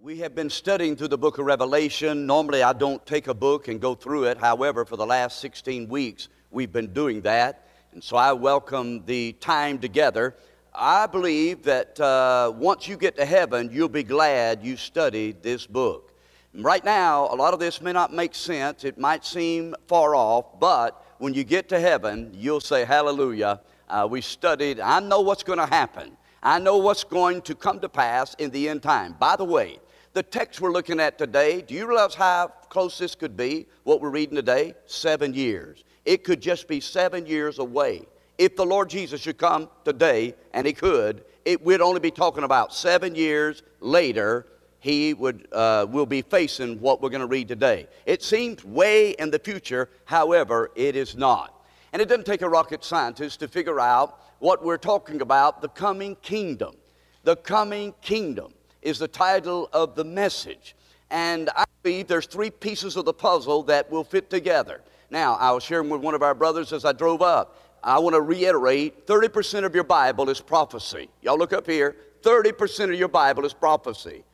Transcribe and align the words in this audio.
We 0.00 0.18
have 0.18 0.32
been 0.32 0.48
studying 0.48 0.94
through 0.94 1.08
the 1.08 1.18
book 1.18 1.38
of 1.38 1.46
Revelation. 1.46 2.24
Normally, 2.24 2.62
I 2.62 2.72
don't 2.72 3.04
take 3.04 3.26
a 3.26 3.34
book 3.34 3.66
and 3.66 3.80
go 3.80 3.96
through 3.96 4.26
it. 4.26 4.38
However, 4.38 4.84
for 4.84 4.96
the 4.96 5.04
last 5.04 5.40
16 5.40 5.88
weeks, 5.88 6.28
we've 6.52 6.72
been 6.72 6.92
doing 6.92 7.20
that. 7.22 7.66
And 7.90 8.02
so 8.02 8.16
I 8.16 8.32
welcome 8.32 9.04
the 9.06 9.32
time 9.32 9.80
together. 9.80 10.36
I 10.72 11.06
believe 11.06 11.64
that 11.64 11.98
uh, 11.98 12.52
once 12.54 12.86
you 12.86 12.96
get 12.96 13.16
to 13.16 13.24
heaven, 13.24 13.70
you'll 13.72 13.88
be 13.88 14.04
glad 14.04 14.62
you 14.62 14.76
studied 14.76 15.42
this 15.42 15.66
book. 15.66 16.12
Right 16.54 16.84
now, 16.84 17.26
a 17.32 17.34
lot 17.34 17.52
of 17.52 17.58
this 17.58 17.82
may 17.82 17.92
not 17.92 18.12
make 18.12 18.36
sense. 18.36 18.84
It 18.84 18.98
might 18.98 19.24
seem 19.24 19.74
far 19.88 20.14
off, 20.14 20.60
but 20.60 21.04
when 21.18 21.34
you 21.34 21.42
get 21.42 21.68
to 21.70 21.80
heaven, 21.80 22.30
you'll 22.34 22.60
say, 22.60 22.84
Hallelujah. 22.84 23.62
Uh, 23.88 24.06
we 24.08 24.20
studied, 24.20 24.78
I 24.78 25.00
know 25.00 25.22
what's 25.22 25.42
going 25.42 25.58
to 25.58 25.66
happen. 25.66 26.16
I 26.40 26.60
know 26.60 26.76
what's 26.76 27.02
going 27.02 27.42
to 27.42 27.56
come 27.56 27.80
to 27.80 27.88
pass 27.88 28.34
in 28.34 28.50
the 28.50 28.68
end 28.68 28.84
time. 28.84 29.16
By 29.18 29.34
the 29.34 29.44
way, 29.44 29.80
the 30.18 30.22
text 30.24 30.60
we're 30.60 30.72
looking 30.72 30.98
at 30.98 31.16
today, 31.16 31.62
do 31.62 31.74
you 31.74 31.86
realize 31.86 32.12
how 32.12 32.48
close 32.70 32.98
this 32.98 33.14
could 33.14 33.36
be? 33.36 33.68
What 33.84 34.00
we're 34.00 34.10
reading 34.10 34.34
today? 34.34 34.74
Seven 34.84 35.32
years. 35.32 35.84
It 36.04 36.24
could 36.24 36.40
just 36.40 36.66
be 36.66 36.80
seven 36.80 37.24
years 37.24 37.60
away. 37.60 38.02
If 38.36 38.56
the 38.56 38.66
Lord 38.66 38.90
Jesus 38.90 39.20
should 39.20 39.38
come 39.38 39.68
today, 39.84 40.34
and 40.52 40.66
He 40.66 40.72
could, 40.72 41.24
it 41.44 41.64
would 41.64 41.80
only 41.80 42.00
be 42.00 42.10
talking 42.10 42.42
about 42.42 42.74
seven 42.74 43.14
years 43.14 43.62
later. 43.78 44.48
He 44.80 45.14
would 45.14 45.46
uh, 45.52 45.86
will 45.88 46.04
be 46.04 46.22
facing 46.22 46.80
what 46.80 47.00
we're 47.00 47.10
going 47.10 47.20
to 47.20 47.28
read 47.28 47.46
today. 47.46 47.86
It 48.04 48.24
seems 48.24 48.64
way 48.64 49.10
in 49.20 49.30
the 49.30 49.38
future, 49.38 49.88
however, 50.04 50.72
it 50.74 50.96
is 50.96 51.14
not. 51.14 51.64
And 51.92 52.02
it 52.02 52.08
doesn't 52.08 52.26
take 52.26 52.42
a 52.42 52.48
rocket 52.48 52.82
scientist 52.82 53.38
to 53.38 53.46
figure 53.46 53.78
out 53.78 54.20
what 54.40 54.64
we're 54.64 54.78
talking 54.78 55.20
about 55.20 55.62
the 55.62 55.68
coming 55.68 56.16
kingdom. 56.22 56.74
The 57.22 57.36
coming 57.36 57.94
kingdom 58.02 58.52
is 58.82 58.98
the 58.98 59.08
title 59.08 59.68
of 59.72 59.94
the 59.94 60.04
message. 60.04 60.74
And 61.10 61.50
I 61.56 61.64
believe 61.82 62.06
there's 62.06 62.26
three 62.26 62.50
pieces 62.50 62.96
of 62.96 63.04
the 63.04 63.12
puzzle 63.12 63.62
that 63.64 63.90
will 63.90 64.04
fit 64.04 64.30
together. 64.30 64.82
Now, 65.10 65.34
I 65.34 65.52
was 65.52 65.62
sharing 65.62 65.88
with 65.88 66.02
one 66.02 66.14
of 66.14 66.22
our 66.22 66.34
brothers 66.34 66.72
as 66.72 66.84
I 66.84 66.92
drove 66.92 67.22
up. 67.22 67.56
I 67.82 67.98
want 67.98 68.14
to 68.14 68.20
reiterate 68.20 69.06
30% 69.06 69.64
of 69.64 69.74
your 69.74 69.84
Bible 69.84 70.28
is 70.28 70.40
prophecy. 70.40 71.08
Y'all 71.22 71.38
look 71.38 71.52
up 71.52 71.66
here 71.66 71.96
30% 72.22 72.92
of 72.92 72.98
your 72.98 73.08
Bible 73.08 73.44
is 73.44 73.52
prophecy. 73.52 74.24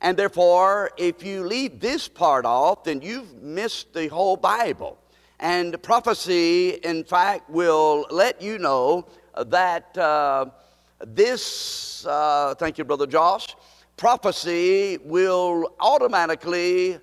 And 0.00 0.16
therefore, 0.16 0.90
if 0.96 1.22
you 1.22 1.44
leave 1.44 1.80
this 1.80 2.08
part 2.08 2.44
off, 2.44 2.84
then 2.84 3.00
you've 3.00 3.42
missed 3.42 3.92
the 3.92 4.08
whole 4.08 4.36
Bible. 4.36 4.98
And 5.40 5.80
prophecy, 5.82 6.70
in 6.70 7.04
fact, 7.04 7.48
will 7.50 8.06
let 8.10 8.40
you 8.40 8.58
know 8.58 9.06
that 9.46 9.96
uh, 9.96 10.46
this, 11.06 12.06
uh, 12.06 12.54
thank 12.58 12.78
you, 12.78 12.84
Brother 12.84 13.06
Josh, 13.06 13.54
prophecy 13.96 14.98
will 15.04 15.74
automatically 15.80 16.98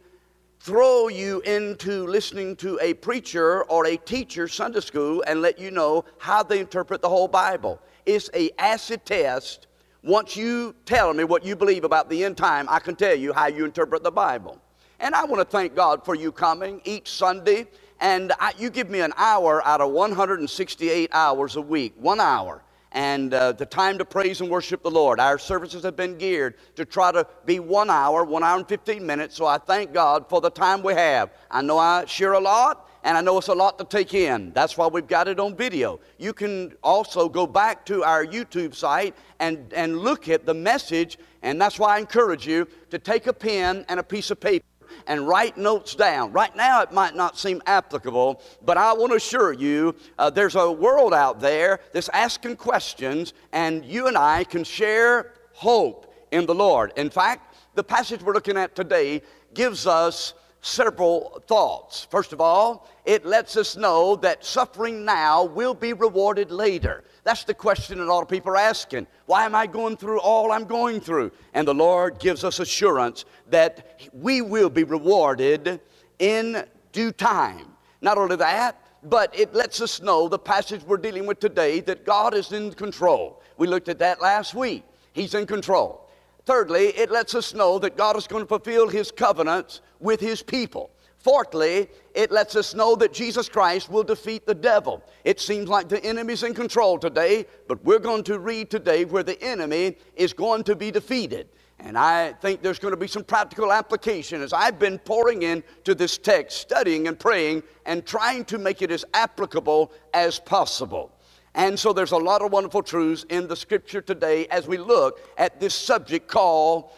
throw 0.60 1.08
you 1.08 1.42
into 1.42 2.06
listening 2.06 2.56
to 2.58 2.78
a 2.82 2.94
preacher 2.96 3.64
or 3.64 3.88
a 3.88 3.98
teacher 3.98 4.48
Sunday 4.48 4.82
school 4.82 5.24
and 5.26 5.42
let 5.42 5.58
you 5.58 5.72
know 5.72 6.06
how 6.20 6.44
they 6.44 6.60
interpret 6.60 7.02
the 7.02 7.10
whole 7.10 7.28
Bible. 7.28 7.80
It's 8.06 8.30
a 8.34 8.52
acid 8.60 9.06
test. 9.06 9.68
Once 10.04 10.36
you 10.36 10.76
tell 10.86 11.14
me 11.14 11.24
what 11.24 11.46
you 11.46 11.56
believe 11.56 11.84
about 11.84 12.10
the 12.10 12.24
end 12.24 12.38
time, 12.38 12.68
I 12.70 12.80
can 12.80 12.96
tell 12.96 13.16
you 13.16 13.34
how 13.34 13.48
you 13.48 13.66
interpret 13.66 14.04
the 14.04 14.12
Bible. 14.12 14.60
And 15.00 15.16
I 15.16 15.24
want 15.26 15.40
to 15.40 15.46
thank 15.46 15.76
God 15.76 16.06
for 16.06 16.14
you 16.14 16.32
coming 16.32 16.82
each 16.84 17.10
Sunday. 17.10 17.68
And 18.00 18.34
I, 18.40 18.54
you 18.58 18.70
give 18.70 18.90
me 18.90 19.00
an 19.00 19.14
hour 19.16 19.66
out 19.66 19.82
of 19.82 19.92
168 19.92 21.10
hours 21.14 21.56
a 21.56 21.62
week, 21.62 21.94
one 21.98 22.20
hour 22.20 22.64
and 22.92 23.34
uh, 23.34 23.52
the 23.54 23.66
time 23.66 23.98
to 23.98 24.06
praise 24.06 24.42
and 24.42 24.50
worship 24.50 24.84
the 24.84 24.92
Lord. 24.92 25.20
Our 25.20 25.38
services 25.38 25.84
have 25.84 25.96
been 25.96 26.18
geared 26.18 26.56
to 26.76 26.86
try 26.86 27.12
to 27.12 27.26
be 27.46 27.60
one 27.60 27.90
hour, 27.90 28.24
one 28.24 28.44
hour 28.44 28.58
and 28.58 28.68
15 28.68 29.06
minutes, 29.06 29.36
so 29.36 29.46
I 29.46 29.58
thank 29.58 29.94
God 29.94 30.28
for 30.30 30.42
the 30.42 30.50
time 30.50 30.84
we 30.84 30.94
have. 30.94 31.32
I 31.50 31.62
know 31.62 31.78
I 31.78 32.06
share 32.06 32.34
a 32.34 32.40
lot, 32.40 32.90
and 33.04 33.18
I 33.18 33.22
know 33.22 33.38
it's 33.38 33.48
a 33.48 33.54
lot 33.54 33.80
to 33.80 33.86
take 33.86 34.14
in. 34.14 34.52
That's 34.54 34.78
why 34.78 34.88
we've 34.88 35.08
got 35.08 35.28
it 35.28 35.40
on 35.40 35.56
video. 35.56 36.00
You 36.20 36.34
can 36.34 36.74
also 36.84 37.30
go 37.30 37.48
back 37.48 37.86
to 37.88 38.04
our 38.04 38.26
YouTube 38.26 38.76
site 38.76 39.16
and, 39.40 39.72
and 39.74 40.00
look 40.00 40.30
at 40.30 40.46
the 40.46 40.54
message, 40.54 41.18
and 41.42 41.60
that's 41.60 41.80
why 41.80 41.96
I 41.96 42.00
encourage 42.00 42.46
you 42.46 42.68
to 42.90 43.00
take 43.00 43.28
a 43.28 43.34
pen 43.34 43.86
and 43.90 44.00
a 44.00 44.04
piece 44.04 44.32
of 44.32 44.40
paper 44.40 44.66
and 45.08 45.28
write 45.28 45.58
notes 45.58 45.96
down. 45.96 46.32
Right 46.32 46.56
now, 46.56 46.82
it 46.82 46.92
might 46.92 47.16
not 47.16 47.38
seem 47.38 47.62
applicable, 47.66 48.42
but 48.64 48.78
I 48.78 48.94
want 48.94 49.12
to 49.12 49.18
assure 49.18 49.54
you 49.54 49.96
uh, 50.18 50.30
there's 50.30 50.56
a 50.56 50.72
world 50.72 51.14
out 51.14 51.40
there 51.40 51.80
that's 51.94 52.10
asking 52.10 52.58
questions, 52.58 53.34
and 53.52 53.86
you 53.86 54.08
and 54.08 54.18
I 54.18 54.44
can 54.44 54.64
share 54.64 55.34
hope 55.54 56.14
in 56.32 56.46
the 56.46 56.56
Lord. 56.56 56.94
In 56.96 57.10
fact, 57.10 57.56
the 57.76 57.84
passage 57.84 58.22
we're 58.22 58.34
looking 58.34 58.58
at 58.58 58.76
today 58.76 59.22
gives 59.54 59.88
us 59.88 60.34
several 60.62 61.42
thoughts. 61.48 62.08
First 62.10 62.34
of 62.34 62.42
all, 62.42 62.88
it 63.06 63.26
lets 63.26 63.58
us 63.58 63.76
know 63.76 64.16
that 64.18 64.46
suffering 64.46 65.04
now 65.04 65.44
will 65.44 65.74
be 65.74 65.94
rewarded 65.94 66.52
later. 66.52 67.04
That's 67.24 67.44
the 67.44 67.54
question 67.54 68.00
that 68.00 68.06
a 68.06 68.12
lot 68.12 68.22
of 68.22 68.30
people 68.30 68.52
are 68.52 68.58
asking. 68.58 69.06
Why 69.28 69.46
am 69.46 69.54
I 69.54 69.68
going 69.68 69.96
through 69.96 70.20
all 70.20 70.52
I'm 70.52 70.66
going 70.66 71.00
through? 71.00 71.32
And 71.54 71.68
the 71.68 71.74
Lord 71.74 72.20
gives 72.20 72.44
us 72.44 72.60
assurance 72.60 73.26
that 73.50 74.02
we 74.12 74.42
will 74.42 74.70
be 74.70 74.84
rewarded 74.84 75.80
in 76.18 76.64
due 76.92 77.12
time. 77.12 77.68
Not 78.02 78.18
only 78.18 78.36
that, 78.38 78.80
but 79.04 79.38
it 79.38 79.54
lets 79.54 79.82
us 79.82 80.02
know 80.02 80.28
the 80.28 80.40
passage 80.40 80.84
we're 80.84 80.98
dealing 80.98 81.26
with 81.26 81.40
today 81.40 81.80
that 81.82 82.06
God 82.06 82.34
is 82.34 82.52
in 82.52 82.72
control. 82.72 83.42
We 83.58 83.68
looked 83.68 83.90
at 83.90 84.00
that 84.00 84.22
last 84.22 84.56
week. 84.56 84.84
He's 85.14 85.34
in 85.34 85.46
control. 85.46 86.10
Thirdly, 86.46 86.88
it 86.88 87.12
lets 87.12 87.36
us 87.36 87.54
know 87.54 87.78
that 87.80 87.98
God 87.98 88.18
is 88.18 88.28
going 88.28 88.44
to 88.44 88.48
fulfill 88.48 88.88
His 88.88 89.12
covenants 89.12 89.82
with 90.00 90.20
His 90.20 90.42
people. 90.42 90.90
Fourthly, 91.24 91.88
it 92.16 92.32
lets 92.32 92.56
us 92.56 92.74
know 92.74 92.96
that 92.96 93.14
Jesus 93.14 93.48
Christ 93.48 93.92
will 93.92 94.02
defeat 94.02 94.48
the 94.48 94.56
devil. 94.56 95.04
It 95.24 95.40
seems 95.40 95.70
like 95.70 95.88
the 95.88 96.04
enemy's 96.04 96.42
in 96.42 96.56
control 96.56 96.98
today, 96.98 97.46
but 97.68 97.84
we're 97.86 98.00
going 98.00 98.24
to 98.24 98.40
read 98.40 98.72
today 98.72 99.06
where 99.06 99.22
the 99.22 99.42
enemy 99.44 99.98
is 100.16 100.34
going 100.34 100.64
to 100.64 100.76
be 100.76 100.90
defeated. 100.90 101.48
And 101.80 101.96
I 101.96 102.34
think 102.34 102.64
there's 102.64 102.80
going 102.80 102.94
to 102.94 103.00
be 103.00 103.08
some 103.08 103.24
practical 103.24 103.72
application 103.72 104.42
as 104.42 104.52
I've 104.52 104.80
been 104.80 104.98
pouring 104.98 105.44
into 105.44 105.94
this 105.94 106.18
text, 106.18 106.58
studying 106.58 107.08
and 107.08 107.20
praying, 107.20 107.64
and 107.86 108.04
trying 108.04 108.44
to 108.46 108.58
make 108.58 108.82
it 108.82 108.90
as 108.90 109.06
applicable 109.14 109.92
as 110.16 110.40
possible. 110.40 111.12
And 111.54 111.78
so 111.78 111.94
there's 111.94 112.14
a 112.14 112.18
lot 112.18 112.42
of 112.42 112.52
wonderful 112.52 112.82
truths 112.82 113.26
in 113.30 113.48
the 113.48 113.56
scripture 113.56 114.02
today 114.02 114.48
as 114.48 114.68
we 114.68 114.78
look 114.78 115.20
at 115.38 115.60
this 115.60 115.76
subject 115.76 116.28
called 116.28 116.92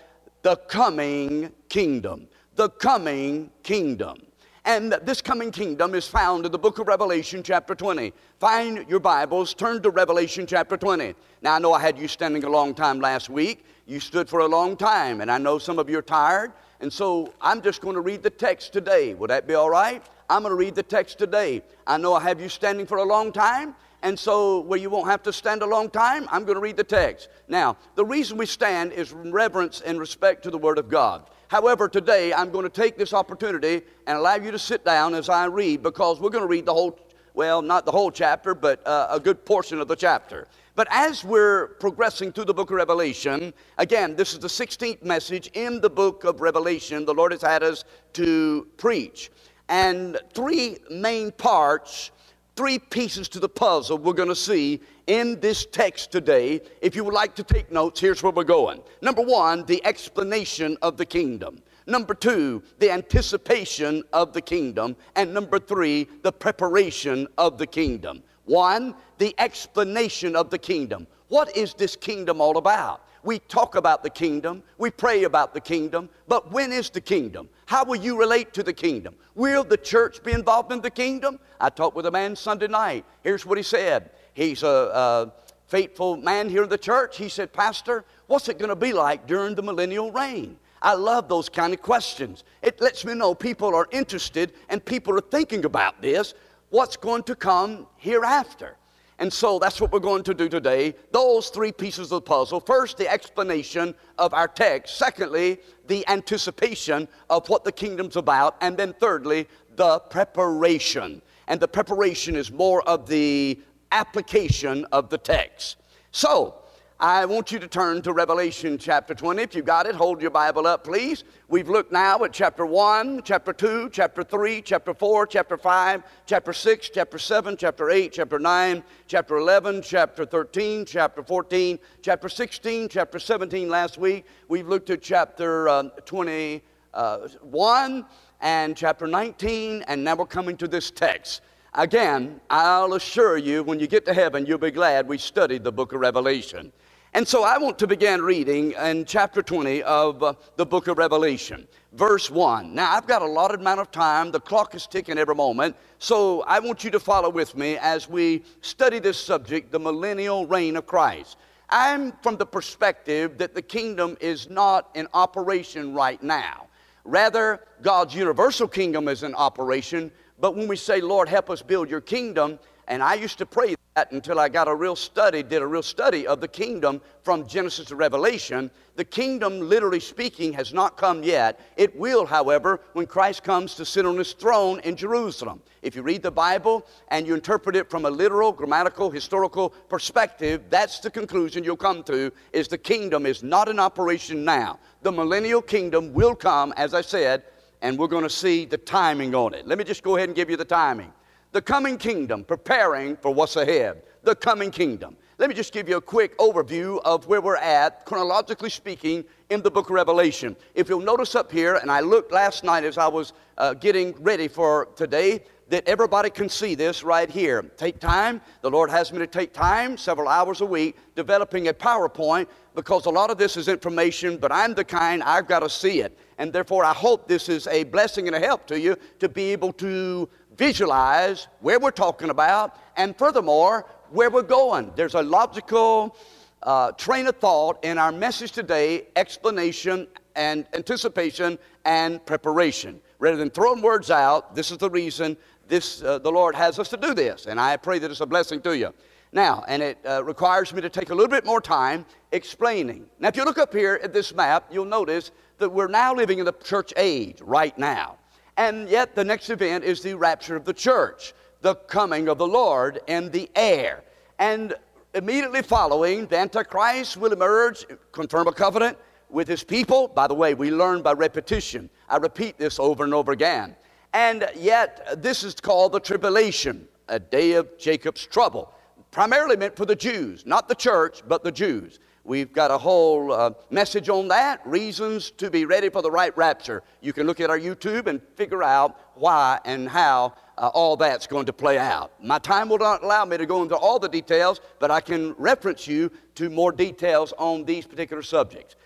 the 0.44 0.55
coming 0.55 1.51
kingdom 1.67 2.28
the 2.56 2.69
coming 2.69 3.50
kingdom. 3.64 4.18
And 4.66 4.94
this 5.03 5.22
coming 5.22 5.52
kingdom 5.52 5.94
is 5.94 6.08
found 6.08 6.46
in 6.46 6.52
the 6.52 6.58
book 6.58 6.80
of 6.80 6.88
Revelation, 6.88 7.44
chapter 7.44 7.75
20. 7.75 8.14
Find 8.40 8.86
your 8.88 9.02
Bibles, 9.02 9.53
turn 9.53 9.81
to 9.81 9.90
Revelation, 9.90 10.46
chapter 10.46 10.78
20. 10.78 11.16
Now, 11.41 11.56
I 11.56 11.59
know 11.59 11.74
I 11.74 11.81
had 11.81 12.00
you 12.00 12.08
standing 12.08 12.44
a 12.46 12.50
long 12.50 12.74
time 12.74 13.02
last 13.02 13.30
week. 13.30 13.66
You 13.88 14.00
stood 14.00 14.30
for 14.30 14.40
a 14.40 14.46
long 14.46 14.78
time, 14.78 15.19
and 15.19 15.30
I 15.30 15.38
know 15.38 15.58
some 15.58 15.80
of 15.80 15.90
you 15.90 15.97
are 15.97 16.03
tired. 16.03 16.53
And 16.80 16.94
so 16.94 17.34
I'm 17.41 17.62
just 17.62 17.81
going 17.81 17.96
to 17.96 18.02
read 18.02 18.24
the 18.24 18.30
text 18.30 18.72
today. 18.72 19.14
Would 19.16 19.30
that 19.30 19.47
be 19.47 19.53
all 19.56 19.70
right? 19.70 20.02
I'm 20.30 20.44
going 20.44 20.52
to 20.52 20.56
read 20.56 20.75
the 20.75 20.84
text 20.84 21.18
today. 21.18 21.62
I 21.85 21.97
know 21.97 22.14
I 22.14 22.22
have 22.22 22.40
you 22.40 22.47
standing 22.47 22.85
for 22.85 23.00
a 23.00 23.03
long 23.03 23.34
time, 23.34 23.75
and 24.02 24.18
so 24.18 24.62
where 24.62 24.80
you 24.80 24.90
won't 24.90 25.09
have 25.09 25.24
to 25.24 25.34
stand 25.34 25.62
a 25.62 25.66
long 25.66 25.90
time, 25.90 26.28
I'm 26.31 26.44
going 26.44 26.56
to 26.56 26.62
read 26.62 26.78
the 26.78 26.84
text. 26.84 27.28
Now, 27.47 27.78
the 27.96 28.06
reason 28.06 28.38
we 28.38 28.46
stand 28.46 28.94
is 28.94 29.12
reverence 29.12 29.81
and 29.81 30.00
respect 30.00 30.44
to 30.44 30.52
the 30.52 30.58
Word 30.58 30.78
of 30.78 30.88
God. 30.90 31.30
However, 31.53 31.88
today 31.88 32.34
I'm 32.34 32.50
going 32.50 32.64
to 32.64 32.81
take 32.81 32.97
this 32.97 33.14
opportunity 33.14 33.84
and 34.08 34.18
allow 34.18 34.38
you 34.38 34.50
to 34.50 34.58
sit 34.58 34.84
down 34.84 35.14
as 35.14 35.30
I 35.30 35.46
read 35.46 35.84
because 35.84 36.19
we're 36.19 36.31
going 36.31 36.44
to 36.44 36.47
read 36.47 36.66
the 36.66 36.74
whole, 36.74 36.97
well, 37.36 37.62
not 37.62 37.86
the 37.86 37.91
whole 37.91 38.09
chapter, 38.09 38.56
but 38.56 38.81
uh, 38.88 39.09
a 39.12 39.19
good 39.19 39.46
portion 39.46 39.80
of 39.80 39.88
the 39.88 39.96
chapter. 39.96 40.47
But 40.74 40.88
as 40.90 41.24
we're 41.24 41.68
progressing 41.80 42.31
through 42.31 42.46
the 42.46 42.56
book 42.56 42.72
of 42.72 42.78
Revelation, 42.78 43.53
again, 43.78 44.16
this 44.16 44.34
is 44.34 44.40
the 44.40 44.47
16th 44.47 45.03
message 45.03 45.52
in 45.53 45.80
the 45.80 45.91
book 45.91 46.24
of 46.24 46.41
Revelation 46.41 47.05
the 47.05 47.14
Lord 47.14 47.32
has 47.32 47.44
had 47.44 47.61
us 47.61 47.84
to 48.14 48.67
preach. 48.78 49.29
And 49.70 50.20
three 50.34 50.79
main 50.90 51.32
parts 51.32 52.09
three 52.55 52.78
pieces 52.78 53.28
to 53.29 53.40
the 53.40 53.50
puzzle 53.50 53.97
we're 53.97 54.14
going 54.14 54.29
to 54.29 54.35
see 54.35 54.82
in 55.08 55.40
this 55.40 55.66
text 55.66 56.11
today. 56.11 56.61
If 56.82 56.96
you 56.96 57.03
would 57.03 57.14
like 57.14 57.35
to 57.35 57.44
take 57.44 57.72
notes, 57.72 58.00
here's 58.00 58.22
where 58.22 58.32
we're 58.32 58.44
going. 58.44 58.82
Number 59.02 59.22
one, 59.22 59.66
the 59.66 59.84
explanation 59.85 60.78
of 60.82 60.97
the 60.97 61.05
kingdom. 61.05 61.59
Number 61.85 62.14
two, 62.14 62.64
the 62.79 62.91
anticipation 62.91 64.03
of 64.14 64.34
the 64.34 64.41
kingdom. 64.41 64.96
And 65.16 65.34
number 65.34 65.59
three, 65.59 66.08
the 66.22 66.32
preparation 66.32 67.28
of 67.38 67.58
the 67.58 67.67
kingdom. 67.67 68.23
One, 68.46 68.96
the 69.17 69.35
explanation 69.38 70.35
of 70.35 70.49
the 70.49 70.58
kingdom. 70.58 71.08
What 71.28 71.56
is 71.58 71.73
this 71.73 71.96
kingdom 71.96 72.40
all 72.40 72.58
about? 72.58 73.08
We 73.23 73.40
talk 73.40 73.75
about 73.75 74.03
the 74.03 74.09
kingdom, 74.09 74.64
we 74.78 74.91
pray 74.91 75.23
about 75.23 75.53
the 75.53 75.61
kingdom, 75.61 76.09
but 76.28 76.52
when 76.52 76.73
is 76.73 76.90
the 76.90 76.99
kingdom? 76.99 77.47
How 77.66 77.85
will 77.85 77.96
you 77.96 78.20
relate 78.20 78.53
to 78.53 78.64
the 78.64 78.73
kingdom? 78.73 79.16
Will 79.35 79.64
the 79.64 79.78
church 79.78 80.22
be 80.23 80.34
involved 80.34 80.72
in 80.72 80.81
the 80.81 80.91
kingdom? 80.91 81.40
I 81.59 81.70
talked 81.70 81.96
with 81.96 82.05
a 82.05 82.11
man 82.11 82.35
Sunday 82.35 82.67
night. 82.67 83.05
Here's 83.22 83.46
what 83.46 83.58
he 83.58 83.64
said. 83.64 84.11
He's 84.34 84.61
a, 84.64 84.67
a 84.67 85.34
faithful 85.67 86.17
man 86.17 86.49
here 86.49 86.64
in 86.64 86.70
the 86.70 86.78
church. 86.78 87.17
He 87.17 87.29
said, 87.29 87.53
Pastor, 87.53 88.03
what's 88.28 88.49
it 88.49 88.59
going 88.59 88.70
to 88.70 88.75
be 88.75 88.91
like 88.91 89.25
during 89.25 89.55
the 89.55 89.64
millennial 89.64 90.11
reign? 90.11 90.58
I 90.81 90.96
love 90.96 91.29
those 91.29 91.47
kind 91.47 91.73
of 91.73 91.81
questions. 91.81 92.43
It 92.61 92.81
lets 92.81 93.05
me 93.05 93.14
know 93.14 93.34
people 93.34 93.73
are 93.73 93.87
interested 93.91 94.52
and 94.67 94.84
people 94.84 95.17
are 95.17 95.22
thinking 95.22 95.64
about 95.64 96.02
this, 96.02 96.34
what's 96.70 96.97
going 96.97 97.23
to 97.23 97.35
come 97.35 97.87
hereafter. 97.96 98.75
And 99.19 99.31
so 99.31 99.59
that's 99.59 99.79
what 99.79 99.91
we're 99.91 99.99
going 99.99 100.23
to 100.23 100.33
do 100.33 100.49
today. 100.49 100.95
Those 101.11 101.49
three 101.49 101.71
pieces 101.71 102.05
of 102.05 102.09
the 102.09 102.21
puzzle. 102.21 102.59
First, 102.59 102.97
the 102.97 103.09
explanation 103.09 103.93
of 104.17 104.33
our 104.33 104.47
text. 104.47 104.97
Secondly, 104.97 105.59
the 105.87 106.07
anticipation 106.07 107.07
of 107.29 107.47
what 107.47 107.63
the 107.63 107.71
kingdom's 107.71 108.15
about. 108.15 108.57
And 108.61 108.75
then 108.75 108.93
thirdly, 108.93 109.47
the 109.75 109.99
preparation. 109.99 111.21
And 111.47 111.59
the 111.59 111.67
preparation 111.67 112.35
is 112.35 112.51
more 112.51 112.81
of 112.87 113.07
the 113.07 113.59
application 113.91 114.85
of 114.91 115.09
the 115.09 115.17
text. 115.17 115.77
So, 116.11 116.62
I 117.03 117.26
want 117.26 117.52
you 117.52 117.59
to 117.59 117.67
turn 117.67 118.02
to 118.03 118.14
Revelation 118.14 118.78
chapter 118.78 119.14
20. 119.14 119.44
If 119.44 119.55
you've 119.55 119.66
got 119.66 119.88
it, 119.88 119.94
hold 119.94 120.22
your 120.22 120.32
Bible 120.32 120.66
up, 120.66 120.85
please. 120.85 121.26
We've 121.50 121.67
looked 121.67 121.91
now 121.91 122.23
at 122.23 122.32
chapter 122.32 122.66
1, 122.66 123.23
chapter 123.23 123.52
2, 123.52 123.90
chapter 123.90 124.23
3, 124.23 124.61
chapter 124.61 124.94
4, 124.94 125.28
chapter 125.28 125.58
5, 125.58 126.03
chapter 126.26 126.53
6, 126.53 126.90
chapter 126.94 127.17
7, 127.17 127.58
chapter 127.58 127.90
8, 127.90 128.14
chapter 128.14 128.40
9, 128.40 128.84
chapter 129.08 129.35
11, 129.35 129.82
chapter 129.82 130.26
13, 130.26 130.85
chapter 130.85 131.22
14, 131.22 131.78
chapter 132.02 132.29
16, 132.29 132.88
chapter 132.88 133.20
17 133.20 133.67
last 133.67 133.97
week. 133.97 134.23
We've 134.47 134.70
looked 134.70 134.90
at 134.90 135.02
chapter 135.02 135.67
uh, 135.67 135.90
21 136.06 136.61
uh, 136.94 138.02
and 138.40 138.78
chapter 138.78 139.08
19, 139.08 139.84
and 139.90 140.06
now 140.06 140.16
we're 140.16 140.26
coming 140.26 140.56
to 140.56 140.70
this 140.70 140.90
text. 140.90 141.41
Again, 141.73 142.40
I'll 142.49 142.94
assure 142.94 143.38
you, 143.38 143.64
when 143.64 143.79
you 143.79 143.88
get 143.88 144.06
to 144.06 144.14
heaven, 144.14 144.46
you'll 144.46 144.58
be 144.58 144.72
glad 144.72 145.06
we 145.06 145.17
studied 145.17 145.66
the 145.66 145.72
book 145.72 145.91
of 145.91 145.99
Revelation. 145.99 146.72
And 147.15 147.27
so 147.27 147.43
I 147.43 147.59
want 147.59 147.77
to 147.77 147.85
begin 147.85 148.23
reading 148.23 148.71
in 148.71 149.05
chapter 149.05 149.43
20 149.43 149.83
of 149.83 150.23
uh, 150.23 150.33
the 150.55 150.65
book 150.65 150.87
of 150.87 150.97
Revelation, 150.97 151.67
verse 151.91 152.31
1. 152.31 152.73
Now, 152.73 152.91
I've 152.91 153.05
got 153.05 153.21
a 153.21 153.27
lot 153.27 153.53
amount 153.53 153.81
of 153.81 153.91
time. 153.91 154.31
The 154.31 154.39
clock 154.39 154.73
is 154.73 154.87
ticking 154.87 155.19
every 155.19 155.35
moment. 155.35 155.75
So 155.99 156.41
I 156.47 156.57
want 156.57 156.83
you 156.83 156.89
to 156.89 156.99
follow 156.99 157.29
with 157.29 157.55
me 157.55 157.77
as 157.77 158.09
we 158.09 158.43
study 158.61 158.97
this 158.97 159.23
subject, 159.23 159.71
the 159.71 159.79
millennial 159.79 160.47
reign 160.47 160.75
of 160.75 160.87
Christ. 160.87 161.37
I'm 161.69 162.13
from 162.23 162.35
the 162.37 162.47
perspective 162.47 163.37
that 163.37 163.53
the 163.53 163.61
kingdom 163.61 164.17
is 164.19 164.49
not 164.49 164.89
in 164.95 165.07
operation 165.13 165.93
right 165.93 166.21
now. 166.23 166.65
Rather, 167.03 167.63
God's 167.83 168.15
universal 168.15 168.67
kingdom 168.67 169.07
is 169.07 169.21
in 169.21 169.35
operation. 169.35 170.11
But 170.39 170.55
when 170.55 170.67
we 170.67 170.77
say, 170.77 170.99
Lord, 170.99 171.29
help 171.29 171.51
us 171.51 171.61
build 171.61 171.91
your 171.91 172.01
kingdom, 172.01 172.57
and 172.88 173.02
I 173.02 173.14
used 173.14 173.38
to 173.38 173.46
pray 173.46 173.76
that 173.96 174.12
until 174.12 174.40
I 174.40 174.50
got 174.50 174.68
a 174.68 174.76
real 174.76 174.96
study, 174.96 175.44
did 175.44 175.62
a 175.62 175.68
real 175.68 175.84
study 175.84 176.26
of 176.26 176.41
the 176.41 176.47
kingdom 176.47 177.00
from 177.22 177.47
Genesis 177.47 177.88
to 177.88 177.96
Revelation. 177.96 178.72
The 178.96 179.06
kingdom, 179.06 179.70
literally 179.70 180.00
speaking, 180.00 180.52
has 180.53 180.74
not 180.74 180.97
come 180.97 181.24
yet. 181.24 181.59
It 181.78 181.96
will, 181.96 182.26
however, 182.26 182.82
when 182.94 183.06
Christ 183.06 183.44
comes 183.44 183.76
to 183.76 183.85
sit 183.85 184.06
on 184.06 184.18
his 184.18 184.34
throne 184.34 184.80
in 184.82 184.96
Jerusalem. 184.96 185.62
If 185.82 185.96
you 185.96 186.02
read 186.02 186.24
the 186.24 186.32
Bible 186.32 186.85
and 187.09 187.28
you 187.28 187.35
interpret 187.35 187.76
it 187.76 187.90
from 187.90 188.06
a 188.06 188.09
literal, 188.09 188.52
grammatical, 188.52 189.12
historical 189.12 189.70
perspective, 189.70 190.64
that's 190.70 191.00
the 191.00 191.12
conclusion 191.12 191.64
you'll 191.64 191.78
come 191.78 192.03
to 192.03 192.32
is 192.52 192.68
the 192.68 192.78
kingdom 192.78 193.26
is 193.26 193.44
not 193.44 193.70
in 193.70 193.80
operation 193.80 194.44
now. 194.44 194.80
The 195.03 195.12
millennial 195.12 195.62
kingdom 195.62 196.14
will 196.14 196.35
come, 196.35 196.74
as 196.78 196.94
I 196.94 197.02
said, 197.02 197.44
and 197.82 197.97
we're 197.97 198.08
going 198.08 198.24
to 198.24 198.30
see 198.30 198.66
the 198.66 198.78
timing 198.78 199.35
on 199.35 199.53
it. 199.53 199.68
Let 199.68 199.78
me 199.78 199.84
just 199.84 200.03
go 200.03 200.16
ahead 200.16 200.30
and 200.30 200.35
give 200.35 200.50
you 200.50 200.58
the 200.58 200.66
timing 200.66 201.14
the 201.53 201.61
coming 201.61 201.97
kingdom, 201.97 202.44
preparing 202.44 203.16
for 203.16 203.32
what's 203.32 203.55
ahead. 203.55 204.02
The 204.23 204.35
coming 204.35 204.72
kingdom. 204.72 205.16
Let 205.38 205.50
me 205.50 205.55
just 205.55 205.72
give 205.72 205.88
you 205.88 205.97
a 205.97 206.02
quick 206.02 206.38
overview 206.40 207.00
of 207.05 207.28
where 207.28 207.41
we're 207.41 207.58
at, 207.58 208.05
chronologically 208.05 208.70
speaking, 208.70 209.23
in 209.50 209.61
the 209.61 209.70
book 209.70 209.90
of 209.90 209.91
Revelation. 209.91 210.55
If 210.73 210.90
you'll 210.90 211.02
notice 211.02 211.35
up 211.35 211.52
here, 211.52 211.76
and 211.76 211.91
I 211.91 212.00
looked 212.00 212.32
last 212.32 212.64
night 212.64 212.84
as 212.84 212.97
I 212.97 213.08
was 213.08 213.34
uh, 213.58 213.76
getting 213.76 214.16
ready 214.23 214.47
for 214.47 214.88
today, 214.96 215.44
that 215.70 215.88
everybody 215.88 216.29
can 216.29 216.50
see 216.50 216.76
this 216.76 217.03
right 217.03 217.29
here. 217.29 217.61
Take 217.78 217.99
time. 217.99 218.41
The 218.61 218.70
Lord 218.70 218.90
has 218.90 219.11
me 219.11 219.20
to 219.20 219.28
take 219.28 219.53
time, 219.53 219.97
several 219.97 220.28
hours 220.28 220.61
a 220.61 220.66
week, 220.66 220.97
developing 221.16 221.67
a 221.67 221.73
PowerPoint 221.73 222.47
because 222.76 223.06
a 223.06 223.09
lot 223.09 223.29
of 223.29 223.38
this 223.38 223.58
is 223.58 223.67
information, 223.67 224.38
but 224.38 224.52
I'm 224.52 224.73
the 224.73 224.84
kind, 224.84 225.22
I've 225.23 225.47
got 225.47 225.59
to 225.59 225.70
see 225.70 226.02
it. 226.02 226.17
And 226.38 226.52
therefore, 226.52 226.84
I 226.84 226.94
hope 226.94 227.28
this 227.28 227.47
is 227.47 227.67
a 227.67 227.84
blessing 227.84 228.28
and 228.28 228.35
a 228.35 228.40
help 228.40 228.66
to 228.67 228.79
you 228.79 228.97
to 229.20 229.29
be 229.29 229.52
able 229.52 229.72
to 229.73 230.28
visualize 230.58 231.47
where 231.61 231.79
we're 231.79 231.91
talking 231.91 232.29
about, 232.29 232.78
and 232.97 233.17
furthermore, 233.17 233.85
where 234.09 234.29
we're 234.29 234.44
going. 234.44 234.91
There's 234.96 235.16
a 235.16 235.22
logical 235.22 236.16
uh, 236.61 236.91
train 236.94 237.28
of 237.28 237.38
thought 237.38 237.84
in 237.84 237.97
our 237.97 238.11
message 238.11 238.52
today 238.52 239.08
explanation 239.16 240.08
and 240.35 240.66
anticipation 240.73 241.58
and 241.85 242.26
preparation. 242.26 243.02
Rather 243.20 243.38
than 243.38 243.50
throwing 243.50 243.82
words 243.82 244.11
out, 244.11 244.55
this 244.55 244.72
is 244.72 244.78
the 244.78 244.90
reason 244.90 245.38
this, 245.67 246.03
uh, 246.03 246.20
the 246.20 246.32
Lord 246.32 246.56
has 246.56 246.79
us 246.79 246.90
to 246.90 246.97
do 246.97 247.14
this, 247.14 247.46
and 247.46 247.59
I 247.59 247.78
pray 247.78 247.99
that 247.99 248.11
it's 248.11 248.22
a 248.22 248.26
blessing 248.26 248.61
to 248.61 248.78
you. 248.78 248.94
Now, 249.32 249.64
and 249.67 249.82
it 249.82 249.97
uh, 250.06 250.23
requires 250.23 250.72
me 250.73 250.82
to 250.82 250.90
take 250.90 251.09
a 251.09 251.16
little 251.16 251.29
bit 251.29 251.46
more 251.46 251.59
time 251.59 252.06
explaining. 252.32 253.08
Now, 253.20 253.29
if 253.29 253.35
you 253.35 253.44
look 253.46 253.58
up 253.58 253.73
here 253.73 253.99
at 254.03 254.14
this 254.14 254.34
map, 254.34 254.67
you'll 254.72 254.85
notice 254.85 255.32
that 255.58 255.70
we're 255.70 255.88
now 255.88 256.13
living 256.13 256.39
in 256.39 256.46
the 256.46 256.53
church 256.53 256.94
age 256.98 257.41
right 257.41 257.75
now. 257.77 258.17
And 258.58 258.88
yet, 258.88 259.15
the 259.15 259.24
next 259.24 259.50
event 259.50 259.84
is 259.84 260.01
the 260.01 260.13
rapture 260.13 260.55
of 260.55 260.65
the 260.65 260.74
church, 260.74 261.34
the 261.62 261.75
coming 261.75 262.27
of 262.27 262.38
the 262.38 262.48
Lord 262.48 263.00
and 263.08 263.32
the 263.32 263.50
air. 263.55 264.03
And 264.38 264.75
immediately 265.13 265.62
following, 265.62 266.27
the 266.27 266.38
Antichrist 266.38 267.17
will 267.17 267.34
emerge, 267.34 267.86
confirm 268.12 268.48
a 268.48 268.51
covenant 268.51 268.98
with 269.29 269.48
his 269.48 269.63
people. 269.63 270.08
By 270.08 270.27
the 270.27 270.36
way, 270.36 270.53
we 270.53 270.70
learn 270.70 271.01
by 271.01 271.13
repetition. 271.13 271.89
I 272.08 272.17
repeat 272.17 272.58
this 272.58 272.79
over 272.79 273.03
and 273.03 273.13
over 273.13 273.32
again. 273.32 273.75
And 274.13 274.48
yet, 274.56 275.22
this 275.24 275.44
is 275.44 275.56
called 275.56 275.94
the 275.94 276.00
tribulation, 276.00 276.88
a 277.08 277.20
day 277.20 277.53
of 277.53 277.77
Jacob's 277.79 278.25
trouble, 278.25 278.72
primarily 279.10 279.56
meant 279.56 279.75
for 279.75 279.86
the 279.86 279.96
Jews, 279.96 280.46
not 280.46 280.70
the 280.70 280.75
church, 280.75 281.24
but 281.27 281.44
the 281.44 281.51
Jews. 281.51 282.00
We've 282.25 282.53
got 282.53 282.72
a 282.72 282.77
whole 282.77 283.34
uh, 283.34 283.51
message 283.70 284.08
on 284.08 284.29
that, 284.29 284.65
reasons 284.65 285.29
to 285.31 285.51
be 285.51 285.65
ready 285.65 285.89
for 285.89 286.01
the 286.01 286.10
right 286.10 286.36
rapture. 286.38 286.81
You 287.01 287.12
can 287.12 287.27
look 287.27 287.41
at 287.41 287.50
our 287.50 287.60
YouTube 287.60 288.08
and 288.08 288.22
figure 288.36 288.63
out 288.63 288.98
why 289.15 289.60
and 289.65 289.89
how 289.89 290.36
uh, 290.58 290.70
all 290.74 290.96
that's 290.96 291.27
going 291.27 291.46
to 291.48 291.53
play 291.53 291.77
out. 291.77 292.13
My 292.24 292.39
time 292.39 292.70
will 292.70 292.77
not 292.77 293.03
allow 293.03 293.25
me 293.25 293.36
to 293.36 293.46
go 293.46 293.62
into 293.62 293.75
all 293.75 294.00
the 294.00 294.08
details, 294.08 294.62
but 294.79 294.89
I 294.89 295.01
can 295.01 295.34
reference 295.34 295.86
you 295.86 296.12
to 296.36 296.50
more 296.50 296.72
details 296.72 297.34
on 297.38 297.65
these 297.65 297.86
particular 297.86 298.24
subjects. 298.24 298.77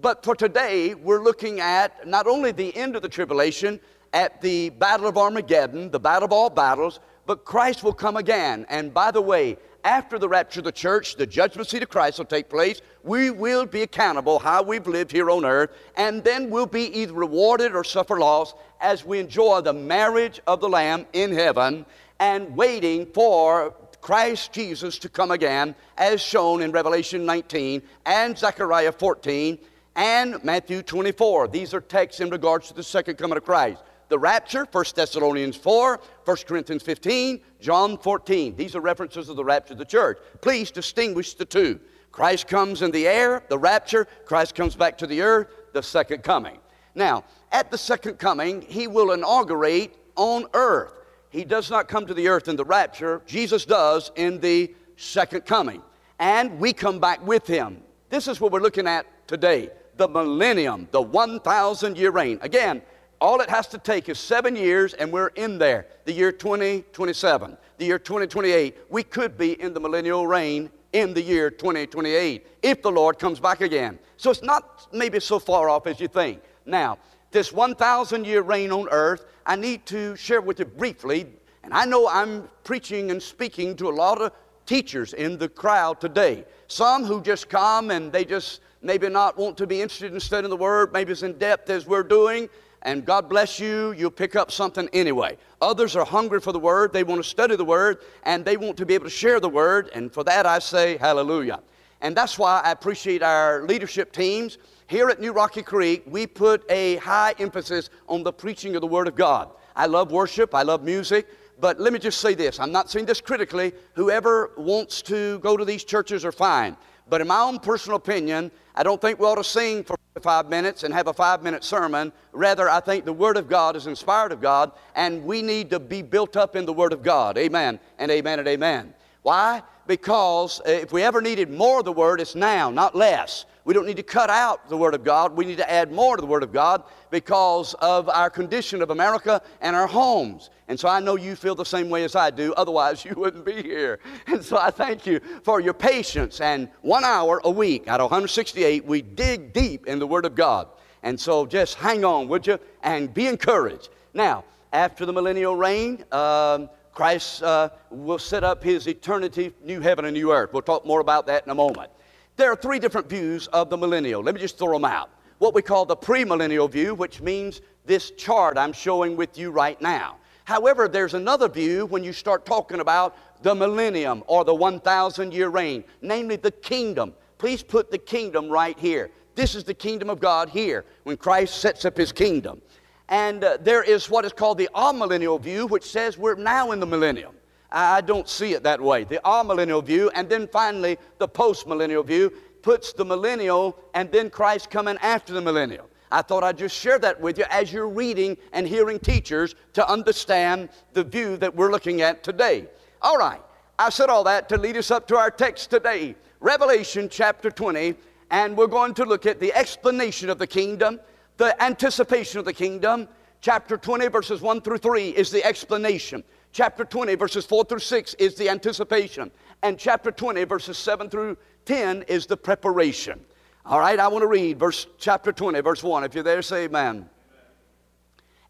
But 0.00 0.24
for 0.24 0.34
today, 0.34 0.94
we're 0.94 1.22
looking 1.22 1.60
at 1.60 2.08
not 2.08 2.26
only 2.26 2.50
the 2.50 2.74
end 2.76 2.96
of 2.96 3.02
the 3.02 3.08
tribulation, 3.08 3.78
at 4.12 4.40
the 4.40 4.70
Battle 4.70 5.06
of 5.06 5.16
Armageddon, 5.16 5.90
the 5.90 6.00
battle 6.00 6.26
of 6.26 6.32
all 6.32 6.50
battles, 6.50 6.98
but 7.26 7.44
Christ 7.44 7.84
will 7.84 7.92
come 7.92 8.16
again. 8.16 8.66
And 8.68 8.92
by 8.92 9.10
the 9.10 9.22
way, 9.22 9.56
after 9.84 10.18
the 10.18 10.28
rapture 10.28 10.60
of 10.60 10.64
the 10.64 10.72
church, 10.72 11.16
the 11.16 11.26
judgment 11.26 11.68
seat 11.68 11.82
of 11.82 11.88
Christ 11.88 12.18
will 12.18 12.24
take 12.24 12.48
place. 12.48 12.80
We 13.02 13.30
will 13.30 13.66
be 13.66 13.82
accountable 13.82 14.38
how 14.38 14.62
we've 14.62 14.86
lived 14.86 15.12
here 15.12 15.30
on 15.30 15.44
earth, 15.44 15.70
and 15.96 16.22
then 16.24 16.50
we'll 16.50 16.66
be 16.66 16.86
either 16.98 17.12
rewarded 17.12 17.74
or 17.74 17.84
suffer 17.84 18.18
loss 18.18 18.54
as 18.80 19.04
we 19.04 19.18
enjoy 19.18 19.60
the 19.60 19.72
marriage 19.72 20.40
of 20.46 20.60
the 20.60 20.68
Lamb 20.68 21.06
in 21.12 21.32
heaven 21.32 21.86
and 22.18 22.54
waiting 22.56 23.06
for 23.06 23.74
Christ 24.00 24.52
Jesus 24.52 24.98
to 24.98 25.08
come 25.08 25.30
again, 25.30 25.74
as 25.98 26.20
shown 26.20 26.62
in 26.62 26.72
Revelation 26.72 27.26
19 27.26 27.82
and 28.06 28.36
Zechariah 28.36 28.92
14 28.92 29.58
and 29.96 30.42
Matthew 30.42 30.82
24. 30.82 31.48
These 31.48 31.74
are 31.74 31.80
texts 31.80 32.20
in 32.20 32.30
regards 32.30 32.68
to 32.68 32.74
the 32.74 32.82
second 32.82 33.16
coming 33.16 33.36
of 33.36 33.44
Christ 33.44 33.82
the 34.10 34.18
rapture, 34.18 34.66
1 34.70 34.84
Thessalonians 34.94 35.56
4, 35.56 36.00
1 36.24 36.36
Corinthians 36.46 36.82
15, 36.82 37.40
John 37.60 37.96
14. 37.96 38.56
These 38.56 38.76
are 38.76 38.80
references 38.80 39.28
of 39.28 39.36
the 39.36 39.44
rapture 39.44 39.72
of 39.72 39.78
the 39.78 39.84
church. 39.84 40.18
Please 40.42 40.70
distinguish 40.70 41.34
the 41.34 41.44
two. 41.46 41.80
Christ 42.12 42.48
comes 42.48 42.82
in 42.82 42.90
the 42.90 43.06
air, 43.06 43.42
the 43.48 43.58
rapture, 43.58 44.06
Christ 44.26 44.56
comes 44.56 44.74
back 44.74 44.98
to 44.98 45.06
the 45.06 45.22
earth, 45.22 45.46
the 45.72 45.82
second 45.82 46.24
coming. 46.24 46.58
Now, 46.94 47.24
at 47.52 47.70
the 47.70 47.78
second 47.78 48.18
coming, 48.18 48.62
he 48.62 48.88
will 48.88 49.12
inaugurate 49.12 49.96
on 50.16 50.46
earth. 50.54 50.92
He 51.30 51.44
does 51.44 51.70
not 51.70 51.86
come 51.86 52.04
to 52.06 52.14
the 52.14 52.26
earth 52.26 52.48
in 52.48 52.56
the 52.56 52.64
rapture, 52.64 53.22
Jesus 53.26 53.64
does 53.64 54.10
in 54.16 54.40
the 54.40 54.74
second 54.96 55.46
coming. 55.46 55.82
And 56.18 56.58
we 56.58 56.72
come 56.72 56.98
back 56.98 57.24
with 57.24 57.46
him. 57.46 57.80
This 58.08 58.26
is 58.26 58.40
what 58.40 58.50
we're 58.50 58.60
looking 58.60 58.88
at 58.88 59.06
today 59.28 59.70
the 59.96 60.08
millennium, 60.08 60.88
the 60.92 61.02
1,000 61.02 61.98
year 61.98 62.10
reign. 62.10 62.38
Again, 62.40 62.80
all 63.20 63.40
it 63.40 63.50
has 63.50 63.66
to 63.68 63.78
take 63.78 64.08
is 64.08 64.18
seven 64.18 64.56
years, 64.56 64.94
and 64.94 65.12
we're 65.12 65.28
in 65.28 65.58
there. 65.58 65.86
The 66.04 66.12
year 66.12 66.32
2027, 66.32 67.56
the 67.78 67.84
year 67.84 67.98
2028. 67.98 68.78
We 68.88 69.02
could 69.02 69.36
be 69.36 69.60
in 69.60 69.74
the 69.74 69.80
millennial 69.80 70.26
reign 70.26 70.70
in 70.92 71.14
the 71.14 71.22
year 71.22 71.50
2028 71.50 72.46
if 72.62 72.82
the 72.82 72.90
Lord 72.90 73.18
comes 73.18 73.38
back 73.38 73.60
again. 73.60 73.98
So 74.16 74.30
it's 74.30 74.42
not 74.42 74.88
maybe 74.92 75.20
so 75.20 75.38
far 75.38 75.68
off 75.68 75.86
as 75.86 76.00
you 76.00 76.08
think. 76.08 76.42
Now, 76.66 76.98
this 77.30 77.52
1,000 77.52 78.26
year 78.26 78.42
reign 78.42 78.72
on 78.72 78.88
earth, 78.90 79.26
I 79.46 79.56
need 79.56 79.86
to 79.86 80.16
share 80.16 80.40
with 80.40 80.58
you 80.58 80.64
briefly. 80.64 81.26
And 81.62 81.74
I 81.74 81.84
know 81.84 82.08
I'm 82.08 82.48
preaching 82.64 83.10
and 83.10 83.22
speaking 83.22 83.76
to 83.76 83.88
a 83.88 83.90
lot 83.90 84.20
of 84.20 84.32
teachers 84.66 85.12
in 85.12 85.38
the 85.38 85.48
crowd 85.48 86.00
today. 86.00 86.44
Some 86.68 87.04
who 87.04 87.22
just 87.22 87.48
come 87.48 87.90
and 87.90 88.10
they 88.10 88.24
just 88.24 88.60
maybe 88.82 89.08
not 89.08 89.36
want 89.36 89.56
to 89.58 89.66
be 89.66 89.82
interested 89.82 90.12
in 90.12 90.20
studying 90.20 90.50
the 90.50 90.56
Word, 90.56 90.92
maybe 90.92 91.12
as 91.12 91.22
in 91.22 91.38
depth 91.38 91.68
as 91.70 91.86
we're 91.86 92.02
doing, 92.02 92.48
and 92.82 93.04
God 93.04 93.28
bless 93.28 93.60
you, 93.60 93.92
you'll 93.92 94.10
pick 94.10 94.36
up 94.36 94.50
something 94.50 94.88
anyway. 94.92 95.36
Others 95.60 95.96
are 95.96 96.04
hungry 96.04 96.40
for 96.40 96.52
the 96.52 96.58
Word, 96.58 96.92
they 96.92 97.04
want 97.04 97.22
to 97.22 97.28
study 97.28 97.56
the 97.56 97.64
Word, 97.64 97.98
and 98.22 98.44
they 98.44 98.56
want 98.56 98.76
to 98.78 98.86
be 98.86 98.94
able 98.94 99.04
to 99.04 99.10
share 99.10 99.40
the 99.40 99.48
Word, 99.48 99.90
and 99.94 100.12
for 100.12 100.24
that 100.24 100.46
I 100.46 100.58
say 100.58 100.96
hallelujah. 100.96 101.60
And 102.00 102.16
that's 102.16 102.38
why 102.38 102.60
I 102.64 102.70
appreciate 102.70 103.22
our 103.22 103.62
leadership 103.62 104.12
teams. 104.12 104.58
Here 104.86 105.08
at 105.10 105.20
New 105.20 105.32
Rocky 105.32 105.62
Creek, 105.62 106.02
we 106.06 106.26
put 106.26 106.64
a 106.70 106.96
high 106.96 107.34
emphasis 107.38 107.90
on 108.08 108.22
the 108.22 108.32
preaching 108.32 108.74
of 108.74 108.80
the 108.80 108.86
Word 108.86 109.06
of 109.06 109.14
God. 109.14 109.50
I 109.76 109.86
love 109.86 110.10
worship, 110.10 110.54
I 110.54 110.62
love 110.62 110.82
music, 110.82 111.28
but 111.60 111.78
let 111.78 111.92
me 111.92 111.98
just 111.98 112.20
say 112.20 112.34
this 112.34 112.58
I'm 112.58 112.72
not 112.72 112.90
saying 112.90 113.06
this 113.06 113.20
critically. 113.20 113.72
Whoever 113.94 114.52
wants 114.56 115.02
to 115.02 115.38
go 115.40 115.56
to 115.56 115.64
these 115.64 115.84
churches 115.84 116.24
are 116.24 116.32
fine. 116.32 116.76
But 117.10 117.20
in 117.20 117.26
my 117.26 117.40
own 117.40 117.58
personal 117.58 117.96
opinion, 117.96 118.52
I 118.76 118.84
don't 118.84 119.00
think 119.00 119.18
we 119.18 119.26
ought 119.26 119.34
to 119.34 119.44
sing 119.44 119.82
for 119.82 119.96
five 120.22 120.48
minutes 120.48 120.84
and 120.84 120.94
have 120.94 121.08
a 121.08 121.12
five 121.12 121.42
minute 121.42 121.64
sermon. 121.64 122.12
Rather, 122.32 122.70
I 122.70 122.78
think 122.78 123.04
the 123.04 123.12
Word 123.12 123.36
of 123.36 123.48
God 123.48 123.74
is 123.74 123.88
inspired 123.88 124.30
of 124.30 124.40
God, 124.40 124.70
and 124.94 125.24
we 125.24 125.42
need 125.42 125.70
to 125.70 125.80
be 125.80 126.02
built 126.02 126.36
up 126.36 126.54
in 126.54 126.64
the 126.64 126.72
Word 126.72 126.92
of 126.92 127.02
God. 127.02 127.36
Amen 127.36 127.80
and 127.98 128.10
amen 128.12 128.38
and 128.38 128.46
amen. 128.46 128.94
Why? 129.22 129.62
Because 129.86 130.60
uh, 130.60 130.70
if 130.70 130.92
we 130.92 131.02
ever 131.02 131.20
needed 131.20 131.50
more 131.50 131.80
of 131.80 131.84
the 131.84 131.92
Word, 131.92 132.20
it's 132.20 132.36
now, 132.36 132.70
not 132.70 132.94
less. 132.94 133.44
We 133.64 133.74
don't 133.74 133.86
need 133.86 133.96
to 133.96 134.02
cut 134.02 134.30
out 134.30 134.68
the 134.68 134.76
Word 134.76 134.94
of 134.94 135.04
God. 135.04 135.36
We 135.36 135.44
need 135.44 135.58
to 135.58 135.70
add 135.70 135.92
more 135.92 136.16
to 136.16 136.20
the 136.20 136.26
Word 136.26 136.42
of 136.42 136.52
God 136.52 136.84
because 137.10 137.74
of 137.74 138.08
our 138.08 138.30
condition 138.30 138.82
of 138.82 138.90
America 138.90 139.42
and 139.60 139.74
our 139.74 139.86
homes. 139.86 140.50
And 140.70 140.78
so 140.78 140.88
I 140.88 141.00
know 141.00 141.16
you 141.16 141.34
feel 141.34 141.56
the 141.56 141.64
same 141.64 141.90
way 141.90 142.04
as 142.04 142.14
I 142.14 142.30
do, 142.30 142.54
otherwise, 142.54 143.04
you 143.04 143.12
wouldn't 143.16 143.44
be 143.44 143.60
here. 143.60 143.98
And 144.28 144.40
so 144.44 144.56
I 144.56 144.70
thank 144.70 145.04
you 145.04 145.18
for 145.42 145.60
your 145.60 145.74
patience. 145.74 146.40
And 146.40 146.68
one 146.82 147.02
hour 147.02 147.40
a 147.42 147.50
week 147.50 147.88
out 147.88 147.98
of 147.98 148.04
168, 148.04 148.84
we 148.84 149.02
dig 149.02 149.52
deep 149.52 149.88
in 149.88 149.98
the 149.98 150.06
Word 150.06 150.24
of 150.24 150.36
God. 150.36 150.68
And 151.02 151.18
so 151.18 151.44
just 151.44 151.74
hang 151.74 152.04
on, 152.04 152.28
would 152.28 152.46
you? 152.46 152.56
And 152.84 153.12
be 153.12 153.26
encouraged. 153.26 153.88
Now, 154.14 154.44
after 154.72 155.04
the 155.04 155.12
millennial 155.12 155.56
reign, 155.56 156.04
um, 156.12 156.70
Christ 156.92 157.42
uh, 157.42 157.70
will 157.90 158.20
set 158.20 158.44
up 158.44 158.62
his 158.62 158.86
eternity, 158.86 159.52
new 159.64 159.80
heaven 159.80 160.04
and 160.04 160.14
new 160.14 160.32
earth. 160.32 160.52
We'll 160.52 160.62
talk 160.62 160.86
more 160.86 161.00
about 161.00 161.26
that 161.26 161.44
in 161.44 161.50
a 161.50 161.54
moment. 161.56 161.90
There 162.36 162.52
are 162.52 162.54
three 162.56 162.78
different 162.78 163.08
views 163.08 163.48
of 163.48 163.70
the 163.70 163.76
millennial. 163.76 164.22
Let 164.22 164.36
me 164.36 164.40
just 164.40 164.56
throw 164.56 164.74
them 164.74 164.84
out. 164.84 165.10
What 165.38 165.52
we 165.52 165.62
call 165.62 165.84
the 165.84 165.96
premillennial 165.96 166.70
view, 166.70 166.94
which 166.94 167.20
means 167.20 167.60
this 167.86 168.12
chart 168.12 168.56
I'm 168.56 168.72
showing 168.72 169.16
with 169.16 169.36
you 169.36 169.50
right 169.50 169.80
now. 169.82 170.18
However, 170.50 170.88
there's 170.88 171.14
another 171.14 171.48
view 171.48 171.86
when 171.86 172.02
you 172.02 172.12
start 172.12 172.44
talking 172.44 172.80
about 172.80 173.16
the 173.44 173.54
millennium 173.54 174.24
or 174.26 174.44
the 174.44 174.52
1,000 174.52 175.32
year 175.32 175.48
reign, 175.48 175.84
namely 176.02 176.34
the 176.34 176.50
kingdom. 176.50 177.14
Please 177.38 177.62
put 177.62 177.92
the 177.92 177.98
kingdom 177.98 178.48
right 178.48 178.76
here. 178.76 179.12
This 179.36 179.54
is 179.54 179.62
the 179.62 179.74
kingdom 179.74 180.10
of 180.10 180.18
God 180.18 180.48
here 180.48 180.84
when 181.04 181.16
Christ 181.16 181.60
sets 181.60 181.84
up 181.84 181.96
his 181.96 182.10
kingdom. 182.10 182.60
And 183.08 183.44
uh, 183.44 183.58
there 183.60 183.84
is 183.84 184.10
what 184.10 184.24
is 184.24 184.32
called 184.32 184.58
the 184.58 184.68
amillennial 184.74 185.40
view, 185.40 185.68
which 185.68 185.84
says 185.84 186.18
we're 186.18 186.34
now 186.34 186.72
in 186.72 186.80
the 186.80 186.86
millennium. 186.86 187.36
I 187.70 188.00
don't 188.00 188.28
see 188.28 188.54
it 188.54 188.64
that 188.64 188.80
way. 188.80 189.04
The 189.04 189.20
amillennial 189.24 189.84
view, 189.84 190.10
and 190.16 190.28
then 190.28 190.48
finally 190.48 190.98
the 191.18 191.28
postmillennial 191.28 192.04
view, 192.04 192.32
puts 192.62 192.92
the 192.92 193.04
millennial 193.04 193.78
and 193.94 194.10
then 194.10 194.30
Christ 194.30 194.68
coming 194.68 194.98
after 195.00 195.32
the 195.32 195.40
millennial. 195.40 195.88
I 196.10 196.22
thought 196.22 196.42
I'd 196.42 196.58
just 196.58 196.76
share 196.76 196.98
that 196.98 197.20
with 197.20 197.38
you 197.38 197.44
as 197.50 197.72
you're 197.72 197.88
reading 197.88 198.36
and 198.52 198.66
hearing 198.66 198.98
teachers 198.98 199.54
to 199.74 199.88
understand 199.88 200.68
the 200.92 201.04
view 201.04 201.36
that 201.36 201.54
we're 201.54 201.70
looking 201.70 202.00
at 202.02 202.24
today. 202.24 202.66
All 203.02 203.16
right, 203.16 203.40
I 203.78 203.90
said 203.90 204.10
all 204.10 204.24
that 204.24 204.48
to 204.48 204.58
lead 204.58 204.76
us 204.76 204.90
up 204.90 205.06
to 205.08 205.16
our 205.16 205.30
text 205.30 205.70
today 205.70 206.16
Revelation 206.40 207.08
chapter 207.10 207.50
20, 207.50 207.94
and 208.30 208.56
we're 208.56 208.66
going 208.66 208.94
to 208.94 209.04
look 209.04 209.26
at 209.26 209.40
the 209.40 209.52
explanation 209.54 210.30
of 210.30 210.38
the 210.38 210.46
kingdom 210.46 210.98
the 211.40 211.60
anticipation 211.62 212.38
of 212.38 212.44
the 212.44 212.52
kingdom. 212.52 213.08
Chapter 213.40 213.78
20, 213.78 214.08
verses 214.08 214.42
1 214.42 214.60
through 214.60 214.76
3 214.76 215.08
is 215.08 215.30
the 215.30 215.42
explanation. 215.42 216.22
Chapter 216.52 216.84
20, 216.84 217.14
verses 217.14 217.46
4 217.46 217.64
through 217.64 217.78
6 217.78 218.14
is 218.14 218.34
the 218.34 218.50
anticipation. 218.50 219.30
And 219.62 219.78
chapter 219.78 220.12
20, 220.12 220.44
verses 220.44 220.76
7 220.76 221.08
through 221.08 221.38
10 221.64 222.02
is 222.02 222.26
the 222.26 222.36
preparation. 222.36 223.24
All 223.70 223.78
right, 223.78 224.00
I 224.00 224.08
want 224.08 224.22
to 224.22 224.26
read 224.26 224.58
verse 224.58 224.88
chapter 224.98 225.30
20, 225.30 225.60
verse 225.60 225.80
1. 225.84 226.02
If 226.02 226.12
you're 226.12 226.24
there, 226.24 226.42
say 226.42 226.64
amen. 226.64 227.08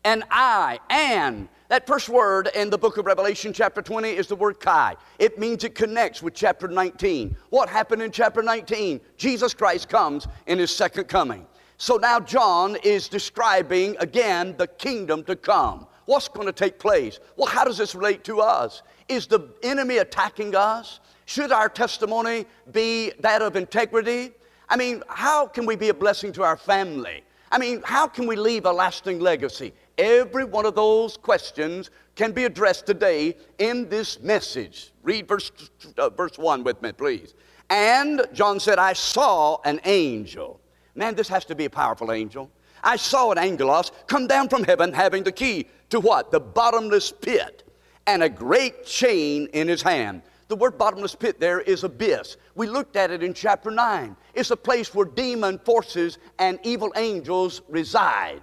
And 0.02 0.24
I, 0.30 0.78
and 0.88 1.46
that 1.68 1.86
first 1.86 2.08
word 2.08 2.48
in 2.54 2.70
the 2.70 2.78
book 2.78 2.96
of 2.96 3.04
Revelation, 3.04 3.52
chapter 3.52 3.82
20, 3.82 4.08
is 4.08 4.28
the 4.28 4.34
word 4.34 4.60
Kai. 4.60 4.96
It 5.18 5.38
means 5.38 5.62
it 5.62 5.74
connects 5.74 6.22
with 6.22 6.32
chapter 6.32 6.68
19. 6.68 7.36
What 7.50 7.68
happened 7.68 8.00
in 8.00 8.10
chapter 8.10 8.40
19? 8.40 8.98
Jesus 9.18 9.52
Christ 9.52 9.90
comes 9.90 10.26
in 10.46 10.58
his 10.58 10.74
second 10.74 11.04
coming. 11.04 11.46
So 11.76 11.96
now 11.96 12.18
John 12.18 12.78
is 12.82 13.06
describing 13.06 13.98
again 14.00 14.54
the 14.56 14.68
kingdom 14.68 15.22
to 15.24 15.36
come. 15.36 15.86
What's 16.06 16.28
going 16.28 16.46
to 16.46 16.52
take 16.52 16.78
place? 16.78 17.20
Well, 17.36 17.46
how 17.46 17.64
does 17.64 17.76
this 17.76 17.94
relate 17.94 18.24
to 18.24 18.40
us? 18.40 18.82
Is 19.06 19.26
the 19.26 19.50
enemy 19.62 19.98
attacking 19.98 20.56
us? 20.56 21.00
Should 21.26 21.52
our 21.52 21.68
testimony 21.68 22.46
be 22.72 23.12
that 23.20 23.42
of 23.42 23.54
integrity? 23.54 24.32
I 24.70 24.76
mean, 24.76 25.02
how 25.08 25.46
can 25.46 25.66
we 25.66 25.76
be 25.76 25.90
a 25.90 25.94
blessing 25.94 26.32
to 26.32 26.42
our 26.42 26.56
family? 26.56 27.22
I 27.52 27.58
mean, 27.58 27.82
how 27.84 28.06
can 28.06 28.26
we 28.26 28.36
leave 28.36 28.64
a 28.64 28.72
lasting 28.72 29.20
legacy? 29.20 29.74
Every 29.98 30.44
one 30.44 30.64
of 30.64 30.74
those 30.74 31.18
questions 31.18 31.90
can 32.14 32.32
be 32.32 32.44
addressed 32.44 32.86
today 32.86 33.36
in 33.58 33.88
this 33.88 34.20
message. 34.20 34.92
Read 35.02 35.28
verse, 35.28 35.50
uh, 35.98 36.08
verse 36.08 36.38
1 36.38 36.64
with 36.64 36.80
me, 36.80 36.92
please. 36.92 37.34
And 37.68 38.22
John 38.32 38.58
said, 38.60 38.78
I 38.78 38.94
saw 38.94 39.58
an 39.64 39.80
angel 39.84 40.60
Man, 40.94 41.14
this 41.14 41.28
has 41.28 41.44
to 41.46 41.54
be 41.54 41.64
a 41.66 41.70
powerful 41.70 42.12
angel. 42.12 42.50
I 42.82 42.96
saw 42.96 43.30
an 43.30 43.38
angelos 43.38 43.92
come 44.06 44.26
down 44.26 44.48
from 44.48 44.64
heaven 44.64 44.92
having 44.92 45.22
the 45.22 45.32
key 45.32 45.68
to 45.90 46.00
what? 46.00 46.30
The 46.30 46.40
bottomless 46.40 47.12
pit 47.12 47.62
and 48.06 48.22
a 48.22 48.28
great 48.28 48.84
chain 48.84 49.48
in 49.52 49.68
his 49.68 49.82
hand. 49.82 50.22
The 50.50 50.57
word 50.57 50.76
bottomless 50.76 51.14
pit 51.14 51.38
there 51.38 51.61
is 51.61 51.85
abyss. 51.85 52.37
We 52.57 52.66
looked 52.66 52.97
at 52.97 53.12
it 53.12 53.23
in 53.23 53.35
chapter 53.35 53.71
9. 53.71 54.16
It's 54.35 54.50
a 54.50 54.57
place 54.57 54.92
where 54.92 55.07
demon 55.07 55.61
forces 55.61 56.19
and 56.40 56.59
evil 56.64 56.92
angels 56.97 57.62
reside. 57.69 58.40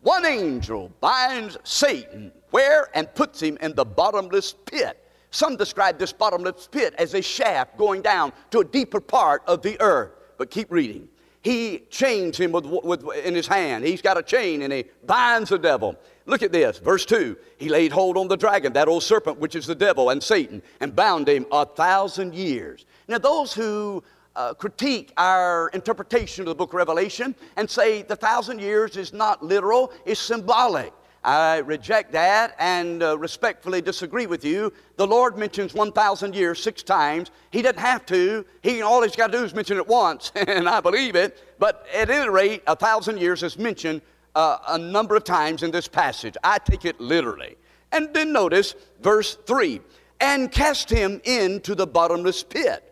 One 0.00 0.26
angel 0.26 0.90
binds 1.00 1.56
Satan 1.62 2.32
where 2.50 2.88
and 2.92 3.06
puts 3.14 3.40
him 3.40 3.56
in 3.60 3.72
the 3.76 3.84
bottomless 3.84 4.56
pit. 4.66 4.98
Some 5.30 5.54
describe 5.54 5.96
this 5.96 6.12
bottomless 6.12 6.66
pit 6.66 6.92
as 6.98 7.14
a 7.14 7.22
shaft 7.22 7.78
going 7.78 8.02
down 8.02 8.32
to 8.50 8.58
a 8.58 8.64
deeper 8.64 9.00
part 9.00 9.44
of 9.46 9.62
the 9.62 9.80
earth. 9.80 10.10
But 10.36 10.50
keep 10.50 10.72
reading 10.72 11.08
he 11.44 11.80
chains 11.90 12.38
him 12.38 12.52
with, 12.52 12.64
with, 12.64 13.04
in 13.22 13.34
his 13.34 13.46
hand. 13.46 13.84
He's 13.84 14.00
got 14.00 14.16
a 14.16 14.22
chain 14.22 14.62
and 14.62 14.72
he 14.72 14.86
binds 15.04 15.50
the 15.50 15.58
devil. 15.58 15.94
Look 16.26 16.42
at 16.42 16.52
this, 16.52 16.78
verse 16.78 17.04
2. 17.04 17.36
He 17.58 17.68
laid 17.68 17.92
hold 17.92 18.16
on 18.16 18.28
the 18.28 18.36
dragon, 18.36 18.72
that 18.72 18.88
old 18.88 19.02
serpent, 19.02 19.38
which 19.38 19.54
is 19.54 19.66
the 19.66 19.74
devil 19.74 20.10
and 20.10 20.22
Satan, 20.22 20.62
and 20.80 20.96
bound 20.96 21.28
him 21.28 21.46
a 21.52 21.66
thousand 21.66 22.34
years. 22.34 22.86
Now, 23.08 23.18
those 23.18 23.52
who 23.52 24.02
uh, 24.34 24.54
critique 24.54 25.12
our 25.16 25.68
interpretation 25.68 26.42
of 26.42 26.48
the 26.48 26.54
book 26.54 26.70
of 26.70 26.74
Revelation 26.74 27.34
and 27.56 27.68
say 27.68 28.02
the 28.02 28.16
thousand 28.16 28.60
years 28.60 28.96
is 28.96 29.12
not 29.12 29.44
literal, 29.44 29.92
it's 30.06 30.20
symbolic. 30.20 30.92
I 31.22 31.58
reject 31.58 32.12
that 32.12 32.54
and 32.58 33.02
uh, 33.02 33.16
respectfully 33.16 33.80
disagree 33.80 34.26
with 34.26 34.44
you. 34.44 34.72
The 34.96 35.06
Lord 35.06 35.38
mentions 35.38 35.72
1,000 35.72 36.34
years 36.34 36.62
six 36.62 36.82
times. 36.82 37.30
He 37.50 37.62
doesn't 37.62 37.78
have 37.78 38.04
to. 38.06 38.44
He 38.62 38.82
all 38.82 39.02
he's 39.02 39.16
got 39.16 39.32
to 39.32 39.38
do 39.38 39.44
is 39.44 39.54
mention 39.54 39.78
it 39.78 39.86
once, 39.86 40.32
and 40.34 40.68
I 40.68 40.80
believe 40.80 41.16
it. 41.16 41.42
But 41.58 41.86
at 41.94 42.10
any 42.10 42.28
rate, 42.28 42.62
a 42.66 42.76
thousand 42.76 43.18
years 43.18 43.42
is 43.42 43.58
mentioned 43.58 44.02
uh, 44.34 44.58
a 44.68 44.78
number 44.78 45.16
of 45.16 45.24
times 45.24 45.62
in 45.62 45.70
this 45.70 45.88
passage. 45.88 46.36
I 46.42 46.58
take 46.58 46.84
it 46.84 47.00
literally. 47.00 47.56
And 47.92 48.12
then 48.12 48.32
notice 48.32 48.74
verse 49.00 49.36
3 49.46 49.80
and 50.20 50.50
cast 50.50 50.90
him 50.90 51.20
into 51.24 51.74
the 51.74 51.86
bottomless 51.86 52.42
pit, 52.42 52.82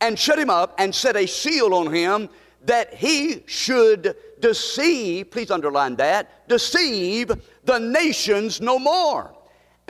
and 0.00 0.18
shut 0.18 0.38
him 0.38 0.50
up, 0.50 0.74
and 0.78 0.94
set 0.94 1.16
a 1.16 1.26
seal 1.26 1.74
on 1.74 1.92
him 1.92 2.28
that 2.64 2.94
he 2.94 3.42
should 3.46 4.16
deceive, 4.40 5.30
please 5.30 5.50
underline 5.50 5.96
that, 5.96 6.48
deceive 6.48 7.30
the 7.64 7.78
nations 7.78 8.60
no 8.60 8.78
more 8.78 9.32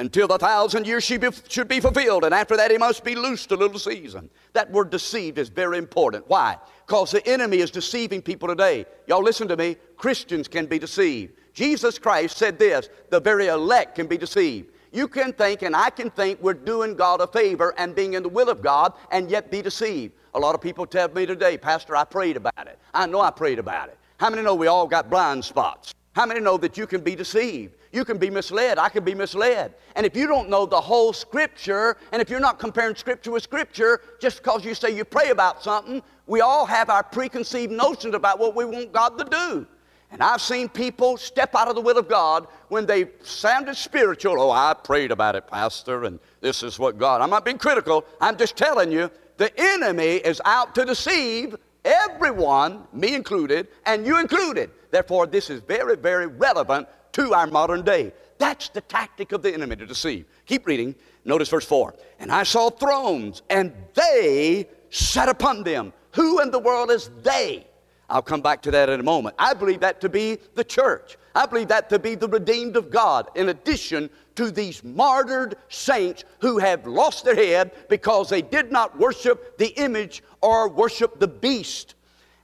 until 0.03 0.27
the 0.27 0.37
thousand 0.37 0.85
years 0.85 1.05
should 1.05 1.21
be, 1.21 1.29
should 1.49 1.69
be 1.69 1.79
fulfilled, 1.79 2.25
and 2.25 2.35
after 2.35 2.57
that 2.57 2.73
he 2.73 2.77
must 2.77 3.05
be 3.05 3.15
loosed 3.15 3.53
a 3.53 3.57
little 3.57 3.79
season. 3.79 4.29
That 4.53 4.69
word 4.73 4.91
deceived 4.91 5.39
is 5.39 5.49
very 5.49 5.79
important. 5.79 6.29
Why? 6.29 6.59
Because 6.85 7.13
the 7.13 7.27
enemy 7.27 7.59
is 7.59 7.71
deceiving 7.71 8.21
people 8.21 8.49
today. 8.49 8.85
Y'all 9.07 9.23
listen 9.23 9.47
to 9.47 9.57
me. 9.57 9.77
Christians 9.97 10.49
can 10.49 10.67
be 10.67 10.81
deceived. 10.81 11.35
Jesus 11.55 12.01
Christ 12.01 12.37
said 12.37 12.59
this 12.59 12.89
the 13.11 13.21
very 13.21 13.47
elect 13.47 13.95
can 13.95 14.09
be 14.09 14.19
deceived. 14.19 14.73
You 14.91 15.07
can 15.07 15.33
think, 15.33 15.63
and 15.63 15.75
I 15.75 15.89
can 15.89 16.11
think, 16.11 16.43
we're 16.43 16.53
doing 16.53 16.97
God 16.97 17.21
a 17.21 17.29
favor 17.29 17.73
and 17.79 17.95
being 17.95 18.15
in 18.15 18.25
the 18.25 18.29
will 18.29 18.51
of 18.51 18.61
God, 18.61 18.95
and 19.13 19.31
yet 19.31 19.53
be 19.53 19.63
deceived. 19.63 20.15
A 20.35 20.39
lot 20.39 20.57
of 20.57 20.61
people 20.61 20.85
tell 20.85 21.09
me 21.11 21.27
today, 21.27 21.57
Pastor, 21.57 21.95
I 21.95 22.05
prayed 22.05 22.37
about 22.37 22.67
it. 22.67 22.77
I 22.93 23.07
know 23.07 23.21
I 23.21 23.31
prayed 23.31 23.61
about 23.61 23.89
it. 23.89 23.99
How 24.19 24.29
many 24.31 24.43
know 24.43 24.57
we 24.57 24.67
all 24.67 24.89
got 24.89 25.09
blind 25.09 25.45
spots? 25.45 25.95
How 26.13 26.27
many 26.27 26.41
know 26.41 26.59
that 26.59 26.77
you 26.77 26.89
can 26.89 27.03
be 27.03 27.15
deceived? 27.15 27.77
You 27.93 28.05
can 28.07 28.17
be 28.17 28.31
misled. 28.31 28.79
I 28.79 28.89
can 28.89 29.05
be 29.05 29.15
misled. 29.15 29.75
And 29.97 30.07
if 30.07 30.17
you 30.17 30.27
don't 30.27 30.49
know 30.49 30.65
the 30.65 30.81
whole 30.81 31.13
Scripture, 31.13 31.99
and 32.11 32.23
if 32.23 32.31
you're 32.31 32.41
not 32.41 32.59
comparing 32.59 32.97
Scripture 32.97 33.31
with 33.31 33.43
Scripture, 33.43 34.01
just 34.19 34.43
because 34.43 34.65
you 34.65 34.75
say 34.75 34.97
you 34.97 35.05
pray 35.05 35.29
about 35.29 35.63
something, 35.63 36.03
We 36.27 36.41
all 36.41 36.67
have 36.67 36.89
our 36.89 37.03
preconceived 37.03 37.73
notions 37.73 38.15
about 38.15 38.39
what 38.39 38.55
we 38.55 38.65
want 38.65 38.93
God 38.93 39.19
to 39.19 39.25
do. 39.25 39.67
And 40.11 40.23
I've 40.23 40.41
seen 40.43 40.69
people 40.69 41.17
step 41.17 41.55
out 41.55 41.69
of 41.69 41.75
the 41.75 41.81
will 41.81 41.99
of 41.99 42.09
God 42.09 42.47
when 42.69 42.85
they 42.87 43.09
sounded 43.23 43.77
spiritual. 43.77 44.41
Oh, 44.41 44.51
I 44.51 44.75
prayed 44.75 45.11
about 45.11 45.37
it, 45.37 45.47
Pastor, 45.47 46.05
and 46.05 46.21
this 46.41 46.63
is 46.63 46.79
what 46.79 46.99
God. 46.99 47.23
I'm 47.23 47.31
not 47.31 47.45
being 47.45 47.59
critical. 47.59 48.05
I'm 48.21 48.37
just 48.37 48.57
telling 48.57 48.93
you 48.93 49.11
the 49.39 49.53
enemy 49.59 50.17
is 50.17 50.41
out 50.45 50.75
to 50.75 50.85
deceive 50.85 51.57
everyone, 51.85 52.85
me 52.93 53.15
included, 53.15 53.69
and 53.87 54.07
you 54.07 54.21
included. 54.21 54.71
Therefore, 54.91 55.27
this 55.27 55.49
is 55.49 55.61
very, 55.61 55.97
very 55.97 56.27
relevant 56.27 56.87
to 57.13 57.35
our 57.35 57.47
modern 57.47 57.83
day. 57.83 58.13
That's 58.39 58.69
the 58.69 58.81
tactic 58.81 59.33
of 59.33 59.43
the 59.43 59.53
enemy 59.53 59.77
to 59.77 59.87
deceive. 59.87 60.27
Keep 60.47 60.67
reading. 60.67 60.95
Notice 61.25 61.49
verse 61.49 61.65
4. 61.65 61.95
And 62.19 62.33
I 62.33 62.43
saw 62.43 62.71
thrones, 62.71 63.43
and 63.51 63.73
they 63.95 64.69
sat 64.91 65.29
upon 65.29 65.63
them. 65.63 65.93
Who 66.13 66.41
in 66.41 66.51
the 66.51 66.59
world 66.59 66.91
is 66.91 67.11
they? 67.23 67.67
I'll 68.11 68.21
come 68.23 68.43
back 68.43 68.61
to 68.63 68.71
that 68.73 68.91
in 68.91 69.01
a 69.01 69.03
moment. 69.03 69.37
I 69.39 69.55
believe 69.55 69.81
that 69.81 70.01
to 70.03 70.09
be 70.09 70.39
the 70.55 70.65
church. 70.65 71.17
I 71.35 71.47
believe 71.47 71.69
that 71.69 71.89
to 71.91 71.99
be 71.99 72.15
the 72.15 72.29
redeemed 72.29 72.77
of 72.77 72.91
God, 72.91 73.31
in 73.35 73.49
addition 73.49 74.11
to 74.35 74.51
these 74.51 74.85
martyred 74.85 75.57
saints 75.69 76.25
who 76.41 76.59
have 76.59 76.87
lost 76.87 77.25
their 77.25 77.35
head 77.35 77.73
because 77.89 78.29
they 78.29 78.43
did 78.43 78.71
not 78.71 78.99
worship 78.99 79.57
the 79.57 79.69
image 79.81 80.23
or 80.43 80.69
worship 80.69 81.21
the 81.21 81.29
beast. 81.29 81.95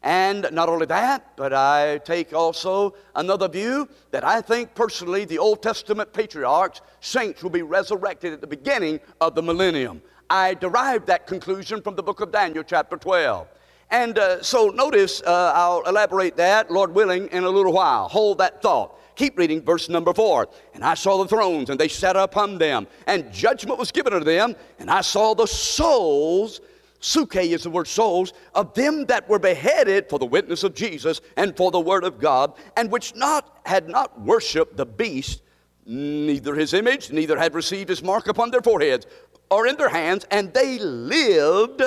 And 0.08 0.48
not 0.52 0.70
only 0.70 0.86
that, 0.86 1.36
but 1.36 1.52
I 1.52 1.98
take 1.98 2.32
also 2.32 2.94
another 3.14 3.46
view 3.46 3.86
that 4.10 4.24
I 4.24 4.40
think 4.40 4.74
personally 4.74 5.26
the 5.26 5.36
Old 5.36 5.62
Testament 5.62 6.14
patriarchs, 6.14 6.80
saints, 7.00 7.42
will 7.42 7.50
be 7.50 7.60
resurrected 7.60 8.32
at 8.32 8.40
the 8.40 8.46
beginning 8.46 9.00
of 9.20 9.34
the 9.34 9.42
millennium. 9.42 10.00
I 10.30 10.54
derived 10.54 11.08
that 11.08 11.26
conclusion 11.26 11.82
from 11.82 11.94
the 11.94 12.02
book 12.02 12.22
of 12.22 12.32
Daniel, 12.32 12.64
chapter 12.64 12.96
12. 12.96 13.48
And 13.90 14.18
uh, 14.18 14.42
so 14.42 14.68
notice, 14.68 15.20
uh, 15.26 15.52
I'll 15.54 15.82
elaborate 15.82 16.38
that, 16.38 16.70
Lord 16.70 16.94
willing, 16.94 17.28
in 17.28 17.44
a 17.44 17.50
little 17.50 17.74
while. 17.74 18.08
Hold 18.08 18.38
that 18.38 18.62
thought. 18.62 18.98
Keep 19.14 19.36
reading 19.36 19.60
verse 19.60 19.90
number 19.90 20.14
four. 20.14 20.48
And 20.72 20.82
I 20.82 20.94
saw 20.94 21.22
the 21.22 21.28
thrones, 21.28 21.68
and 21.68 21.78
they 21.78 21.88
sat 21.88 22.16
upon 22.16 22.56
them, 22.56 22.86
and 23.06 23.30
judgment 23.30 23.78
was 23.78 23.92
given 23.92 24.14
unto 24.14 24.24
them, 24.24 24.56
and 24.78 24.90
I 24.90 25.02
saw 25.02 25.34
the 25.34 25.46
souls. 25.46 26.62
Suke 27.00 27.36
is 27.36 27.62
the 27.62 27.70
word 27.70 27.86
souls 27.86 28.32
of 28.54 28.74
them 28.74 29.06
that 29.06 29.28
were 29.28 29.38
beheaded 29.38 30.08
for 30.08 30.18
the 30.18 30.26
witness 30.26 30.64
of 30.64 30.74
Jesus 30.74 31.20
and 31.36 31.56
for 31.56 31.70
the 31.70 31.80
word 31.80 32.04
of 32.04 32.18
God, 32.18 32.54
and 32.76 32.90
which 32.90 33.14
not 33.14 33.58
had 33.64 33.88
not 33.88 34.20
worshipped 34.20 34.76
the 34.76 34.86
beast, 34.86 35.42
neither 35.86 36.54
his 36.54 36.74
image, 36.74 37.10
neither 37.12 37.38
had 37.38 37.54
received 37.54 37.88
his 37.88 38.02
mark 38.02 38.28
upon 38.28 38.50
their 38.50 38.62
foreheads 38.62 39.06
or 39.50 39.66
in 39.66 39.76
their 39.76 39.88
hands, 39.88 40.26
and 40.30 40.52
they 40.52 40.78
lived 40.78 41.82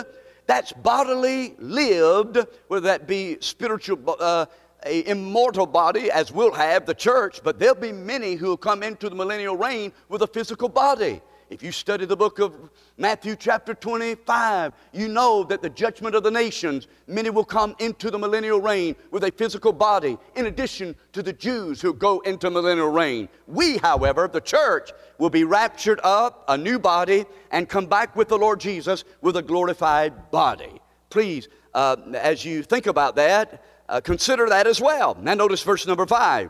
that's 0.48 0.74
bodily 0.74 1.56
lived, 1.60 2.38
whether 2.68 2.88
that 2.88 3.08
be 3.08 3.38
spiritual, 3.40 4.18
uh, 4.20 4.46
a 4.86 5.08
immortal 5.08 5.66
body, 5.66 6.12
as 6.12 6.32
we'll 6.32 6.52
have 6.52 6.86
the 6.86 6.94
church, 6.94 7.40
but 7.42 7.58
there'll 7.60 7.74
be 7.74 7.94
many 7.94 8.36
who 8.36 8.48
will 8.48 8.58
come 8.58 8.84
into 8.84 9.08
the 9.10 9.16
millennial 9.16 9.56
reign 9.56 9.94
with 10.10 10.24
a 10.24 10.28
physical 10.28 10.68
body. 10.68 11.22
If 11.52 11.62
you 11.62 11.74
study 11.74 12.06
the 12.06 12.16
book 12.16 12.40
of 12.40 12.54
Matthew, 12.98 13.36
chapter 13.36 13.74
25, 13.74 14.72
you 14.94 15.10
know 15.10 15.44
that 15.44 15.62
the 15.62 15.70
judgment 15.70 16.16
of 16.16 16.24
the 16.24 16.32
nations, 16.32 16.88
many 17.08 17.30
will 17.30 17.44
come 17.44 17.76
into 17.80 18.10
the 18.10 18.18
millennial 18.18 18.62
reign 18.62 18.96
with 19.12 19.26
a 19.26 19.34
physical 19.34 19.74
body, 19.74 20.18
in 20.38 20.46
addition 20.46 20.96
to 21.12 21.22
the 21.22 21.34
Jews 21.34 21.82
who 21.82 21.94
go 21.94 22.22
into 22.22 22.50
millennial 22.50 22.88
reign. 22.88 23.28
We, 23.48 23.80
however, 23.80 24.30
the 24.30 24.40
church, 24.40 24.92
will 25.18 25.30
be 25.30 25.44
raptured 25.44 26.00
up, 26.06 26.46
a 26.48 26.58
new 26.58 26.80
body, 26.80 27.26
and 27.52 27.68
come 27.68 27.86
back 27.86 28.16
with 28.16 28.30
the 28.30 28.38
Lord 28.38 28.62
Jesus 28.62 29.04
with 29.20 29.36
a 29.36 29.42
glorified 29.42 30.32
body. 30.32 30.80
Please, 31.10 31.50
uh, 31.74 31.98
as 32.14 32.46
you 32.46 32.64
think 32.64 32.88
about 32.88 33.18
that, 33.18 33.62
uh, 33.90 34.00
consider 34.00 34.48
that 34.48 34.68
as 34.68 34.80
well. 34.80 35.18
Now, 35.20 35.34
notice 35.34 35.62
verse 35.64 35.86
number 35.86 36.06
five. 36.06 36.50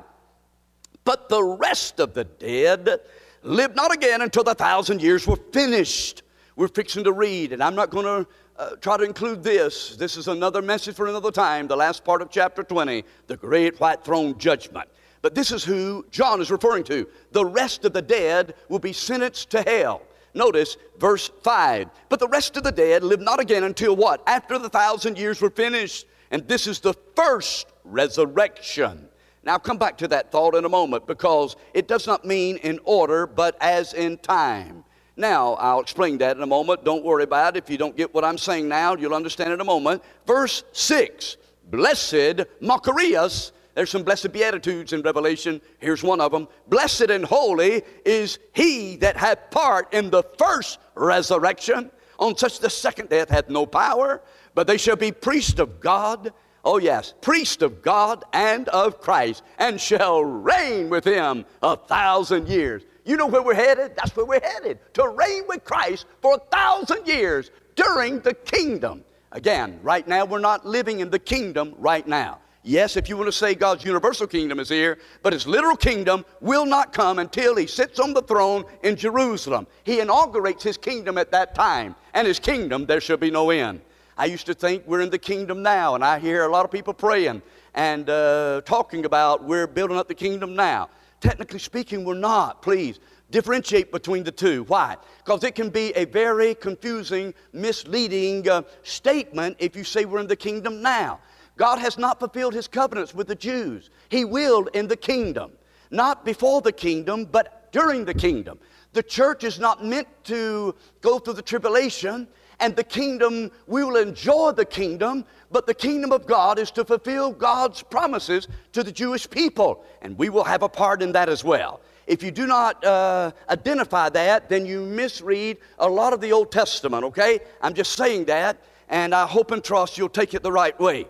But 1.03 1.27
the 1.27 1.43
rest 1.43 1.99
of 1.99 2.13
the 2.13 2.25
dead, 2.25 3.01
live 3.43 3.75
not 3.75 3.93
again 3.93 4.21
until 4.21 4.43
the 4.43 4.55
thousand 4.55 5.01
years 5.01 5.25
were 5.27 5.39
finished. 5.51 6.23
We're 6.55 6.67
fixing 6.67 7.03
to 7.05 7.11
read, 7.11 7.53
and 7.53 7.63
I'm 7.63 7.75
not 7.75 7.89
going 7.89 8.05
to 8.05 8.29
uh, 8.57 8.75
try 8.75 8.97
to 8.97 9.03
include 9.03 9.43
this. 9.43 9.95
This 9.95 10.17
is 10.17 10.27
another 10.27 10.61
message 10.61 10.95
for 10.95 11.07
another 11.07 11.31
time, 11.31 11.67
the 11.67 11.75
last 11.75 12.03
part 12.03 12.21
of 12.21 12.29
chapter 12.29 12.63
20, 12.63 13.03
the 13.27 13.37
great 13.37 13.79
white 13.79 14.03
throne 14.03 14.37
judgment. 14.37 14.87
But 15.21 15.35
this 15.35 15.51
is 15.51 15.63
who 15.63 16.05
John 16.11 16.41
is 16.41 16.51
referring 16.51 16.83
to. 16.85 17.07
The 17.31 17.45
rest 17.45 17.85
of 17.85 17.93
the 17.93 18.01
dead 18.01 18.55
will 18.69 18.79
be 18.79 18.93
sentenced 18.93 19.49
to 19.51 19.61
hell. 19.61 20.01
Notice 20.33 20.77
verse 20.97 21.29
5. 21.43 21.89
But 22.09 22.19
the 22.19 22.27
rest 22.27 22.57
of 22.57 22.63
the 22.63 22.71
dead 22.71 23.03
live 23.03 23.19
not 23.19 23.39
again 23.39 23.63
until 23.63 23.95
what? 23.95 24.23
After 24.27 24.57
the 24.57 24.69
thousand 24.69 25.17
years 25.17 25.41
were 25.41 25.49
finished. 25.49 26.07
And 26.31 26.47
this 26.47 26.65
is 26.65 26.79
the 26.79 26.93
first 27.15 27.67
resurrection. 27.83 29.07
Now, 29.43 29.53
I'll 29.53 29.59
come 29.59 29.77
back 29.77 29.97
to 29.99 30.07
that 30.09 30.31
thought 30.31 30.55
in 30.55 30.65
a 30.65 30.69
moment 30.69 31.07
because 31.07 31.55
it 31.73 31.87
does 31.87 32.05
not 32.05 32.25
mean 32.25 32.57
in 32.57 32.79
order, 32.83 33.25
but 33.25 33.57
as 33.59 33.93
in 33.93 34.17
time. 34.19 34.83
Now, 35.17 35.53
I'll 35.53 35.79
explain 35.79 36.19
that 36.19 36.37
in 36.37 36.43
a 36.43 36.47
moment. 36.47 36.83
Don't 36.83 37.03
worry 37.03 37.23
about 37.23 37.57
it. 37.57 37.63
If 37.63 37.69
you 37.69 37.77
don't 37.77 37.97
get 37.97 38.13
what 38.13 38.23
I'm 38.23 38.37
saying 38.37 38.67
now, 38.67 38.95
you'll 38.95 39.15
understand 39.15 39.51
in 39.51 39.59
a 39.59 39.65
moment. 39.65 40.03
Verse 40.25 40.63
6 40.73 41.37
Blessed 41.65 42.45
makarios. 42.61 43.51
There's 43.73 43.89
some 43.89 44.03
blessed 44.03 44.33
beatitudes 44.33 44.93
in 44.93 45.01
Revelation. 45.01 45.61
Here's 45.79 46.03
one 46.03 46.19
of 46.19 46.31
them. 46.31 46.47
Blessed 46.67 47.09
and 47.09 47.23
holy 47.23 47.83
is 48.05 48.37
he 48.53 48.97
that 48.97 49.15
hath 49.15 49.49
part 49.49 49.93
in 49.93 50.09
the 50.09 50.23
first 50.37 50.79
resurrection. 50.95 51.89
On 52.19 52.37
such 52.37 52.59
the 52.59 52.69
second 52.69 53.09
death 53.09 53.29
hath 53.29 53.49
no 53.49 53.65
power, 53.65 54.21
but 54.53 54.67
they 54.67 54.77
shall 54.77 54.97
be 54.97 55.11
priests 55.11 55.59
of 55.59 55.79
God 55.79 56.33
Oh, 56.63 56.77
yes, 56.77 57.13
priest 57.21 57.63
of 57.63 57.81
God 57.81 58.23
and 58.33 58.69
of 58.69 59.01
Christ, 59.01 59.43
and 59.57 59.81
shall 59.81 60.23
reign 60.23 60.89
with 60.89 61.03
him 61.03 61.45
a 61.63 61.75
thousand 61.75 62.47
years. 62.47 62.83
You 63.03 63.17
know 63.17 63.25
where 63.25 63.41
we're 63.41 63.55
headed? 63.55 63.95
That's 63.95 64.15
where 64.15 64.25
we're 64.25 64.41
headed 64.41 64.79
to 64.93 65.07
reign 65.07 65.43
with 65.47 65.63
Christ 65.63 66.05
for 66.21 66.35
a 66.35 66.55
thousand 66.55 67.07
years 67.07 67.49
during 67.75 68.19
the 68.19 68.35
kingdom. 68.35 69.03
Again, 69.31 69.79
right 69.81 70.07
now, 70.07 70.25
we're 70.25 70.39
not 70.39 70.65
living 70.65 70.99
in 70.99 71.09
the 71.09 71.17
kingdom 71.17 71.73
right 71.77 72.05
now. 72.05 72.39
Yes, 72.63 72.95
if 72.95 73.09
you 73.09 73.17
want 73.17 73.27
to 73.27 73.31
say 73.31 73.55
God's 73.55 73.83
universal 73.83 74.27
kingdom 74.27 74.59
is 74.59 74.69
here, 74.69 74.99
but 75.23 75.33
his 75.33 75.47
literal 75.47 75.75
kingdom 75.75 76.23
will 76.41 76.65
not 76.67 76.93
come 76.93 77.17
until 77.17 77.55
he 77.55 77.65
sits 77.65 77.99
on 77.99 78.13
the 78.13 78.21
throne 78.21 78.65
in 78.83 78.95
Jerusalem. 78.95 79.65
He 79.83 79.99
inaugurates 79.99 80.63
his 80.63 80.77
kingdom 80.77 81.17
at 81.17 81.31
that 81.31 81.55
time, 81.55 81.95
and 82.13 82.27
his 82.27 82.37
kingdom 82.37 82.85
there 82.85 83.01
shall 83.01 83.17
be 83.17 83.31
no 83.31 83.49
end. 83.49 83.81
I 84.21 84.25
used 84.25 84.45
to 84.45 84.53
think 84.53 84.83
we're 84.85 85.01
in 85.01 85.09
the 85.09 85.17
kingdom 85.17 85.63
now, 85.63 85.95
and 85.95 86.05
I 86.05 86.19
hear 86.19 86.43
a 86.43 86.47
lot 86.47 86.63
of 86.63 86.69
people 86.69 86.93
praying 86.93 87.41
and 87.73 88.07
uh, 88.07 88.61
talking 88.65 89.05
about 89.05 89.43
we're 89.43 89.65
building 89.65 89.97
up 89.97 90.07
the 90.07 90.13
kingdom 90.13 90.55
now. 90.55 90.89
Technically 91.21 91.57
speaking, 91.57 92.05
we're 92.05 92.13
not. 92.13 92.61
Please 92.61 92.99
differentiate 93.31 93.91
between 93.91 94.23
the 94.23 94.31
two. 94.31 94.61
Why? 94.65 94.97
Because 95.25 95.43
it 95.43 95.55
can 95.55 95.71
be 95.71 95.91
a 95.95 96.05
very 96.05 96.53
confusing, 96.53 97.33
misleading 97.51 98.47
uh, 98.47 98.61
statement 98.83 99.57
if 99.57 99.75
you 99.75 99.83
say 99.83 100.05
we're 100.05 100.19
in 100.19 100.27
the 100.27 100.35
kingdom 100.35 100.83
now. 100.83 101.19
God 101.57 101.79
has 101.79 101.97
not 101.97 102.19
fulfilled 102.19 102.53
his 102.53 102.67
covenants 102.67 103.15
with 103.15 103.27
the 103.27 103.33
Jews. 103.33 103.89
He 104.09 104.23
will 104.23 104.67
in 104.67 104.87
the 104.87 104.97
kingdom. 104.97 105.51
Not 105.89 106.25
before 106.25 106.61
the 106.61 106.71
kingdom, 106.71 107.25
but 107.25 107.71
during 107.71 108.05
the 108.05 108.13
kingdom. 108.13 108.59
The 108.93 109.01
church 109.01 109.43
is 109.43 109.57
not 109.57 109.83
meant 109.83 110.09
to 110.25 110.75
go 111.01 111.17
through 111.17 111.33
the 111.33 111.41
tribulation 111.41 112.27
and 112.61 112.75
the 112.75 112.83
kingdom, 112.83 113.51
we 113.65 113.83
will 113.83 113.97
enjoy 113.97 114.51
the 114.51 114.63
kingdom, 114.65 115.25
but 115.49 115.65
the 115.65 115.73
kingdom 115.73 116.11
of 116.11 116.27
God 116.27 116.59
is 116.59 116.69
to 116.71 116.85
fulfill 116.85 117.31
God's 117.31 117.81
promises 117.81 118.47
to 118.71 118.83
the 118.83 118.91
Jewish 118.91 119.27
people, 119.29 119.83
and 120.03 120.17
we 120.17 120.29
will 120.29 120.43
have 120.43 120.61
a 120.61 120.69
part 120.69 121.01
in 121.01 121.11
that 121.13 121.27
as 121.27 121.43
well. 121.43 121.81
If 122.05 122.21
you 122.21 122.29
do 122.29 122.45
not 122.45 122.83
uh, 122.85 123.31
identify 123.49 124.09
that, 124.09 124.47
then 124.47 124.65
you 124.65 124.85
misread 124.85 125.57
a 125.79 125.89
lot 125.89 126.13
of 126.13 126.21
the 126.21 126.31
Old 126.31 126.51
Testament, 126.51 127.03
okay? 127.05 127.39
I'm 127.61 127.73
just 127.73 127.93
saying 127.93 128.25
that, 128.25 128.61
and 128.89 129.15
I 129.15 129.25
hope 129.25 129.51
and 129.51 129.63
trust 129.63 129.97
you'll 129.97 130.09
take 130.09 130.33
it 130.35 130.43
the 130.43 130.51
right 130.51 130.79
way. 130.79 131.07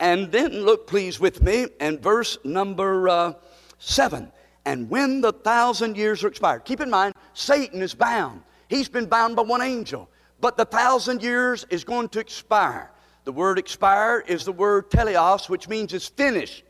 And 0.00 0.32
then 0.32 0.62
look, 0.62 0.86
please, 0.86 1.20
with 1.20 1.42
me, 1.42 1.66
and 1.80 2.00
verse 2.02 2.38
number 2.44 3.08
uh, 3.08 3.32
seven. 3.78 4.32
And 4.64 4.90
when 4.90 5.20
the 5.20 5.32
thousand 5.32 5.96
years 5.96 6.24
are 6.24 6.28
expired, 6.28 6.64
keep 6.64 6.80
in 6.80 6.90
mind, 6.90 7.14
Satan 7.34 7.82
is 7.82 7.94
bound. 7.94 8.42
He's 8.68 8.88
been 8.88 9.06
bound 9.06 9.36
by 9.36 9.42
one 9.42 9.62
angel. 9.62 10.08
But 10.40 10.56
the 10.56 10.64
thousand 10.64 11.22
years 11.22 11.66
is 11.70 11.84
going 11.84 12.08
to 12.10 12.20
expire. 12.20 12.90
The 13.24 13.32
word 13.32 13.58
expire 13.58 14.24
is 14.26 14.44
the 14.44 14.52
word 14.52 14.90
teleos, 14.90 15.48
which 15.48 15.68
means 15.68 15.92
it's 15.92 16.08
finished. 16.08 16.64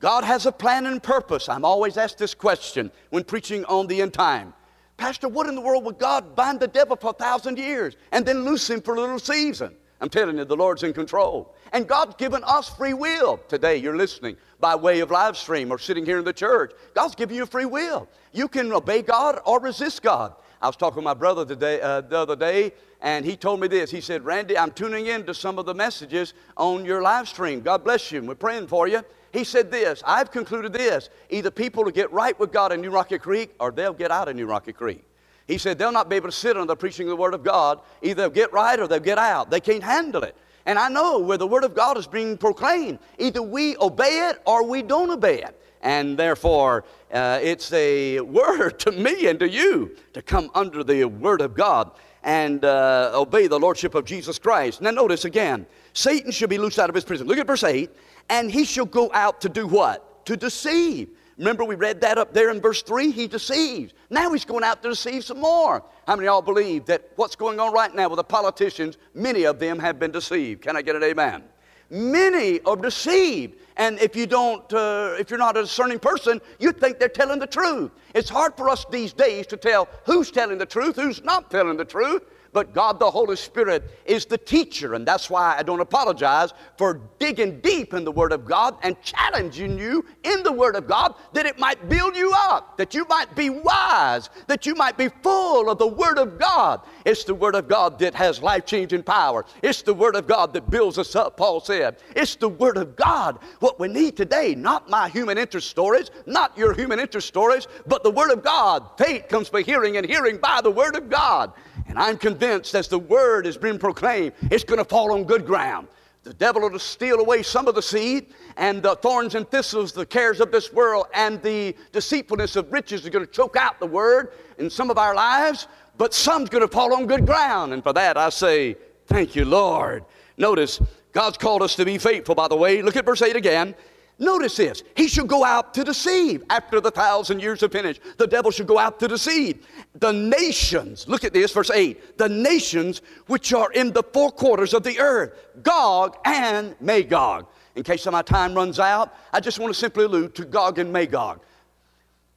God 0.00 0.24
has 0.24 0.46
a 0.46 0.52
plan 0.52 0.86
and 0.86 1.02
purpose. 1.02 1.48
I'm 1.48 1.64
always 1.64 1.96
asked 1.96 2.18
this 2.18 2.34
question 2.34 2.90
when 3.10 3.24
preaching 3.24 3.64
on 3.66 3.86
the 3.86 4.02
end 4.02 4.12
time. 4.12 4.52
Pastor, 4.96 5.28
what 5.28 5.46
in 5.46 5.54
the 5.54 5.60
world 5.60 5.84
would 5.84 5.98
God 5.98 6.34
bind 6.34 6.60
the 6.60 6.68
devil 6.68 6.96
for 6.96 7.10
a 7.10 7.14
thousand 7.14 7.58
years 7.58 7.96
and 8.12 8.24
then 8.24 8.44
loose 8.44 8.68
him 8.68 8.80
for 8.80 8.94
a 8.94 9.00
little 9.00 9.18
season? 9.18 9.74
I'm 10.00 10.08
telling 10.10 10.36
you, 10.36 10.44
the 10.44 10.56
Lord's 10.56 10.82
in 10.82 10.92
control. 10.92 11.54
And 11.72 11.86
God's 11.86 12.16
given 12.16 12.42
us 12.44 12.68
free 12.68 12.92
will. 12.92 13.38
Today, 13.48 13.76
you're 13.76 13.96
listening 13.96 14.36
by 14.60 14.74
way 14.74 15.00
of 15.00 15.10
live 15.10 15.36
stream 15.36 15.70
or 15.70 15.78
sitting 15.78 16.04
here 16.04 16.18
in 16.18 16.24
the 16.24 16.32
church. 16.32 16.72
God's 16.94 17.14
given 17.14 17.34
you 17.34 17.46
free 17.46 17.64
will. 17.64 18.08
You 18.32 18.48
can 18.48 18.72
obey 18.72 19.02
God 19.02 19.40
or 19.46 19.60
resist 19.60 20.02
God. 20.02 20.34
I 20.66 20.68
was 20.68 20.74
talking 20.74 20.96
with 20.96 21.04
my 21.04 21.14
brother 21.14 21.44
today, 21.44 21.80
uh, 21.80 22.00
the 22.00 22.18
other 22.18 22.34
day, 22.34 22.72
and 23.00 23.24
he 23.24 23.36
told 23.36 23.60
me 23.60 23.68
this. 23.68 23.88
He 23.88 24.00
said, 24.00 24.24
Randy, 24.24 24.58
I'm 24.58 24.72
tuning 24.72 25.06
in 25.06 25.24
to 25.26 25.32
some 25.32 25.60
of 25.60 25.64
the 25.64 25.74
messages 25.74 26.34
on 26.56 26.84
your 26.84 27.02
live 27.02 27.28
stream. 27.28 27.60
God 27.60 27.84
bless 27.84 28.10
you. 28.10 28.20
We're 28.20 28.34
praying 28.34 28.66
for 28.66 28.88
you. 28.88 29.04
He 29.30 29.44
said 29.44 29.70
this 29.70 30.02
I've 30.04 30.32
concluded 30.32 30.72
this 30.72 31.08
either 31.30 31.52
people 31.52 31.84
will 31.84 31.92
get 31.92 32.10
right 32.10 32.36
with 32.40 32.50
God 32.50 32.72
in 32.72 32.80
New 32.80 32.90
Rocky 32.90 33.16
Creek 33.16 33.54
or 33.60 33.70
they'll 33.70 33.92
get 33.92 34.10
out 34.10 34.26
of 34.26 34.34
New 34.34 34.46
Rocky 34.46 34.72
Creek. 34.72 35.04
He 35.46 35.56
said 35.56 35.78
they'll 35.78 35.92
not 35.92 36.08
be 36.08 36.16
able 36.16 36.30
to 36.30 36.36
sit 36.36 36.56
under 36.56 36.66
the 36.66 36.74
preaching 36.74 37.06
of 37.06 37.10
the 37.10 37.22
Word 37.22 37.34
of 37.34 37.44
God. 37.44 37.78
Either 38.02 38.22
they'll 38.22 38.30
get 38.30 38.52
right 38.52 38.80
or 38.80 38.88
they'll 38.88 38.98
get 38.98 39.18
out. 39.18 39.52
They 39.52 39.60
can't 39.60 39.84
handle 39.84 40.24
it. 40.24 40.34
And 40.64 40.80
I 40.80 40.88
know 40.88 41.20
where 41.20 41.38
the 41.38 41.46
Word 41.46 41.62
of 41.62 41.76
God 41.76 41.96
is 41.96 42.08
being 42.08 42.36
proclaimed, 42.36 42.98
either 43.20 43.40
we 43.40 43.76
obey 43.76 44.30
it 44.30 44.42
or 44.44 44.66
we 44.66 44.82
don't 44.82 45.10
obey 45.10 45.42
it. 45.42 45.62
And 45.82 46.18
therefore, 46.18 46.84
uh, 47.12 47.38
it's 47.42 47.72
a 47.72 48.20
word 48.20 48.78
to 48.80 48.92
me 48.92 49.26
and 49.26 49.38
to 49.40 49.48
you 49.48 49.96
to 50.14 50.22
come 50.22 50.50
under 50.54 50.82
the 50.82 51.04
Word 51.04 51.40
of 51.40 51.54
God 51.54 51.92
and 52.22 52.64
uh, 52.64 53.12
obey 53.14 53.46
the 53.46 53.58
Lordship 53.58 53.94
of 53.94 54.04
Jesus 54.04 54.38
Christ. 54.38 54.80
Now, 54.80 54.90
notice 54.90 55.24
again 55.24 55.66
Satan 55.92 56.30
shall 56.30 56.48
be 56.48 56.58
loosed 56.58 56.78
out 56.78 56.88
of 56.88 56.94
his 56.94 57.04
prison. 57.04 57.26
Look 57.26 57.38
at 57.38 57.46
verse 57.46 57.64
8. 57.64 57.90
And 58.28 58.50
he 58.50 58.64
shall 58.64 58.84
go 58.84 59.10
out 59.14 59.40
to 59.42 59.48
do 59.48 59.66
what? 59.66 60.26
To 60.26 60.36
deceive. 60.36 61.08
Remember, 61.38 61.64
we 61.64 61.74
read 61.74 62.00
that 62.00 62.18
up 62.18 62.32
there 62.32 62.50
in 62.50 62.60
verse 62.60 62.82
3? 62.82 63.10
He 63.10 63.26
deceives. 63.26 63.92
Now 64.08 64.32
he's 64.32 64.44
going 64.44 64.64
out 64.64 64.82
to 64.82 64.88
deceive 64.88 65.24
some 65.24 65.40
more. 65.40 65.84
How 66.06 66.16
many 66.16 66.26
of 66.26 66.32
y'all 66.32 66.42
believe 66.42 66.86
that 66.86 67.10
what's 67.16 67.36
going 67.36 67.60
on 67.60 67.72
right 67.72 67.94
now 67.94 68.08
with 68.08 68.16
the 68.16 68.24
politicians, 68.24 68.96
many 69.14 69.44
of 69.44 69.58
them 69.58 69.78
have 69.78 69.98
been 69.98 70.10
deceived? 70.10 70.62
Can 70.62 70.76
I 70.76 70.82
get 70.82 70.96
an 70.96 71.02
amen? 71.02 71.44
Many 71.90 72.60
are 72.62 72.76
deceived. 72.76 73.58
And 73.76 73.98
if 74.00 74.16
you 74.16 74.26
don't, 74.26 74.70
uh, 74.72 75.16
if 75.18 75.30
you're 75.30 75.38
not 75.38 75.56
a 75.56 75.62
discerning 75.62 75.98
person, 75.98 76.40
you 76.58 76.72
think 76.72 76.98
they're 76.98 77.08
telling 77.08 77.38
the 77.38 77.46
truth. 77.46 77.90
It's 78.14 78.30
hard 78.30 78.56
for 78.56 78.70
us 78.70 78.86
these 78.90 79.12
days 79.12 79.46
to 79.48 79.56
tell 79.56 79.88
who's 80.04 80.30
telling 80.30 80.58
the 80.58 80.66
truth, 80.66 80.96
who's 80.96 81.22
not 81.22 81.50
telling 81.50 81.76
the 81.76 81.84
truth 81.84 82.22
but 82.56 82.72
God 82.72 82.98
the 82.98 83.10
Holy 83.10 83.36
Spirit 83.36 83.84
is 84.06 84.24
the 84.24 84.38
teacher. 84.38 84.94
And 84.94 85.06
that's 85.06 85.28
why 85.28 85.56
I 85.58 85.62
don't 85.62 85.80
apologize 85.80 86.54
for 86.78 87.02
digging 87.18 87.60
deep 87.60 87.92
in 87.92 88.02
the 88.02 88.10
Word 88.10 88.32
of 88.32 88.46
God 88.46 88.78
and 88.82 88.98
challenging 89.02 89.78
you 89.78 90.06
in 90.24 90.42
the 90.42 90.52
Word 90.52 90.74
of 90.74 90.88
God 90.88 91.16
that 91.34 91.44
it 91.44 91.58
might 91.58 91.86
build 91.90 92.16
you 92.16 92.32
up, 92.34 92.78
that 92.78 92.94
you 92.94 93.04
might 93.10 93.36
be 93.36 93.50
wise, 93.50 94.30
that 94.46 94.64
you 94.64 94.74
might 94.74 94.96
be 94.96 95.10
full 95.22 95.68
of 95.68 95.76
the 95.76 95.86
Word 95.86 96.18
of 96.18 96.38
God. 96.38 96.80
It's 97.04 97.24
the 97.24 97.34
Word 97.34 97.54
of 97.56 97.68
God 97.68 97.98
that 97.98 98.14
has 98.14 98.40
life 98.40 98.64
changing 98.64 99.02
power. 99.02 99.44
It's 99.62 99.82
the 99.82 99.92
Word 99.92 100.16
of 100.16 100.26
God 100.26 100.54
that 100.54 100.70
builds 100.70 100.96
us 100.96 101.14
up, 101.14 101.36
Paul 101.36 101.60
said. 101.60 101.98
It's 102.14 102.36
the 102.36 102.48
Word 102.48 102.78
of 102.78 102.96
God. 102.96 103.38
What 103.60 103.78
we 103.78 103.88
need 103.88 104.16
today, 104.16 104.54
not 104.54 104.88
my 104.88 105.10
human 105.10 105.36
interest 105.36 105.68
stories, 105.68 106.10
not 106.24 106.56
your 106.56 106.72
human 106.72 107.00
interest 107.00 107.28
stories, 107.28 107.68
but 107.86 108.02
the 108.02 108.10
Word 108.10 108.30
of 108.30 108.42
God. 108.42 108.92
Faith 108.96 109.28
comes 109.28 109.50
by 109.50 109.60
hearing, 109.60 109.98
and 109.98 110.06
hearing 110.06 110.38
by 110.38 110.62
the 110.62 110.70
Word 110.70 110.96
of 110.96 111.10
God. 111.10 111.52
And 111.96 112.04
I'm 112.04 112.18
convinced 112.18 112.74
as 112.74 112.88
the 112.88 112.98
word 112.98 113.46
has 113.46 113.56
been 113.56 113.78
proclaimed, 113.78 114.32
it's 114.50 114.64
going 114.64 114.76
to 114.76 114.84
fall 114.84 115.12
on 115.12 115.24
good 115.24 115.46
ground. 115.46 115.88
The 116.24 116.34
devil 116.34 116.60
will 116.60 116.78
steal 116.78 117.20
away 117.20 117.42
some 117.42 117.68
of 117.68 117.74
the 117.74 117.80
seed, 117.80 118.34
and 118.58 118.82
the 118.82 118.96
thorns 118.96 119.34
and 119.34 119.50
thistles, 119.50 119.92
the 119.92 120.04
cares 120.04 120.40
of 120.40 120.52
this 120.52 120.70
world, 120.74 121.06
and 121.14 121.40
the 121.40 121.74
deceitfulness 121.92 122.54
of 122.56 122.70
riches 122.70 123.06
are 123.06 123.10
going 123.10 123.24
to 123.24 123.32
choke 123.32 123.56
out 123.56 123.80
the 123.80 123.86
word 123.86 124.32
in 124.58 124.68
some 124.68 124.90
of 124.90 124.98
our 124.98 125.14
lives, 125.14 125.68
but 125.96 126.12
some's 126.12 126.50
going 126.50 126.60
to 126.60 126.68
fall 126.68 126.92
on 126.92 127.06
good 127.06 127.24
ground. 127.24 127.72
And 127.72 127.82
for 127.82 127.94
that, 127.94 128.18
I 128.18 128.28
say, 128.28 128.76
Thank 129.06 129.34
you, 129.34 129.46
Lord. 129.46 130.04
Notice, 130.36 130.82
God's 131.12 131.38
called 131.38 131.62
us 131.62 131.76
to 131.76 131.86
be 131.86 131.96
faithful, 131.96 132.34
by 132.34 132.48
the 132.48 132.56
way. 132.56 132.82
Look 132.82 132.96
at 132.96 133.06
verse 133.06 133.22
8 133.22 133.36
again. 133.36 133.74
Notice 134.18 134.56
this. 134.56 134.82
He 134.96 135.08
should 135.08 135.28
go 135.28 135.44
out 135.44 135.74
to 135.74 135.84
deceive 135.84 136.42
after 136.48 136.80
the 136.80 136.90
thousand 136.90 137.40
years 137.40 137.60
have 137.60 137.72
finished. 137.72 138.00
The 138.16 138.26
devil 138.26 138.50
should 138.50 138.66
go 138.66 138.78
out 138.78 138.98
to 139.00 139.08
deceive. 139.08 139.66
The 139.94 140.12
nations, 140.12 141.06
look 141.06 141.24
at 141.24 141.34
this, 141.34 141.52
verse 141.52 141.70
8. 141.70 142.16
The 142.16 142.28
nations 142.28 143.02
which 143.26 143.52
are 143.52 143.70
in 143.72 143.92
the 143.92 144.02
four 144.02 144.30
quarters 144.30 144.72
of 144.72 144.84
the 144.84 144.98
earth, 144.98 145.32
Gog 145.62 146.16
and 146.24 146.74
Magog. 146.80 147.46
In 147.74 147.82
case 147.82 148.06
my 148.06 148.22
time 148.22 148.54
runs 148.54 148.78
out, 148.78 149.14
I 149.34 149.40
just 149.40 149.58
want 149.58 149.72
to 149.74 149.78
simply 149.78 150.04
allude 150.04 150.34
to 150.36 150.46
Gog 150.46 150.78
and 150.78 150.90
Magog. 150.90 151.40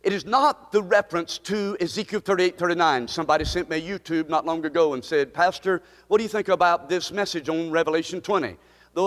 It 0.02 0.12
is 0.12 0.26
not 0.26 0.74
the 0.74 0.82
reference 0.82 1.38
to 1.40 1.78
Ezekiel 1.80 2.20
38 2.20 2.58
39. 2.58 3.08
Somebody 3.08 3.46
sent 3.46 3.70
me 3.70 3.78
a 3.78 3.82
YouTube 3.82 4.28
not 4.28 4.46
long 4.46 4.66
ago 4.66 4.94
and 4.94 5.04
said, 5.04 5.34
Pastor, 5.34 5.82
what 6.08 6.18
do 6.18 6.24
you 6.24 6.30
think 6.30 6.50
about 6.50 6.90
this 6.90 7.12
message 7.12 7.48
on 7.48 7.72
Revelation 7.72 8.20
20? 8.20 8.58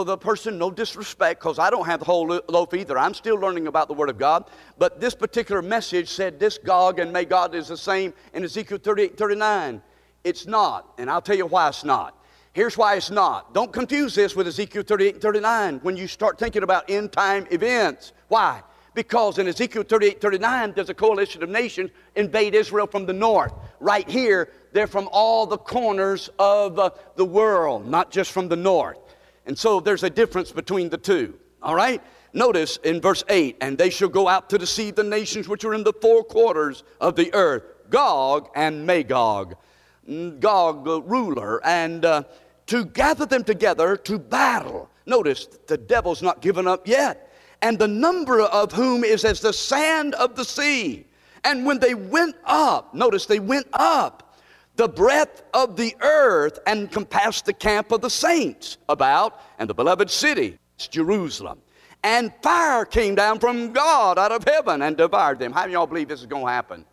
The 0.03 0.17
person, 0.17 0.59
no 0.59 0.71
disrespect, 0.71 1.41
because 1.41 1.59
I 1.59 1.69
don't 1.71 1.87
have 1.87 2.01
the 2.01 2.07
whole 2.07 2.41
loaf 2.49 2.73
either. 2.73 2.99
I'm 2.99 3.15
still 3.15 3.37
learning 3.37 3.67
about 3.67 3.89
the 3.89 3.95
Word 3.95 4.09
of 4.09 4.19
God. 4.19 4.49
But 4.79 5.01
this 5.01 5.15
particular 5.15 5.61
message 5.61 6.09
said 6.09 6.41
this 6.41 6.57
Gog 6.57 6.99
and 6.99 7.13
Magog 7.13 7.55
is 7.55 7.69
the 7.69 7.77
same 7.77 8.15
in 8.33 8.45
Ezekiel 8.45 8.79
38 8.79 9.19
39. 9.19 9.83
It's 10.25 10.47
not, 10.47 10.95
and 10.99 11.11
I'll 11.11 11.21
tell 11.21 11.37
you 11.37 11.47
why 11.47 11.69
it's 11.69 11.85
not. 11.85 12.17
Here's 12.53 12.77
why 12.77 12.97
it's 12.97 13.11
not. 13.11 13.55
Don't 13.55 13.73
confuse 13.73 14.15
this 14.15 14.37
with 14.37 14.47
Ezekiel 14.47 14.83
38 14.83 15.15
and 15.15 15.23
39 15.23 15.81
when 15.83 15.97
you 15.97 16.07
start 16.07 16.39
thinking 16.39 16.63
about 16.63 16.89
end 16.91 17.13
time 17.13 17.47
events. 17.51 18.13
Why? 18.29 18.63
Because 18.95 19.39
in 19.39 19.49
Ezekiel 19.49 19.85
38 19.85 20.21
39, 20.21 20.73
there's 20.75 20.91
a 20.91 20.95
coalition 20.95 21.43
of 21.43 21.49
nations 21.49 21.91
invade 22.15 22.55
Israel 22.55 22.87
from 22.87 23.07
the 23.07 23.13
north. 23.13 23.55
Right 23.81 24.09
here, 24.09 24.51
they're 24.73 24.87
from 24.87 25.09
all 25.13 25.47
the 25.47 25.59
corners 25.59 26.29
of 26.39 26.79
uh, 26.79 26.91
the 27.17 27.25
world, 27.25 27.87
not 27.89 28.11
just 28.11 28.33
from 28.33 28.49
the 28.49 28.57
north. 28.57 28.99
And 29.47 29.59
so 29.59 29.81
there's 29.81 30.03
a 30.03 30.11
difference 30.11 30.53
between 30.53 30.89
the 30.89 30.99
two. 30.99 31.39
All 31.63 31.75
right? 31.75 32.03
Notice 32.33 32.79
in 32.79 33.01
verse 33.01 33.23
8, 33.29 33.59
and 33.61 33.77
they 33.77 33.91
shall 33.91 34.09
go 34.09 34.27
out 34.27 34.49
to 34.51 34.59
deceive 34.59 34.95
the 34.95 35.05
nations 35.05 35.49
which 35.49 35.65
are 35.65 35.75
in 35.75 35.85
the 35.85 35.93
four 35.93 36.25
quarters 36.25 36.83
of 37.01 37.15
the 37.15 37.33
earth, 37.35 37.65
Gog 37.91 38.49
and 38.55 38.87
Magog. 38.87 39.57
Mm, 40.09 40.41
Gog, 40.41 40.85
the 40.85 41.03
ruler, 41.03 41.61
and 41.65 42.05
uh, 42.05 42.23
to 42.67 42.87
gather 42.87 43.27
them 43.27 43.45
together 43.45 43.97
to 43.99 44.19
battle. 44.19 44.89
Notice 45.05 45.47
the 45.67 45.77
devil's 45.77 46.23
not 46.23 46.41
given 46.41 46.67
up 46.67 46.87
yet. 46.89 47.31
And 47.61 47.79
the 47.79 47.89
number 47.89 48.41
of 48.41 48.73
whom 48.73 49.05
is 49.05 49.25
as 49.25 49.41
the 49.41 49.53
sand 49.53 50.15
of 50.15 50.35
the 50.35 50.45
sea. 50.45 51.07
And 51.45 51.67
when 51.67 51.79
they 51.79 51.95
went 51.95 52.37
up, 52.45 52.95
notice 52.95 53.27
they 53.27 53.41
went 53.41 53.67
up 53.73 54.32
the 54.77 54.89
breadth 54.89 55.43
of 55.53 55.77
the 55.77 55.95
earth 56.01 56.59
and 56.67 56.91
compassed 56.91 57.45
the 57.45 57.53
camp 57.53 57.93
of 57.93 58.01
the 58.01 58.11
saints 58.11 58.79
about 58.89 59.41
and 59.59 59.69
the 59.69 59.75
beloved 59.75 60.11
city, 60.11 60.59
it's 60.77 60.89
Jerusalem. 60.89 61.61
And 62.05 62.33
fire 62.43 62.85
came 62.85 63.15
down 63.15 63.39
from 63.39 63.73
God 63.73 64.19
out 64.19 64.33
of 64.33 64.45
heaven 64.45 64.83
and 64.83 64.97
devoured 64.97 65.39
them. 65.39 65.53
How 65.53 65.61
many 65.61 65.75
y'all 65.75 65.87
believe 65.87 66.09
this 66.09 66.21
is 66.21 66.27
going 66.27 66.47
to 66.47 66.51
happen? 66.51 66.85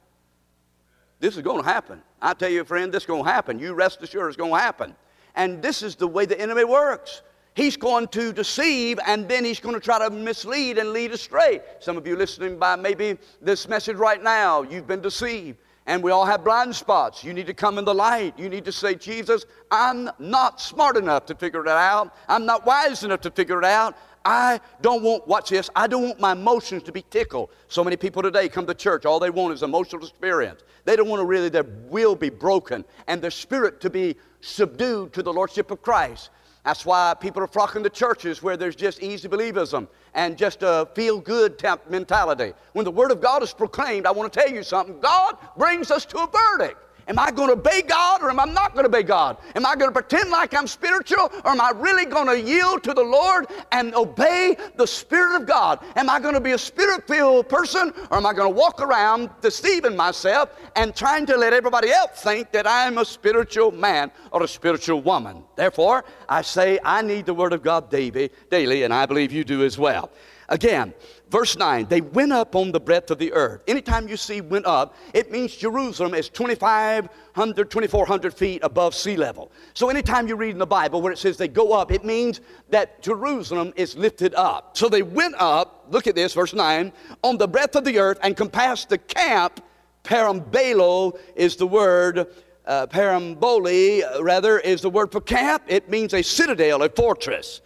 This 1.20 1.36
is 1.36 1.42
going 1.42 1.64
to 1.64 1.68
happen. 1.68 2.02
I 2.22 2.34
tell 2.34 2.50
you, 2.50 2.64
friend, 2.64 2.94
this 2.94 3.04
is 3.04 3.08
going 3.08 3.24
to 3.24 3.30
happen. 3.30 3.60
You 3.60 3.74
rest 3.74 4.02
assured 4.04 4.28
it's 4.28 4.38
going 4.38 4.52
to 4.52 4.60
happen. 4.60 4.96
And 5.36 5.62
this 5.62 5.82
is 5.82 5.96
the 5.96 6.08
way 6.08 6.26
the 6.26 6.40
enemy 6.40 6.64
works. 6.64 7.24
He's 7.56 7.76
going 7.76 8.08
to 8.10 8.32
deceive 8.32 9.00
and 9.06 9.28
then 9.28 9.44
he's 9.44 9.60
going 9.60 9.74
to 9.74 9.82
try 9.82 10.00
to 10.00 10.10
mislead 10.10 10.78
and 10.78 10.94
lead 10.94 11.12
astray. 11.12 11.62
Some 11.80 11.98
of 11.98 12.06
you 12.06 12.16
listening 12.16 12.58
by 12.58 12.76
maybe 12.76 13.18
this 13.42 13.68
message 13.68 13.98
right 13.98 14.22
now, 14.22 14.62
you've 14.62 14.88
been 14.88 15.02
deceived 15.02 15.58
and 15.90 16.04
we 16.04 16.12
all 16.12 16.24
have 16.24 16.44
blind 16.44 16.76
spots. 16.76 17.24
You 17.24 17.34
need 17.34 17.48
to 17.48 17.54
come 17.56 17.80
in 17.80 17.84
the 17.84 17.96
light. 17.96 18.38
You 18.38 18.48
need 18.48 18.64
to 18.66 18.72
say, 18.72 18.94
Jesus, 18.94 19.48
I'm 19.72 20.08
not 20.20 20.62
smart 20.62 20.96
enough 20.98 21.26
to 21.26 21.36
figure 21.36 21.62
it 21.62 21.68
out. 21.68 22.16
I'm 22.28 22.46
not 22.46 22.64
wise 22.64 23.04
enough 23.04 23.22
to 23.22 23.32
figure 23.32 23.58
it 23.58 23.66
out. 23.66 23.98
I 24.24 24.62
don't 24.82 25.02
want, 25.02 25.28
watch 25.28 25.50
this, 25.50 25.68
I 25.76 25.88
don't 25.88 26.04
want 26.04 26.20
my 26.20 26.34
emotions 26.34 26.84
to 26.84 26.92
be 26.92 27.02
tickled. 27.10 27.50
So 27.70 27.84
many 27.84 27.98
people 27.98 28.22
today 28.22 28.50
come 28.50 28.68
to 28.68 28.76
church, 28.76 29.04
all 29.04 29.20
they 29.20 29.32
want 29.32 29.52
is 29.52 29.64
emotional 29.64 30.04
experience. 30.04 30.62
They 30.86 30.96
don't 30.96 31.10
want 31.10 31.22
to 31.22 31.26
really, 31.26 31.50
their 31.50 31.66
will 31.88 32.16
be 32.16 32.30
broken 32.30 32.86
and 33.08 33.20
their 33.20 33.32
spirit 33.32 33.82
to 33.82 33.90
be 33.90 34.16
subdued 34.42 35.12
to 35.14 35.24
the 35.24 35.34
Lordship 35.34 35.72
of 35.72 35.82
Christ. 35.82 36.30
That's 36.66 36.86
why 36.86 37.16
people 37.20 37.42
are 37.42 37.48
flocking 37.48 37.84
to 37.84 37.90
churches 37.90 38.44
where 38.44 38.58
there's 38.58 38.76
just 38.76 39.02
easy 39.02 39.28
believism 39.28 39.88
and 40.14 40.38
just 40.38 40.62
a 40.62 40.88
feel 40.94 41.20
good 41.20 41.62
mentality. 41.90 42.54
When 42.74 42.86
the 42.86 42.92
Word 42.92 43.12
of 43.12 43.22
God 43.22 43.42
is 43.44 43.54
proclaimed, 43.54 44.06
I 44.06 44.12
want 44.12 44.32
to 44.32 44.40
tell 44.40 44.50
you 44.50 44.64
something. 44.64 45.00
God 45.00 45.38
brings 45.58 45.90
us 45.90 46.06
to 46.06 46.18
a 46.18 46.28
verdict. 46.28 46.78
Am 47.10 47.18
I 47.18 47.32
going 47.32 47.48
to 47.48 47.54
obey 47.54 47.82
God 47.82 48.22
or 48.22 48.30
am 48.30 48.40
I 48.40 48.46
not 48.46 48.74
going 48.76 48.84
to 48.84 48.90
obey 48.90 49.02
God? 49.02 49.38
Am 49.56 49.66
I 49.66 49.76
going 49.76 49.90
to 49.90 49.92
pretend 49.92 50.30
like 50.30 50.54
I'm 50.54 50.68
spiritual 50.68 51.32
or 51.44 51.52
am 51.52 51.60
I 51.60 51.72
really 51.76 52.06
going 52.06 52.28
to 52.28 52.40
yield 52.40 52.84
to 52.84 52.94
the 52.94 53.04
Lord 53.04 53.48
and 53.72 53.96
obey 53.96 54.56
the 54.76 54.86
Spirit 54.86 55.42
of 55.42 55.48
God? 55.48 55.84
Am 55.96 56.08
I 56.08 56.20
going 56.20 56.36
to 56.36 56.40
be 56.40 56.52
a 56.52 56.58
spirit 56.58 57.08
filled 57.08 57.50
person 57.50 57.92
or 58.12 58.18
am 58.18 58.28
I 58.28 58.34
going 58.34 58.54
to 58.54 58.56
walk 58.56 58.80
around 58.80 59.32
deceiving 59.42 59.96
myself 59.96 60.52
and 60.76 60.96
trying 60.96 61.26
to 61.26 61.36
let 61.36 61.52
everybody 61.52 61.90
else 61.90 62.22
think 62.22 62.52
that 62.52 62.68
I'm 62.68 63.00
a 63.00 63.06
spiritual 63.06 63.72
man 63.72 64.12
or 64.32 64.44
a 64.44 64.48
spiritual 64.48 65.02
woman? 65.02 65.44
Therefore, 65.56 66.06
I 66.30 66.44
say 66.44 66.78
I 66.86 67.02
need 67.02 67.26
the 67.26 67.34
Word 67.34 67.54
of 67.54 67.64
God 67.64 67.90
daily, 67.90 68.30
daily 68.52 68.84
and 68.84 68.94
I 68.94 69.08
believe 69.08 69.32
you 69.32 69.44
do 69.44 69.64
as 69.64 69.80
well. 69.80 70.12
Again, 70.50 70.94
verse 71.30 71.58
9, 71.58 71.88
they 71.88 72.02
went 72.02 72.32
up 72.32 72.56
on 72.56 72.72
the 72.72 72.80
breadth 72.80 73.12
of 73.12 73.18
the 73.18 73.32
earth. 73.34 73.62
Anytime 73.68 74.08
you 74.08 74.18
see 74.18 74.42
went 74.42 74.66
up, 74.66 74.96
it 75.14 75.32
means 75.32 75.56
Jerusalem 75.56 76.14
is 76.14 76.30
2,500, 76.30 77.72
2,400 77.72 78.34
feet 78.34 78.64
above 78.64 78.96
sea 78.96 79.16
level. 79.16 79.52
So 79.74 79.90
anytime 79.90 80.28
you 80.28 80.36
read 80.36 80.52
in 80.52 80.60
the 80.60 80.66
Bible 80.66 81.02
where 81.02 81.12
it 81.12 81.18
says 81.18 81.38
they 81.38 81.48
go 81.48 81.74
up, 81.74 81.92
it 81.92 82.04
means 82.04 82.42
that 82.70 83.02
Jerusalem 83.02 83.74
is 83.76 83.96
lifted 83.96 84.36
up. 84.36 84.78
So 84.78 84.90
they 84.90 85.04
went 85.04 85.36
up, 85.38 85.88
look 85.90 86.08
at 86.08 86.16
this, 86.16 86.34
verse 86.34 86.54
9, 86.54 86.92
on 87.24 87.38
the 87.38 87.48
breadth 87.48 87.76
of 87.76 87.86
the 87.86 88.00
earth 88.00 88.20
and 88.24 88.36
compassed 88.36 88.90
the 88.90 88.98
camp 88.98 89.62
Parambalo 90.04 91.20
is 91.36 91.56
the 91.56 91.68
word, 91.68 92.28
uh, 92.66 92.88
paramboli, 92.88 94.04
uh, 94.04 94.24
rather, 94.24 94.60
is 94.60 94.82
the 94.82 94.90
word 94.90 95.12
for 95.12 95.22
camp. 95.22 95.64
It 95.68 95.90
means 95.90 96.14
a 96.14 96.22
citadel, 96.22 96.84
a 96.84 96.90
fortress. 96.90 97.62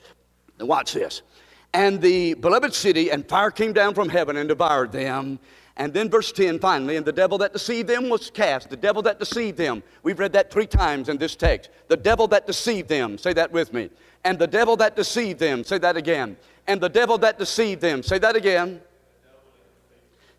Now, 0.60 0.65
watch 0.65 0.93
this. 0.93 1.21
And 1.73 2.01
the 2.01 2.36
beloved 2.36 2.73
city, 2.73 3.09
and 3.09 3.27
fire 3.27 3.49
came 3.49 3.73
down 3.73 3.95
from 3.95 4.09
heaven 4.09 4.38
and 4.38 4.47
devoured 4.47 4.91
them. 4.91 5.39
And 5.75 5.91
then 5.91 6.07
verse 6.09 6.31
10 6.31 6.59
finally, 6.59 6.97
and 6.97 7.05
the 7.05 7.12
devil 7.12 7.39
that 7.39 7.51
deceived 7.51 7.89
them 7.89 8.09
was 8.09 8.29
cast. 8.29 8.69
The 8.69 8.77
devil 8.77 9.01
that 9.03 9.17
deceived 9.17 9.57
them. 9.57 9.81
We've 10.03 10.19
read 10.19 10.33
that 10.33 10.51
three 10.51 10.67
times 10.67 11.09
in 11.09 11.17
this 11.17 11.36
text. 11.36 11.71
The 11.88 11.97
devil 11.97 12.27
that 12.27 12.45
deceived 12.45 12.89
them. 12.89 13.17
Say 13.17 13.33
that 13.33 13.51
with 13.51 13.73
me. 13.73 13.89
And 14.23 14.38
the 14.38 14.45
devil 14.45 14.77
that 14.77 14.95
deceived 14.95 15.39
them. 15.39 15.63
Say 15.63 15.79
that 15.79 15.97
again. 15.97 16.38
And 16.67 16.79
the 16.79 16.89
devil 16.89 17.17
that 17.17 17.39
deceived 17.39 17.81
them. 17.81 18.03
Say 18.03 18.19
that 18.19 18.36
again. 18.36 18.81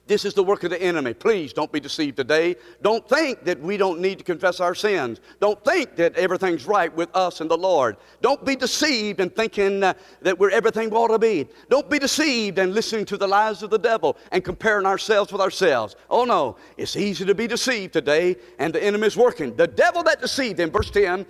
This 0.07 0.27
is 0.27 0.35
the 0.35 0.45
work 0.45 0.65
of 0.65 0.71
the 0.71 0.83
enemy. 0.83 1.15
Please 1.15 1.55
don't 1.55 1.73
be 1.73 1.81
deceived 1.81 2.19
today. 2.19 2.57
Don't 2.83 3.09
think 3.09 3.43
that 3.45 3.59
we 3.61 3.79
don't 3.79 4.01
need 4.01 4.19
to 4.19 4.25
confess 4.25 4.61
our 4.61 4.75
sins. 4.75 5.21
Don't 5.41 5.63
think 5.65 5.97
that 5.97 6.15
everything's 6.17 6.67
right 6.67 6.95
with 6.95 7.09
us 7.17 7.41
and 7.41 7.51
the 7.51 7.57
Lord. 7.57 7.97
Don't 8.21 8.45
be 8.45 8.55
deceived 8.55 9.21
in 9.21 9.31
thinking 9.31 9.83
uh, 9.83 9.95
that 10.21 10.39
we're 10.39 10.51
everything 10.51 10.91
we 10.91 10.97
ought 10.97 11.09
to 11.09 11.19
be. 11.19 11.49
Don't 11.71 11.89
be 11.89 11.99
deceived 11.99 12.59
in 12.59 12.75
listening 12.75 13.07
to 13.07 13.17
the 13.17 13.27
lies 13.27 13.63
of 13.63 13.71
the 13.71 13.79
devil 13.79 14.19
and 14.31 14.45
comparing 14.45 14.85
ourselves 14.85 15.33
with 15.33 15.41
ourselves. 15.41 15.97
Oh 16.11 16.27
no, 16.27 16.57
it's 16.77 16.97
easy 16.97 17.25
to 17.25 17.35
be 17.35 17.47
deceived 17.47 17.95
today, 17.95 18.37
and 18.59 18.75
the 18.75 18.85
enemy 18.85 19.07
is 19.07 19.17
working. 19.17 19.57
The 19.57 19.67
devil 19.67 20.03
that 20.03 20.21
deceived 20.21 20.61
in 20.61 20.71
verse 20.71 20.91
10 20.91 21.25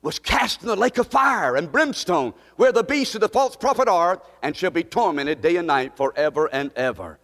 was 0.00 0.18
cast 0.18 0.62
in 0.62 0.68
the 0.68 0.76
lake 0.76 0.96
of 0.96 1.08
fire 1.08 1.56
and 1.56 1.70
brimstone, 1.70 2.32
where 2.56 2.72
the 2.72 2.82
beast 2.82 3.14
of 3.14 3.20
the 3.20 3.28
false 3.28 3.56
prophet 3.56 3.88
are, 3.88 4.22
and 4.42 4.56
shall 4.56 4.70
be 4.70 4.84
tormented 4.84 5.42
day 5.42 5.56
and 5.56 5.66
night 5.66 5.96
forever 5.98 6.48
and 6.50 6.70
ever. 6.76 7.18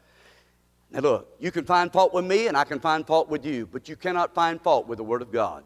Now, 0.93 1.01
look, 1.01 1.37
you 1.41 1.51
can 1.51 1.65
find 1.65 1.91
fault 1.91 2.13
with 2.13 2.27
me 2.27 2.49
and 2.49 2.57
I 2.57 2.65
can 2.65 2.79
find 2.79 3.07
fault 3.07 3.29
with 3.31 3.47
you, 3.47 3.67
but 3.67 3.89
you 3.89 3.97
cannot 3.97 4.35
find 4.35 4.61
fault 4.61 4.87
with 4.87 4.99
the 4.99 5.05
Word 5.05 5.23
of 5.23 5.33
God. 5.33 5.65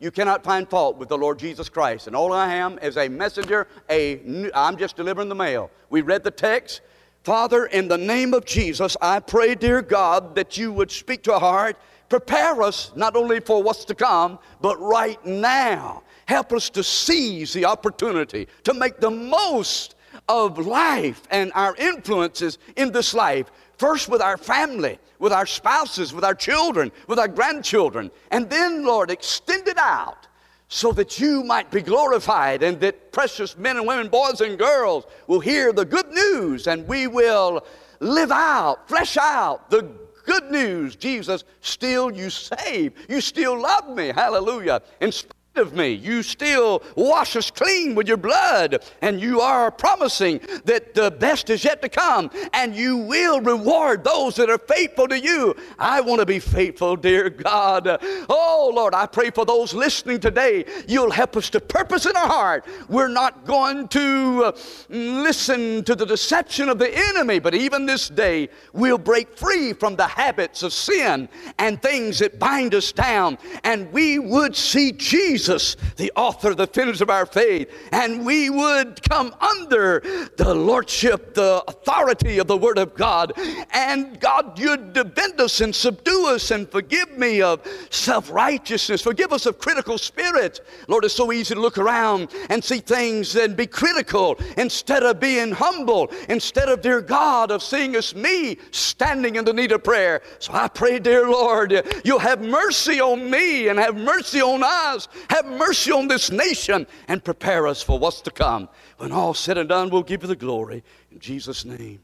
You 0.00 0.10
cannot 0.10 0.44
find 0.44 0.68
fault 0.68 0.96
with 0.98 1.08
the 1.08 1.16
Lord 1.16 1.38
Jesus 1.38 1.70
Christ. 1.70 2.06
And 2.06 2.14
all 2.14 2.32
I 2.32 2.54
am 2.54 2.78
is 2.80 2.98
a 2.98 3.08
messenger, 3.08 3.68
a, 3.88 4.50
I'm 4.54 4.76
just 4.76 4.96
delivering 4.96 5.30
the 5.30 5.34
mail. 5.34 5.70
We 5.88 6.02
read 6.02 6.24
the 6.24 6.30
text. 6.30 6.82
Father, 7.24 7.66
in 7.66 7.88
the 7.88 7.98
name 7.98 8.34
of 8.34 8.44
Jesus, 8.44 8.96
I 9.00 9.20
pray, 9.20 9.54
dear 9.54 9.82
God, 9.82 10.34
that 10.34 10.56
you 10.56 10.72
would 10.72 10.90
speak 10.90 11.22
to 11.24 11.34
our 11.34 11.40
heart, 11.40 11.76
prepare 12.08 12.62
us 12.62 12.92
not 12.96 13.16
only 13.16 13.40
for 13.40 13.62
what's 13.62 13.84
to 13.86 13.94
come, 13.94 14.38
but 14.60 14.78
right 14.80 15.24
now. 15.24 16.02
Help 16.26 16.52
us 16.52 16.70
to 16.70 16.84
seize 16.84 17.52
the 17.52 17.64
opportunity, 17.64 18.46
to 18.64 18.74
make 18.74 19.00
the 19.00 19.10
most 19.10 19.96
of 20.28 20.58
life 20.58 21.22
and 21.30 21.52
our 21.54 21.74
influences 21.76 22.58
in 22.76 22.92
this 22.92 23.14
life 23.14 23.50
First 23.80 24.10
with 24.10 24.20
our 24.20 24.36
family, 24.36 24.98
with 25.18 25.32
our 25.32 25.46
spouses, 25.46 26.12
with 26.12 26.22
our 26.22 26.34
children, 26.34 26.92
with 27.06 27.18
our 27.18 27.28
grandchildren. 27.28 28.10
And 28.30 28.50
then, 28.50 28.84
Lord, 28.84 29.10
extend 29.10 29.68
it 29.68 29.78
out 29.78 30.28
so 30.68 30.92
that 30.92 31.18
you 31.18 31.42
might 31.42 31.70
be 31.70 31.80
glorified 31.80 32.62
and 32.62 32.78
that 32.80 33.10
precious 33.10 33.56
men 33.56 33.78
and 33.78 33.86
women, 33.86 34.08
boys 34.08 34.42
and 34.42 34.58
girls 34.58 35.06
will 35.28 35.40
hear 35.40 35.72
the 35.72 35.86
good 35.86 36.10
news 36.10 36.66
and 36.66 36.86
we 36.86 37.06
will 37.06 37.64
live 38.00 38.30
out, 38.30 38.86
flesh 38.86 39.16
out 39.16 39.70
the 39.70 39.90
good 40.26 40.50
news. 40.50 40.94
Jesus, 40.94 41.44
still 41.62 42.12
you 42.12 42.28
save. 42.28 42.92
You 43.08 43.22
still 43.22 43.58
love 43.58 43.88
me. 43.96 44.08
Hallelujah. 44.08 44.82
In 45.00 45.10
of 45.56 45.74
me. 45.74 45.88
You 45.88 46.22
still 46.22 46.82
wash 46.94 47.34
us 47.34 47.50
clean 47.50 47.96
with 47.96 48.06
your 48.06 48.16
blood, 48.16 48.84
and 49.02 49.20
you 49.20 49.40
are 49.40 49.72
promising 49.72 50.40
that 50.64 50.94
the 50.94 51.10
best 51.10 51.50
is 51.50 51.64
yet 51.64 51.82
to 51.82 51.88
come, 51.88 52.30
and 52.52 52.74
you 52.74 52.98
will 52.98 53.40
reward 53.40 54.04
those 54.04 54.36
that 54.36 54.48
are 54.48 54.58
faithful 54.58 55.08
to 55.08 55.18
you. 55.18 55.56
I 55.76 56.02
want 56.02 56.20
to 56.20 56.26
be 56.26 56.38
faithful, 56.38 56.94
dear 56.94 57.30
God. 57.30 57.98
Oh, 58.28 58.72
Lord, 58.74 58.94
I 58.94 59.06
pray 59.06 59.30
for 59.30 59.44
those 59.44 59.74
listening 59.74 60.20
today. 60.20 60.64
You'll 60.86 61.10
help 61.10 61.36
us 61.36 61.50
to 61.50 61.60
purpose 61.60 62.06
in 62.06 62.16
our 62.16 62.28
heart. 62.28 62.64
We're 62.88 63.08
not 63.08 63.44
going 63.44 63.88
to 63.88 64.44
uh, 64.44 64.52
listen 64.88 65.82
to 65.84 65.96
the 65.96 66.06
deception 66.06 66.68
of 66.68 66.78
the 66.78 66.96
enemy, 66.96 67.40
but 67.40 67.54
even 67.54 67.86
this 67.86 68.08
day, 68.08 68.50
we'll 68.72 68.98
break 68.98 69.36
free 69.36 69.72
from 69.72 69.96
the 69.96 70.06
habits 70.06 70.62
of 70.62 70.72
sin 70.72 71.28
and 71.58 71.82
things 71.82 72.20
that 72.20 72.38
bind 72.38 72.72
us 72.72 72.92
down, 72.92 73.36
and 73.64 73.92
we 73.92 74.20
would 74.20 74.54
see 74.54 74.92
Jesus 74.92 75.39
Jesus, 75.40 75.76
the 75.96 76.12
author, 76.16 76.54
the 76.54 76.66
finisher 76.66 77.02
of 77.04 77.08
our 77.08 77.24
faith, 77.24 77.70
and 77.92 78.26
we 78.26 78.50
would 78.50 79.02
come 79.08 79.34
under 79.40 80.00
the 80.36 80.54
lordship, 80.54 81.32
the 81.32 81.64
authority 81.66 82.38
of 82.38 82.46
the 82.46 82.56
Word 82.58 82.76
of 82.76 82.94
God. 82.94 83.32
And 83.72 84.20
God, 84.20 84.58
you'd 84.58 84.92
defend 84.92 85.40
us 85.40 85.62
and 85.62 85.74
subdue 85.74 86.26
us 86.26 86.50
and 86.50 86.70
forgive 86.70 87.16
me 87.16 87.40
of 87.40 87.66
self 87.88 88.30
righteousness, 88.30 89.00
forgive 89.00 89.32
us 89.32 89.46
of 89.46 89.58
critical 89.58 89.96
spirit. 89.96 90.60
Lord, 90.88 91.06
it's 91.06 91.14
so 91.14 91.32
easy 91.32 91.54
to 91.54 91.60
look 91.60 91.78
around 91.78 92.28
and 92.50 92.62
see 92.62 92.80
things 92.80 93.34
and 93.34 93.56
be 93.56 93.66
critical 93.66 94.38
instead 94.58 95.02
of 95.04 95.20
being 95.20 95.52
humble, 95.52 96.12
instead 96.28 96.68
of, 96.68 96.82
dear 96.82 97.00
God, 97.00 97.50
of 97.50 97.62
seeing 97.62 97.96
us 97.96 98.14
me 98.14 98.58
standing 98.72 99.36
in 99.36 99.46
the 99.46 99.54
need 99.54 99.72
of 99.72 99.82
prayer. 99.82 100.20
So 100.38 100.52
I 100.52 100.68
pray, 100.68 100.98
dear 100.98 101.30
Lord, 101.30 101.82
you'll 102.04 102.18
have 102.18 102.42
mercy 102.42 103.00
on 103.00 103.30
me 103.30 103.68
and 103.68 103.78
have 103.78 103.96
mercy 103.96 104.42
on 104.42 104.62
us. 104.62 105.08
Have 105.30 105.46
mercy 105.46 105.92
on 105.92 106.08
this 106.08 106.32
nation 106.32 106.88
and 107.06 107.22
prepare 107.22 107.68
us 107.68 107.80
for 107.80 107.96
what's 107.96 108.20
to 108.22 108.32
come. 108.32 108.68
When 108.96 109.12
all 109.12 109.32
said 109.32 109.58
and 109.58 109.68
done, 109.68 109.88
we'll 109.88 110.02
give 110.02 110.22
you 110.22 110.28
the 110.28 110.34
glory. 110.34 110.82
In 111.12 111.20
Jesus' 111.20 111.64
name. 111.64 112.00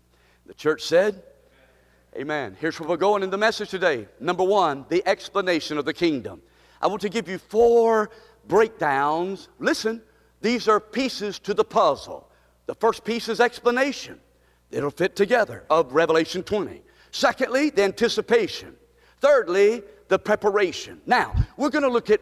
The 0.47 0.55
church 0.55 0.83
said, 0.83 1.25
Amen. 2.15 2.57
Here's 2.61 2.79
where 2.79 2.89
we're 2.89 2.97
going 2.97 3.25
in 3.25 3.31
the 3.31 3.37
message 3.37 3.71
today. 3.71 4.07
Number 4.21 4.45
one, 4.45 4.87
the 4.91 5.03
explanation 5.09 5.77
of 5.77 5.85
the 5.85 5.93
kingdom. 5.93 6.41
I 6.81 6.87
want 6.87 7.03
to 7.03 7.09
give 7.09 7.29
you 7.29 7.39
four 7.39 8.11
breakdowns. 8.47 9.49
Listen, 9.59 10.03
these 10.41 10.69
are 10.69 10.79
pieces 10.79 11.41
to 11.41 11.53
the 11.53 11.65
puzzle. 11.65 12.31
The 12.67 12.77
first 12.77 13.05
piece 13.05 13.29
is 13.29 13.41
explanation. 13.41 14.21
It'll 14.71 14.89
fit 14.89 15.17
together 15.17 15.65
of 15.69 15.93
Revelation 15.93 16.45
20. 16.45 16.81
Secondly, 17.11 17.71
the 17.71 17.83
anticipation. 17.83 18.77
Thirdly, 19.19 19.83
the 20.07 20.19
preparation. 20.21 21.01
Now, 21.07 21.35
we're 21.57 21.71
going 21.71 21.83
to 21.83 21.91
look 21.91 22.09
at 22.09 22.21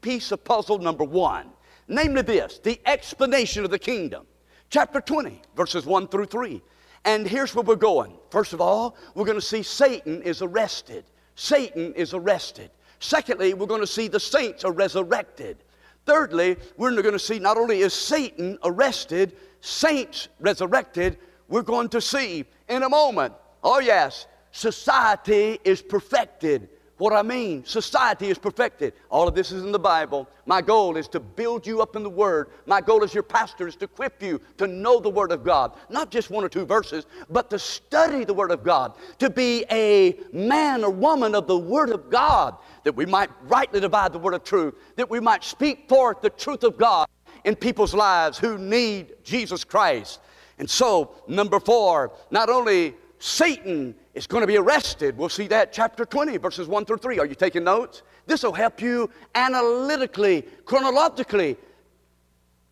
piece 0.00 0.32
of 0.32 0.44
puzzle 0.44 0.78
number 0.78 1.04
one. 1.04 1.46
Namely, 1.88 2.22
this 2.22 2.58
the 2.58 2.80
explanation 2.86 3.64
of 3.64 3.70
the 3.70 3.78
kingdom. 3.78 4.26
Chapter 4.70 5.00
20, 5.00 5.42
verses 5.56 5.84
1 5.84 6.08
through 6.08 6.26
3. 6.26 6.62
And 7.04 7.26
here's 7.26 7.54
where 7.54 7.64
we're 7.64 7.76
going. 7.76 8.14
First 8.30 8.52
of 8.52 8.60
all, 8.60 8.96
we're 9.14 9.24
going 9.24 9.38
to 9.38 9.44
see 9.44 9.62
Satan 9.62 10.22
is 10.22 10.40
arrested. 10.40 11.04
Satan 11.34 11.92
is 11.94 12.14
arrested. 12.14 12.70
Secondly, 13.00 13.54
we're 13.54 13.66
going 13.66 13.80
to 13.80 13.86
see 13.86 14.08
the 14.08 14.20
saints 14.20 14.64
are 14.64 14.72
resurrected. 14.72 15.64
Thirdly, 16.06 16.56
we're 16.76 16.92
going 17.02 17.12
to 17.12 17.18
see 17.18 17.38
not 17.38 17.56
only 17.56 17.80
is 17.80 17.92
Satan 17.92 18.58
arrested, 18.64 19.36
saints 19.60 20.28
resurrected, 20.40 21.18
we're 21.48 21.62
going 21.62 21.88
to 21.90 22.00
see 22.00 22.44
in 22.68 22.82
a 22.82 22.88
moment, 22.88 23.34
oh 23.62 23.80
yes, 23.80 24.26
society 24.52 25.58
is 25.64 25.82
perfected 25.82 26.68
what 27.02 27.12
I 27.12 27.22
mean, 27.22 27.64
society 27.64 28.30
is 28.30 28.38
perfected. 28.38 28.92
All 29.10 29.26
of 29.26 29.34
this 29.34 29.50
is 29.50 29.64
in 29.64 29.72
the 29.72 29.78
Bible. 29.78 30.28
My 30.46 30.62
goal 30.62 30.96
is 30.96 31.08
to 31.08 31.18
build 31.18 31.66
you 31.66 31.82
up 31.82 31.96
in 31.96 32.04
the 32.04 32.08
Word. 32.08 32.50
My 32.64 32.80
goal 32.80 33.02
as 33.02 33.12
your 33.12 33.24
pastor 33.24 33.66
is 33.66 33.74
to 33.76 33.86
equip 33.86 34.22
you 34.22 34.40
to 34.58 34.68
know 34.68 35.00
the 35.00 35.10
Word 35.10 35.32
of 35.32 35.42
God. 35.42 35.72
Not 35.90 36.12
just 36.12 36.30
one 36.30 36.44
or 36.44 36.48
two 36.48 36.64
verses, 36.64 37.06
but 37.28 37.50
to 37.50 37.58
study 37.58 38.22
the 38.22 38.32
Word 38.32 38.52
of 38.52 38.62
God. 38.62 38.94
To 39.18 39.28
be 39.28 39.64
a 39.72 40.16
man 40.32 40.84
or 40.84 40.90
woman 40.90 41.34
of 41.34 41.48
the 41.48 41.58
Word 41.58 41.90
of 41.90 42.08
God, 42.08 42.56
that 42.84 42.94
we 42.94 43.04
might 43.04 43.30
rightly 43.48 43.80
divide 43.80 44.12
the 44.12 44.20
Word 44.20 44.34
of 44.34 44.44
truth, 44.44 44.74
that 44.94 45.10
we 45.10 45.18
might 45.18 45.42
speak 45.42 45.88
forth 45.88 46.20
the 46.20 46.30
truth 46.30 46.62
of 46.62 46.78
God 46.78 47.08
in 47.42 47.56
people's 47.56 47.94
lives 47.94 48.38
who 48.38 48.58
need 48.58 49.16
Jesus 49.24 49.64
Christ. 49.64 50.20
And 50.60 50.70
so, 50.70 51.16
number 51.26 51.58
four, 51.58 52.12
not 52.30 52.48
only 52.48 52.94
Satan 53.18 53.96
is 54.14 54.26
going 54.26 54.42
to 54.42 54.46
be 54.46 54.56
arrested. 54.56 55.16
We'll 55.16 55.28
see 55.28 55.46
that 55.48 55.72
chapter 55.72 56.04
20, 56.04 56.36
verses 56.36 56.68
1 56.68 56.84
through 56.84 56.98
3. 56.98 57.18
Are 57.18 57.26
you 57.26 57.34
taking 57.34 57.64
notes? 57.64 58.02
This 58.26 58.42
will 58.42 58.52
help 58.52 58.80
you 58.80 59.10
analytically, 59.34 60.42
chronologically 60.64 61.56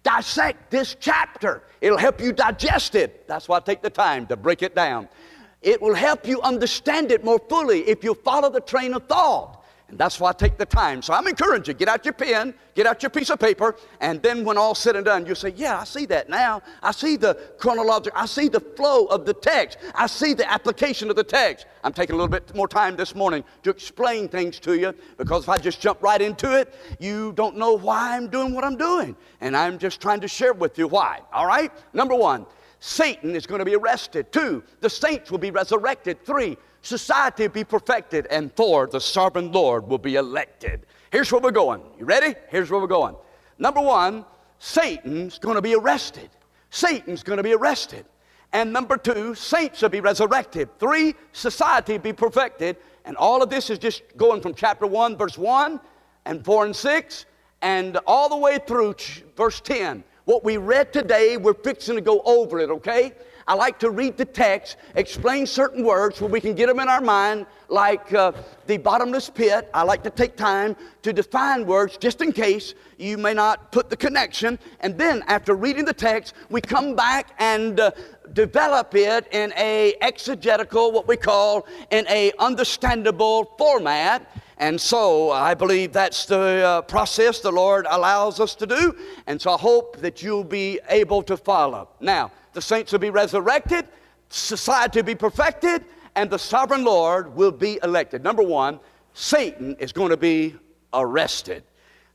dissect 0.02 0.70
this 0.70 0.96
chapter. 0.98 1.62
It'll 1.80 1.98
help 1.98 2.20
you 2.20 2.32
digest 2.32 2.94
it. 2.94 3.26
That's 3.26 3.48
why 3.48 3.58
I 3.58 3.60
take 3.60 3.82
the 3.82 3.90
time 3.90 4.26
to 4.28 4.36
break 4.36 4.62
it 4.62 4.74
down. 4.74 5.08
It 5.62 5.80
will 5.80 5.94
help 5.94 6.26
you 6.26 6.40
understand 6.42 7.12
it 7.12 7.24
more 7.24 7.38
fully 7.48 7.80
if 7.80 8.02
you 8.02 8.14
follow 8.14 8.50
the 8.50 8.60
train 8.60 8.94
of 8.94 9.06
thought. 9.06 9.59
And 9.90 9.98
that's 9.98 10.20
why 10.20 10.30
I 10.30 10.32
take 10.32 10.56
the 10.56 10.66
time. 10.66 11.02
So 11.02 11.12
I'm 11.12 11.26
encouraging 11.26 11.74
you, 11.74 11.78
get 11.78 11.88
out 11.88 12.04
your 12.04 12.14
pen, 12.14 12.54
get 12.76 12.86
out 12.86 13.02
your 13.02 13.10
piece 13.10 13.28
of 13.28 13.40
paper, 13.40 13.74
and 14.00 14.22
then 14.22 14.44
when 14.44 14.56
all's 14.56 14.78
said 14.78 14.94
and 14.94 15.04
done, 15.04 15.26
you'll 15.26 15.34
say, 15.34 15.52
Yeah, 15.56 15.80
I 15.80 15.84
see 15.84 16.06
that 16.06 16.28
now. 16.28 16.62
I 16.80 16.92
see 16.92 17.16
the 17.16 17.34
chronological, 17.58 18.18
I 18.18 18.26
see 18.26 18.48
the 18.48 18.60
flow 18.60 19.06
of 19.06 19.26
the 19.26 19.34
text. 19.34 19.78
I 19.96 20.06
see 20.06 20.32
the 20.32 20.50
application 20.50 21.10
of 21.10 21.16
the 21.16 21.24
text. 21.24 21.66
I'm 21.82 21.92
taking 21.92 22.14
a 22.14 22.16
little 22.16 22.30
bit 22.30 22.54
more 22.54 22.68
time 22.68 22.94
this 22.94 23.16
morning 23.16 23.42
to 23.64 23.70
explain 23.70 24.28
things 24.28 24.60
to 24.60 24.78
you 24.78 24.94
because 25.16 25.42
if 25.42 25.48
I 25.48 25.58
just 25.58 25.80
jump 25.80 26.00
right 26.02 26.22
into 26.22 26.56
it, 26.56 26.72
you 27.00 27.32
don't 27.32 27.56
know 27.56 27.76
why 27.76 28.16
I'm 28.16 28.28
doing 28.28 28.54
what 28.54 28.62
I'm 28.62 28.76
doing. 28.76 29.16
And 29.40 29.56
I'm 29.56 29.76
just 29.76 30.00
trying 30.00 30.20
to 30.20 30.28
share 30.28 30.52
with 30.52 30.78
you 30.78 30.86
why. 30.86 31.20
All 31.32 31.46
right? 31.46 31.72
Number 31.92 32.14
one, 32.14 32.46
Satan 32.78 33.34
is 33.34 33.44
going 33.44 33.58
to 33.58 33.64
be 33.64 33.74
arrested. 33.74 34.30
Two, 34.30 34.62
the 34.80 34.88
saints 34.88 35.32
will 35.32 35.38
be 35.38 35.50
resurrected. 35.50 36.24
Three, 36.24 36.56
society 36.82 37.46
be 37.48 37.64
perfected. 37.64 38.26
And 38.30 38.52
four, 38.54 38.86
the 38.86 39.00
sovereign 39.00 39.52
Lord 39.52 39.86
will 39.88 39.98
be 39.98 40.16
elected. 40.16 40.86
Here's 41.10 41.30
where 41.32 41.40
we're 41.40 41.50
going. 41.50 41.82
You 41.98 42.04
ready? 42.04 42.34
Here's 42.48 42.70
where 42.70 42.80
we're 42.80 42.86
going. 42.86 43.16
Number 43.58 43.80
one, 43.80 44.24
Satan's 44.58 45.38
going 45.38 45.56
to 45.56 45.62
be 45.62 45.74
arrested. 45.74 46.30
Satan's 46.70 47.22
going 47.22 47.38
to 47.38 47.42
be 47.42 47.52
arrested. 47.52 48.04
And 48.52 48.72
number 48.72 48.96
two, 48.96 49.34
saints 49.34 49.82
will 49.82 49.90
be 49.90 50.00
resurrected. 50.00 50.68
Three, 50.78 51.14
society 51.32 51.98
be 51.98 52.12
perfected. 52.12 52.76
And 53.04 53.16
all 53.16 53.42
of 53.42 53.50
this 53.50 53.70
is 53.70 53.78
just 53.78 54.02
going 54.16 54.40
from 54.40 54.54
chapter 54.54 54.86
1, 54.86 55.16
verse 55.16 55.38
1, 55.38 55.80
and 56.24 56.44
4 56.44 56.66
and 56.66 56.76
6, 56.76 57.26
and 57.62 57.96
all 58.06 58.28
the 58.28 58.36
way 58.36 58.58
through 58.66 58.94
verse 59.36 59.60
10. 59.60 60.04
What 60.24 60.44
we 60.44 60.56
read 60.56 60.92
today, 60.92 61.36
we're 61.36 61.54
fixing 61.54 61.94
to 61.96 62.00
go 62.00 62.20
over 62.24 62.58
it, 62.60 62.70
okay? 62.70 63.12
I 63.50 63.54
like 63.54 63.80
to 63.80 63.90
read 63.90 64.16
the 64.16 64.24
text, 64.24 64.76
explain 64.94 65.44
certain 65.44 65.82
words 65.82 66.20
where 66.20 66.30
we 66.30 66.40
can 66.40 66.54
get 66.54 66.68
them 66.68 66.78
in 66.78 66.88
our 66.88 67.00
mind, 67.00 67.46
like 67.68 68.14
uh, 68.14 68.30
the 68.68 68.76
bottomless 68.76 69.28
pit. 69.28 69.68
I 69.74 69.82
like 69.82 70.04
to 70.04 70.10
take 70.10 70.36
time 70.36 70.76
to 71.02 71.12
define 71.12 71.66
words 71.66 71.96
just 71.96 72.22
in 72.22 72.30
case 72.30 72.74
you 72.96 73.18
may 73.18 73.34
not 73.34 73.72
put 73.72 73.90
the 73.90 73.96
connection. 73.96 74.56
And 74.78 74.96
then, 74.96 75.24
after 75.26 75.56
reading 75.56 75.84
the 75.84 75.92
text, 75.92 76.34
we 76.48 76.60
come 76.60 76.94
back 76.94 77.34
and 77.40 77.80
uh, 77.80 77.90
develop 78.34 78.94
it 78.94 79.26
in 79.32 79.52
a 79.56 79.94
exegetical, 80.00 80.92
what 80.92 81.08
we 81.08 81.16
call 81.16 81.66
in 81.90 82.06
a 82.06 82.30
understandable 82.38 83.56
format. 83.58 84.30
And 84.58 84.80
so 84.80 85.32
I 85.32 85.54
believe 85.54 85.92
that's 85.92 86.24
the 86.24 86.38
uh, 86.38 86.82
process 86.82 87.40
the 87.40 87.50
Lord 87.50 87.88
allows 87.90 88.38
us 88.38 88.54
to 88.54 88.66
do. 88.66 88.94
And 89.26 89.42
so 89.42 89.54
I 89.54 89.58
hope 89.58 89.96
that 89.96 90.22
you'll 90.22 90.44
be 90.44 90.78
able 90.88 91.24
to 91.24 91.36
follow. 91.36 91.88
Now, 91.98 92.30
the 92.52 92.62
saints 92.62 92.92
will 92.92 92.98
be 92.98 93.10
resurrected, 93.10 93.88
society 94.28 95.00
will 95.00 95.06
be 95.06 95.14
perfected, 95.14 95.84
and 96.16 96.30
the 96.30 96.38
sovereign 96.38 96.84
Lord 96.84 97.34
will 97.34 97.52
be 97.52 97.78
elected. 97.82 98.22
Number 98.22 98.42
one, 98.42 98.80
Satan 99.14 99.76
is 99.78 99.92
going 99.92 100.10
to 100.10 100.16
be 100.16 100.54
arrested. 100.92 101.62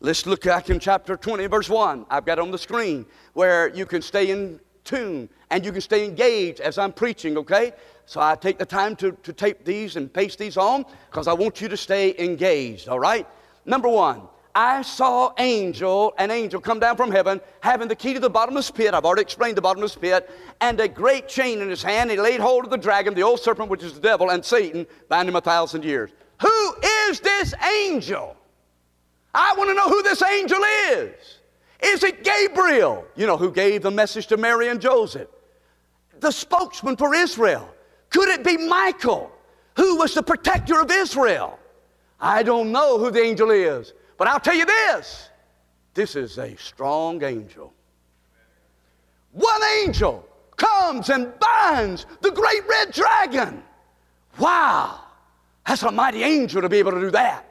Let's 0.01 0.25
look 0.25 0.43
back 0.43 0.69
in 0.69 0.79
chapter 0.79 1.15
20, 1.15 1.47
verse 1.47 1.69
1. 1.69 2.05
I've 2.09 2.25
got 2.25 2.39
on 2.39 2.51
the 2.51 2.57
screen 2.57 3.05
where 3.33 3.73
you 3.73 3.85
can 3.85 4.01
stay 4.01 4.29
in 4.29 4.59
tune 4.83 5.29
and 5.49 5.65
you 5.65 5.71
can 5.71 5.81
stay 5.81 6.05
engaged 6.05 6.59
as 6.59 6.77
I'm 6.77 6.91
preaching, 6.91 7.37
okay? 7.37 7.73
So 8.05 8.21
I 8.21 8.35
take 8.35 8.57
the 8.57 8.65
time 8.65 8.95
to, 8.97 9.13
to 9.23 9.33
tape 9.33 9.65
these 9.65 9.95
and 9.95 10.13
paste 10.13 10.37
these 10.37 10.57
on 10.57 10.85
because 11.09 11.27
I 11.27 11.33
want 11.33 11.61
you 11.61 11.67
to 11.69 11.77
stay 11.77 12.13
engaged, 12.19 12.87
all 12.87 12.99
right? 12.99 13.27
Number 13.65 13.89
one, 13.89 14.23
I 14.55 14.83
saw 14.83 15.33
angel, 15.37 16.13
an 16.17 16.31
angel 16.31 16.61
come 16.61 16.79
down 16.79 16.95
from 16.95 17.11
heaven, 17.11 17.41
having 17.59 17.89
the 17.89 17.95
key 17.95 18.13
to 18.13 18.21
the 18.21 18.29
bottomless 18.29 18.71
pit. 18.71 18.93
I've 18.93 19.03
already 19.03 19.23
explained 19.23 19.57
the 19.57 19.61
bottomless 19.61 19.95
pit, 19.95 20.29
and 20.61 20.79
a 20.79 20.87
great 20.87 21.27
chain 21.27 21.61
in 21.61 21.69
his 21.69 21.83
hand. 21.83 22.09
He 22.09 22.17
laid 22.17 22.39
hold 22.39 22.63
of 22.63 22.71
the 22.71 22.77
dragon, 22.77 23.13
the 23.13 23.21
old 23.21 23.41
serpent, 23.41 23.69
which 23.69 23.83
is 23.83 23.93
the 23.93 23.99
devil, 23.99 24.29
and 24.29 24.43
Satan, 24.43 24.87
bound 25.09 25.27
him 25.27 25.35
a 25.35 25.41
thousand 25.41 25.83
years. 25.83 26.11
Who 26.41 26.75
is 27.09 27.19
this 27.19 27.53
angel? 27.83 28.37
I 29.33 29.53
want 29.57 29.69
to 29.69 29.73
know 29.73 29.89
who 29.89 30.01
this 30.03 30.23
angel 30.23 30.61
is. 30.91 31.39
Is 31.83 32.03
it 32.03 32.23
Gabriel? 32.23 33.05
You 33.17 33.27
know, 33.27 33.35
who 33.35 33.51
gave 33.51 33.81
the 33.81 33.91
message 33.91 34.27
to 34.27 34.37
Mary 34.37 34.69
and 34.69 34.79
Joseph? 34.79 35.27
The 36.21 36.31
spokesman 36.31 36.95
for 36.95 37.13
Israel. 37.13 37.69
Could 38.09 38.29
it 38.29 38.45
be 38.45 38.55
Michael, 38.55 39.29
who 39.75 39.97
was 39.97 40.13
the 40.13 40.23
protector 40.23 40.79
of 40.79 40.89
Israel? 40.89 41.59
I 42.21 42.43
don't 42.43 42.71
know 42.71 42.97
who 42.97 43.11
the 43.11 43.21
angel 43.21 43.51
is, 43.51 43.93
but 44.17 44.27
I'll 44.27 44.39
tell 44.39 44.55
you 44.55 44.65
this 44.65 45.29
this 45.93 46.15
is 46.15 46.37
a 46.37 46.55
strong 46.57 47.23
angel. 47.23 47.73
One 49.31 49.61
angel 49.83 50.27
comes 50.57 51.09
and 51.09 51.31
binds 51.39 52.05
the 52.21 52.31
great 52.31 52.67
red 52.67 52.91
dragon. 52.91 53.63
Wow, 54.39 55.01
that's 55.65 55.83
a 55.83 55.91
mighty 55.91 56.23
angel 56.23 56.61
to 56.61 56.69
be 56.69 56.77
able 56.77 56.91
to 56.91 56.99
do 56.99 57.11
that. 57.11 57.45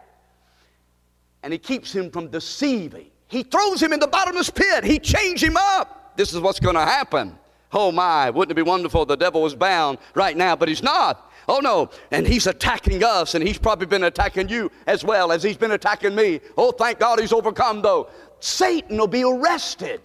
And 1.43 1.53
he 1.53 1.59
keeps 1.59 1.95
him 1.95 2.11
from 2.11 2.29
deceiving. 2.29 3.11
He 3.29 3.43
throws 3.43 3.83
him 3.83 3.93
in 3.93 4.01
the 4.01 4.07
bottomless 4.07 4.51
pit. 4.51 4.85
He 4.85 4.99
chains 4.99 5.43
him 5.43 5.57
up. 5.57 6.17
This 6.17 6.33
is 6.33 6.41
what's 6.41 6.61
going 6.61 6.77
to 6.77 6.83
happen. 6.83 7.39
Oh 7.73 7.91
my, 7.91 8.31
wouldn't 8.31 8.53
it 8.53 8.55
be 8.55 8.63
wonderful 8.63 9.05
the 9.05 9.17
devil 9.17 9.43
was 9.43 9.55
bound 9.55 9.99
right 10.15 10.37
now, 10.37 10.55
but 10.55 10.69
he's 10.69 10.83
not. 10.83 11.33
Oh 11.49 11.61
no, 11.61 11.91
and 12.11 12.27
he's 12.27 12.47
attacking 12.47 13.03
us, 13.05 13.35
and 13.35 13.47
he's 13.47 13.59
probably 13.59 13.87
been 13.87 14.05
attacking 14.05 14.49
you 14.49 14.71
as 14.87 15.05
well 15.05 15.33
as 15.33 15.43
he's 15.43 15.57
been 15.57 15.73
attacking 15.73 16.15
me. 16.15 16.41
Oh, 16.57 16.73
thank 16.73 16.99
God 16.99 17.21
he's 17.21 17.33
overcome 17.33 17.83
though. 17.83 18.09
Satan 18.41 18.99
will 18.99 19.07
be 19.07 19.23
arrested. 19.23 20.01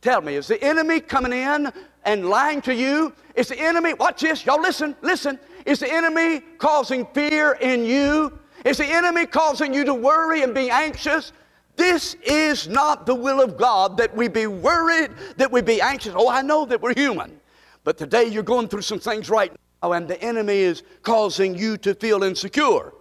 Tell 0.00 0.20
me, 0.20 0.34
is 0.34 0.46
the 0.46 0.62
enemy 0.62 1.00
coming 1.00 1.32
in 1.32 1.72
and 2.04 2.28
lying 2.28 2.60
to 2.62 2.74
you? 2.74 3.12
Is 3.34 3.48
the 3.48 3.58
enemy, 3.58 3.94
watch 3.94 4.20
this, 4.20 4.44
y'all 4.44 4.60
listen, 4.60 4.94
listen. 5.00 5.38
Is 5.64 5.80
the 5.80 5.90
enemy 5.90 6.40
causing 6.58 7.06
fear 7.06 7.52
in 7.60 7.84
you? 7.84 8.38
Is 8.64 8.76
the 8.76 8.86
enemy 8.86 9.26
causing 9.26 9.72
you 9.72 9.84
to 9.84 9.94
worry 9.94 10.42
and 10.42 10.54
be 10.54 10.70
anxious? 10.70 11.32
This 11.76 12.14
is 12.22 12.68
not 12.68 13.06
the 13.06 13.14
will 13.14 13.40
of 13.40 13.56
God 13.56 13.96
that 13.96 14.14
we 14.14 14.28
be 14.28 14.46
worried, 14.46 15.10
that 15.38 15.50
we 15.50 15.62
be 15.62 15.80
anxious. 15.80 16.14
Oh, 16.16 16.28
I 16.28 16.42
know 16.42 16.64
that 16.66 16.80
we're 16.80 16.94
human. 16.94 17.40
But 17.82 17.98
today 17.98 18.24
you're 18.24 18.42
going 18.42 18.68
through 18.68 18.82
some 18.82 19.00
things 19.00 19.28
right 19.28 19.50
now, 19.50 19.56
and 19.92 20.08
the 20.08 20.20
enemy 20.22 20.58
is 20.58 20.82
causing 21.02 21.56
you 21.56 21.76
to 21.78 21.94
feel 21.94 22.22
insecure. 22.22 22.92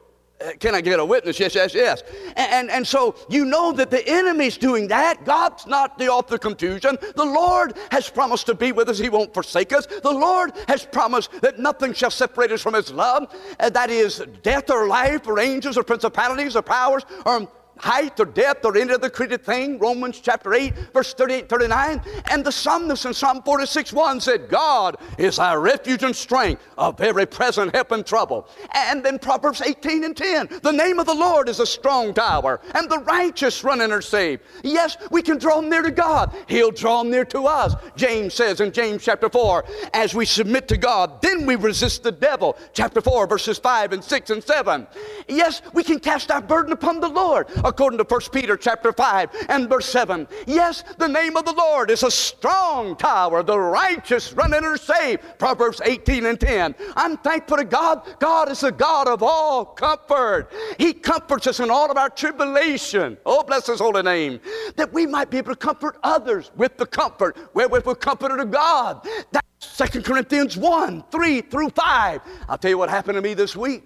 Uh, 0.44 0.52
can 0.60 0.76
I 0.76 0.82
get 0.82 1.00
a 1.00 1.06
witness? 1.06 1.40
Yes, 1.40 1.56
yes, 1.56 1.74
yes. 1.74 2.04
And, 2.36 2.52
and, 2.52 2.72
and 2.72 2.88
so 2.88 3.16
you 3.30 3.46
know 3.46 3.72
that 3.74 3.92
the 3.92 4.06
enemy's 4.08 4.58
doing 4.58 4.88
that. 4.88 5.24
God's 5.26 5.68
not 5.68 5.98
the 5.98 6.10
author 6.10 6.36
of 6.36 6.42
confusion. 6.42 6.98
The 7.16 7.24
Lord 7.24 7.78
has 7.92 8.10
promised 8.10 8.48
to 8.48 8.56
be 8.56 8.72
with 8.72 8.90
us. 8.90 8.98
He 8.98 9.10
won't 9.10 9.34
forsake 9.34 9.72
us. 9.72 9.86
The 9.86 10.12
Lord 10.12 10.52
has 10.68 10.86
promised 10.86 11.32
that 11.42 11.60
nothing 11.60 11.94
shall 11.94 12.12
separate 12.12 12.52
us 12.52 12.62
from 12.62 12.74
His 12.74 12.92
love. 12.92 13.34
Uh, 13.60 13.70
that 13.70 13.90
is 13.90 14.24
death 14.42 14.70
or 14.70 14.88
life 14.88 15.28
or 15.28 15.40
angels 15.40 15.78
or 15.78 15.84
principalities 15.84 16.56
or 16.56 16.62
powers 16.62 17.04
or 17.26 17.48
height 17.78 18.20
or 18.20 18.26
depth 18.26 18.66
or 18.66 18.78
any 18.78 18.94
other 18.94 19.10
created 19.10 19.44
thing. 19.44 19.80
Romans 19.80 20.20
chapter 20.20 20.54
8, 20.54 20.74
verse 20.94 21.14
38, 21.14 21.50
39. 21.50 22.02
And 22.30 22.46
the 22.46 22.52
psalmist 22.52 23.06
in 23.06 23.14
Psalm 23.14 23.42
46, 23.44 23.94
1 23.94 24.22
said, 24.22 24.50
God 24.50 24.98
is 25.18 25.40
our 25.40 25.60
refuge 25.60 26.04
and 26.04 26.16
strength, 26.16 26.64
a 26.78 26.92
very 26.92 27.26
present 27.26 27.76
help 27.76 27.92
in 27.92 28.04
trouble. 28.04 28.48
And 28.74 29.04
then 29.04 29.20
Proverbs 29.20 29.62
18 29.62 30.04
and 30.04 30.16
10, 30.16 30.60
the 30.62 30.72
name 30.72 31.00
of 31.00 31.06
the 31.06 31.14
Lord 31.14 31.50
is 31.50 31.60
a 31.60 31.66
strong 31.66 32.14
tower, 32.14 32.62
and 32.76 32.90
the 32.90 33.00
righteous 33.00 33.64
run 33.64 33.82
and 33.82 33.92
are 33.92 34.02
saved. 34.02 34.44
Yes, 34.64 34.98
we 35.12 35.22
can 35.22 35.38
draw 35.38 35.62
near 35.62 35.82
to 35.82 35.92
God. 35.92 36.36
He'll 36.48 36.72
draw 36.72 37.04
near 37.04 37.26
to 37.26 37.48
us. 37.48 37.76
James 37.96 38.34
says 38.34 38.62
in 38.62 38.72
James 38.72 39.04
chapter 39.04 39.30
4, 39.30 39.66
as 39.94 40.14
we 40.14 40.26
submit 40.26 40.68
to 40.68 40.78
God, 40.78 41.22
then 41.22 41.46
we 41.46 41.56
resist 41.56 42.04
the 42.04 42.12
devil. 42.12 42.58
Chapter 42.74 43.02
4, 43.02 43.28
verses 43.28 43.58
5 43.58 43.94
and 43.94 44.04
6 44.04 44.30
and 44.30 44.44
7. 44.44 44.88
Yes, 45.28 45.62
we 45.74 45.84
can 45.84 46.00
cast 46.00 46.32
our 46.32 46.42
burden 46.42 46.72
upon 46.72 47.00
the 47.00 47.10
Lord 47.10 47.48
according 47.64 47.98
to 47.98 48.04
1 48.04 48.22
Peter 48.32 48.58
chapter 48.58 48.92
5 48.92 49.30
and 49.50 49.70
verse 49.70 49.86
7. 49.88 50.28
Yes, 50.46 50.84
the 50.98 51.08
name 51.08 51.38
of 51.38 51.46
the 51.46 51.54
Lord 51.54 51.90
is 51.90 52.04
a 52.04 52.12
strong 52.12 52.96
tower. 52.96 53.44
The 53.44 53.60
righteous 53.60 54.34
run 54.34 54.54
in 54.54 54.64
are 54.64 54.78
saved. 54.78 55.24
Proverbs 55.38 55.82
18 55.84 56.26
and 56.26 56.40
10. 56.40 56.76
I'm 56.96 57.18
thankful 57.18 57.58
to 57.58 57.64
God. 57.64 58.08
God 58.20 58.52
is 58.52 58.64
a 58.64 58.72
God 58.72 59.08
of 59.08 59.24
all 59.24 59.66
comfort. 59.66 60.52
He 60.78 60.94
comforts 60.94 61.48
us 61.48 61.60
in 61.60 61.70
all 61.70 61.90
of 61.90 61.98
our 61.98 62.10
tribulation. 62.10 63.18
Oh, 63.26 63.44
bless 63.44 63.68
his 63.68 63.80
holy 63.80 64.04
name. 64.04 64.40
That 64.76 64.92
we 64.94 65.06
might 65.06 65.30
be 65.30 65.38
able 65.38 65.52
to 65.52 65.56
comfort 65.56 65.98
others 66.04 66.52
with 66.56 66.78
the 66.78 66.86
comfort 66.86 67.38
wherewith 67.54 67.86
we're 67.86 67.96
comforted 67.96 68.40
of 68.40 68.52
God. 68.52 69.08
That's 69.32 69.92
2 69.92 70.02
Corinthians 70.02 70.58
1, 70.58 71.06
3 71.12 71.42
through 71.42 71.70
5. 71.70 72.22
I'll 72.50 72.58
tell 72.58 72.72
you 72.72 72.78
what 72.78 72.90
happened 72.90 73.16
to 73.16 73.22
me 73.22 73.34
this 73.34 73.56
week. 73.56 73.84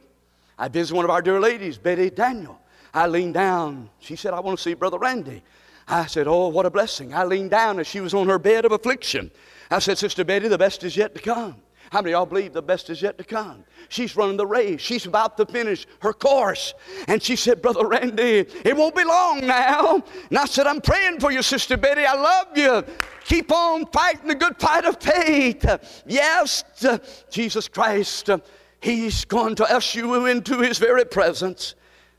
I 0.58 0.68
visited 0.68 0.96
one 0.96 1.06
of 1.06 1.12
our 1.12 1.22
dear 1.22 1.40
ladies, 1.40 1.78
Betty 1.78 2.10
Daniel. 2.10 2.60
I 2.98 3.06
leaned 3.06 3.36
down. 3.36 3.90
She 4.00 4.16
said, 4.16 4.34
I 4.34 4.40
want 4.40 4.58
to 4.58 4.64
see 4.64 4.74
Brother 4.74 4.98
Randy. 4.98 5.44
I 5.88 6.08
said, 6.08 6.28
Oh, 6.28 6.48
what 6.48 6.66
a 6.66 6.70
blessing. 6.72 7.14
I 7.14 7.24
leaned 7.26 7.52
down 7.52 7.80
as 7.80 7.86
she 7.86 8.02
was 8.02 8.14
on 8.14 8.28
her 8.28 8.40
bed 8.40 8.66
of 8.66 8.72
affliction. 8.72 9.30
I 9.70 9.80
said, 9.80 9.98
Sister 9.98 10.26
Betty, 10.26 10.48
the 10.48 10.58
best 10.58 10.84
is 10.84 10.98
yet 10.98 11.14
to 11.14 11.22
come. 11.22 11.58
How 11.92 12.02
many 12.02 12.12
y'all 12.12 12.26
believe 12.26 12.54
the 12.54 12.62
best 12.62 12.90
is 12.90 13.02
yet 13.02 13.18
to 13.20 13.24
come? 13.24 13.64
She's 13.88 14.18
running 14.18 14.36
the 14.36 14.48
race. 14.48 14.82
She's 14.82 15.06
about 15.06 15.38
to 15.38 15.46
finish 15.46 15.86
her 16.02 16.12
course. 16.12 16.74
And 17.08 17.22
she 17.22 17.36
said, 17.36 17.62
Brother 17.62 17.88
Randy, 17.88 18.46
it 18.66 18.76
won't 18.76 18.96
be 18.96 19.06
long 19.06 19.46
now. 19.46 20.04
And 20.30 20.38
I 20.38 20.46
said, 20.46 20.68
I'm 20.68 20.82
praying 20.82 21.20
for 21.20 21.32
you, 21.32 21.42
Sister 21.42 21.78
Betty. 21.78 22.04
I 22.04 22.14
love 22.14 22.58
you. 22.58 22.84
Keep 23.24 23.52
on 23.52 23.86
fighting 23.86 24.28
the 24.28 24.36
good 24.36 24.60
fight 24.60 24.86
of 24.86 25.00
faith. 25.00 26.04
Yes, 26.08 26.64
uh, 26.84 26.98
Jesus 27.30 27.68
Christ, 27.68 28.32
uh, 28.32 28.40
He's 28.82 29.24
going 29.24 29.56
to 29.56 29.64
usher 29.74 30.00
you 30.00 30.26
into 30.26 30.60
His 30.60 30.80
very 30.80 31.06
presence. 31.06 31.76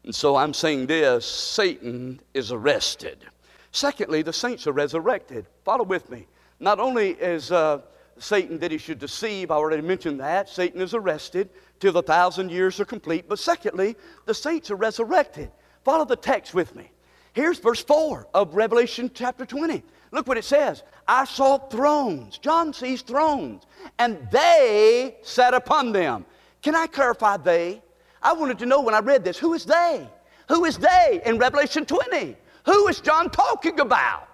And 0.08 0.14
so 0.14 0.36
I'm 0.36 0.54
saying 0.54 0.86
this 0.86 1.26
Satan 1.26 2.18
is 2.32 2.50
arrested. 2.50 3.26
Secondly, 3.72 4.22
the 4.22 4.32
saints 4.32 4.66
are 4.66 4.72
resurrected. 4.72 5.46
Follow 5.66 5.84
with 5.84 6.08
me. 6.08 6.26
Not 6.60 6.80
only 6.80 7.10
is 7.10 7.52
uh, 7.52 7.82
Satan 8.16 8.58
that 8.60 8.70
he 8.70 8.78
should 8.78 9.00
deceive, 9.00 9.50
I 9.50 9.56
already 9.56 9.82
mentioned 9.82 10.18
that. 10.20 10.48
Satan 10.48 10.80
is 10.80 10.94
arrested 10.94 11.50
till 11.78 11.92
the 11.92 12.02
thousand 12.02 12.50
years 12.50 12.80
are 12.80 12.86
complete. 12.86 13.28
But 13.28 13.38
secondly, 13.38 13.96
the 14.24 14.32
saints 14.32 14.70
are 14.70 14.76
resurrected. 14.76 15.50
Follow 15.84 16.06
the 16.06 16.16
text 16.16 16.54
with 16.54 16.74
me. 16.74 16.90
Here's 17.34 17.58
verse 17.58 17.84
4 17.84 18.28
of 18.32 18.54
Revelation 18.54 19.10
chapter 19.12 19.44
20. 19.44 19.82
Look 20.10 20.26
what 20.26 20.38
it 20.38 20.44
says. 20.44 20.84
I 21.06 21.26
saw 21.26 21.58
thrones. 21.58 22.38
John 22.38 22.72
sees 22.72 23.02
thrones, 23.02 23.64
and 23.98 24.26
they 24.32 25.18
sat 25.20 25.52
upon 25.52 25.92
them. 25.92 26.24
Can 26.62 26.74
I 26.74 26.86
clarify 26.86 27.36
they? 27.36 27.82
I 28.22 28.32
wanted 28.32 28.58
to 28.60 28.66
know 28.66 28.80
when 28.80 28.94
I 28.94 29.00
read 29.00 29.24
this 29.24 29.38
who 29.38 29.54
is 29.54 29.64
they? 29.64 30.08
Who 30.48 30.64
is 30.64 30.78
they 30.78 31.20
in 31.24 31.38
Revelation 31.38 31.84
20? 31.84 32.36
Who 32.66 32.88
is 32.88 33.00
John 33.00 33.30
talking 33.30 33.80
about? 33.80 34.28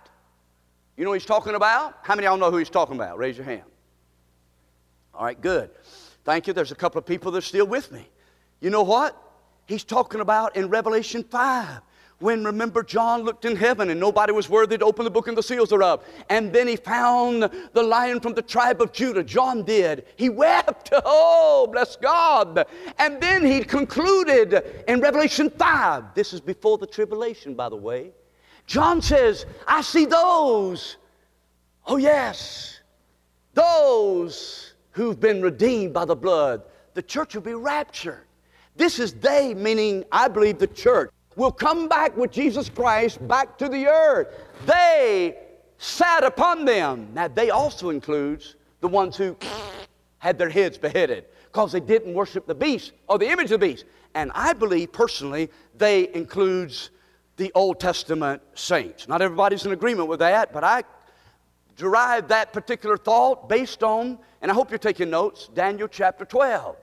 You 0.97 1.05
know 1.05 1.11
what 1.11 1.21
he's 1.21 1.27
talking 1.27 1.55
about? 1.55 1.99
How 2.03 2.15
many 2.15 2.27
of 2.27 2.33
y'all 2.33 2.39
know 2.39 2.51
who 2.51 2.59
he's 2.59 2.71
talking 2.71 2.95
about? 2.95 3.19
Raise 3.19 3.37
your 3.37 3.45
hand. 3.45 3.65
All 5.13 5.25
right, 5.25 5.41
good. 5.41 5.71
Thank 6.25 6.47
you. 6.47 6.53
There's 6.53 6.73
a 6.73 6.77
couple 6.77 6.99
of 6.99 7.07
people 7.07 7.33
that 7.33 7.39
are 7.39 7.43
still 7.43 7.67
with 7.67 7.91
me. 7.93 8.09
You 8.61 8.71
know 8.71 8.83
what? 8.83 9.21
He's 9.67 9.85
talking 9.85 10.21
about 10.21 10.57
in 10.57 10.69
Revelation 10.69 11.25
5 11.25 11.81
when 12.21 12.45
remember 12.45 12.83
John 12.83 13.23
looked 13.23 13.45
in 13.45 13.57
heaven 13.57 13.91
and 13.91 13.99
nobody 13.99 14.33
was 14.33 14.49
worthy 14.49 14.79
to 14.79 14.85
open 14.85 15.05
the 15.05 15.11
book 15.11 15.29
and 15.29 15.37
the 15.37 15.43
seals 15.43 15.71
thereof. 15.71 16.05
And 16.31 16.53
then 16.53 16.69
he 16.69 16.77
found 16.77 17.51
the 17.73 17.83
lion 17.83 18.21
from 18.21 18.35
the 18.35 18.43
tribe 18.43 18.81
of 18.81 18.93
Judah. 18.93 19.23
John 19.23 19.63
did. 19.63 20.07
He 20.17 20.29
wept. 20.29 20.93
Oh, 21.07 21.69
bless 21.71 21.97
God. 21.97 22.67
And 22.99 23.21
then 23.21 23.45
he 23.45 23.63
concluded 23.63 24.85
in 24.89 25.01
Revelation 25.01 25.51
5. 25.51 26.15
This 26.15 26.33
is 26.33 26.41
before 26.41 26.79
the 26.79 26.87
tribulation, 26.87 27.55
by 27.55 27.69
the 27.69 27.77
way. 27.77 28.13
John 28.67 29.03
says, 29.03 29.45
I 29.67 29.83
see 29.83 30.07
those. 30.07 30.97
Oh, 31.87 31.97
yes. 31.97 32.81
Those 33.53 34.75
who've 34.93 35.19
been 35.19 35.43
redeemed 35.43 35.93
by 35.93 36.05
the 36.05 36.17
blood. 36.17 36.63
The 36.95 37.03
church 37.03 37.35
will 37.35 37.43
be 37.43 37.55
raptured. 37.55 38.25
This 38.77 38.99
is 38.99 39.13
they, 39.15 39.55
meaning, 39.55 40.05
I 40.11 40.29
believe, 40.29 40.59
the 40.59 40.67
church 40.67 41.11
will 41.37 41.53
come 41.53 41.89
back 41.89 42.17
with 42.17 42.31
Jesus 42.31 42.69
Christ 42.69 43.27
back 43.27 43.59
to 43.59 43.69
the 43.69 43.87
earth. 43.87 44.29
They 44.67 45.37
sat 45.79 46.25
upon 46.25 46.65
them. 46.65 47.09
Now, 47.13 47.29
they 47.29 47.51
also 47.51 47.91
includes 47.91 48.57
the 48.81 48.89
ones 48.89 49.17
who 49.17 49.37
had 50.19 50.39
their 50.39 50.49
heads 50.49 50.79
beheaded 50.79 51.27
because 51.45 51.73
they 51.73 51.81
didn't 51.81 52.15
worship 52.15 52.47
the 52.47 52.55
beast 52.55 52.93
or 53.09 53.19
the 53.19 53.29
image 53.29 53.51
of 53.53 53.61
the 53.61 53.67
beast. 53.67 53.85
And 54.15 54.31
I 54.35 54.53
believe 54.53 54.93
personally 54.93 55.51
they 55.77 56.13
includes 56.15 56.91
the 57.37 57.51
Old 57.55 57.81
Testament 57.81 58.41
saints. 58.55 59.09
Not 59.09 59.21
everybody's 59.21 59.67
in 59.67 59.73
agreement 59.73 60.09
with 60.09 60.21
that, 60.21 60.53
but 60.53 60.63
I 60.63 60.85
derived 61.77 62.29
that 62.29 62.53
particular 62.53 62.97
thought 62.97 63.49
based 63.49 63.83
on, 63.83 64.19
and 64.41 64.51
I 64.51 64.55
hope 64.55 64.71
you're 64.71 64.79
taking 64.79 65.11
notes, 65.11 65.49
Daniel 65.53 65.89
chapter 65.89 66.25
12 66.25 66.77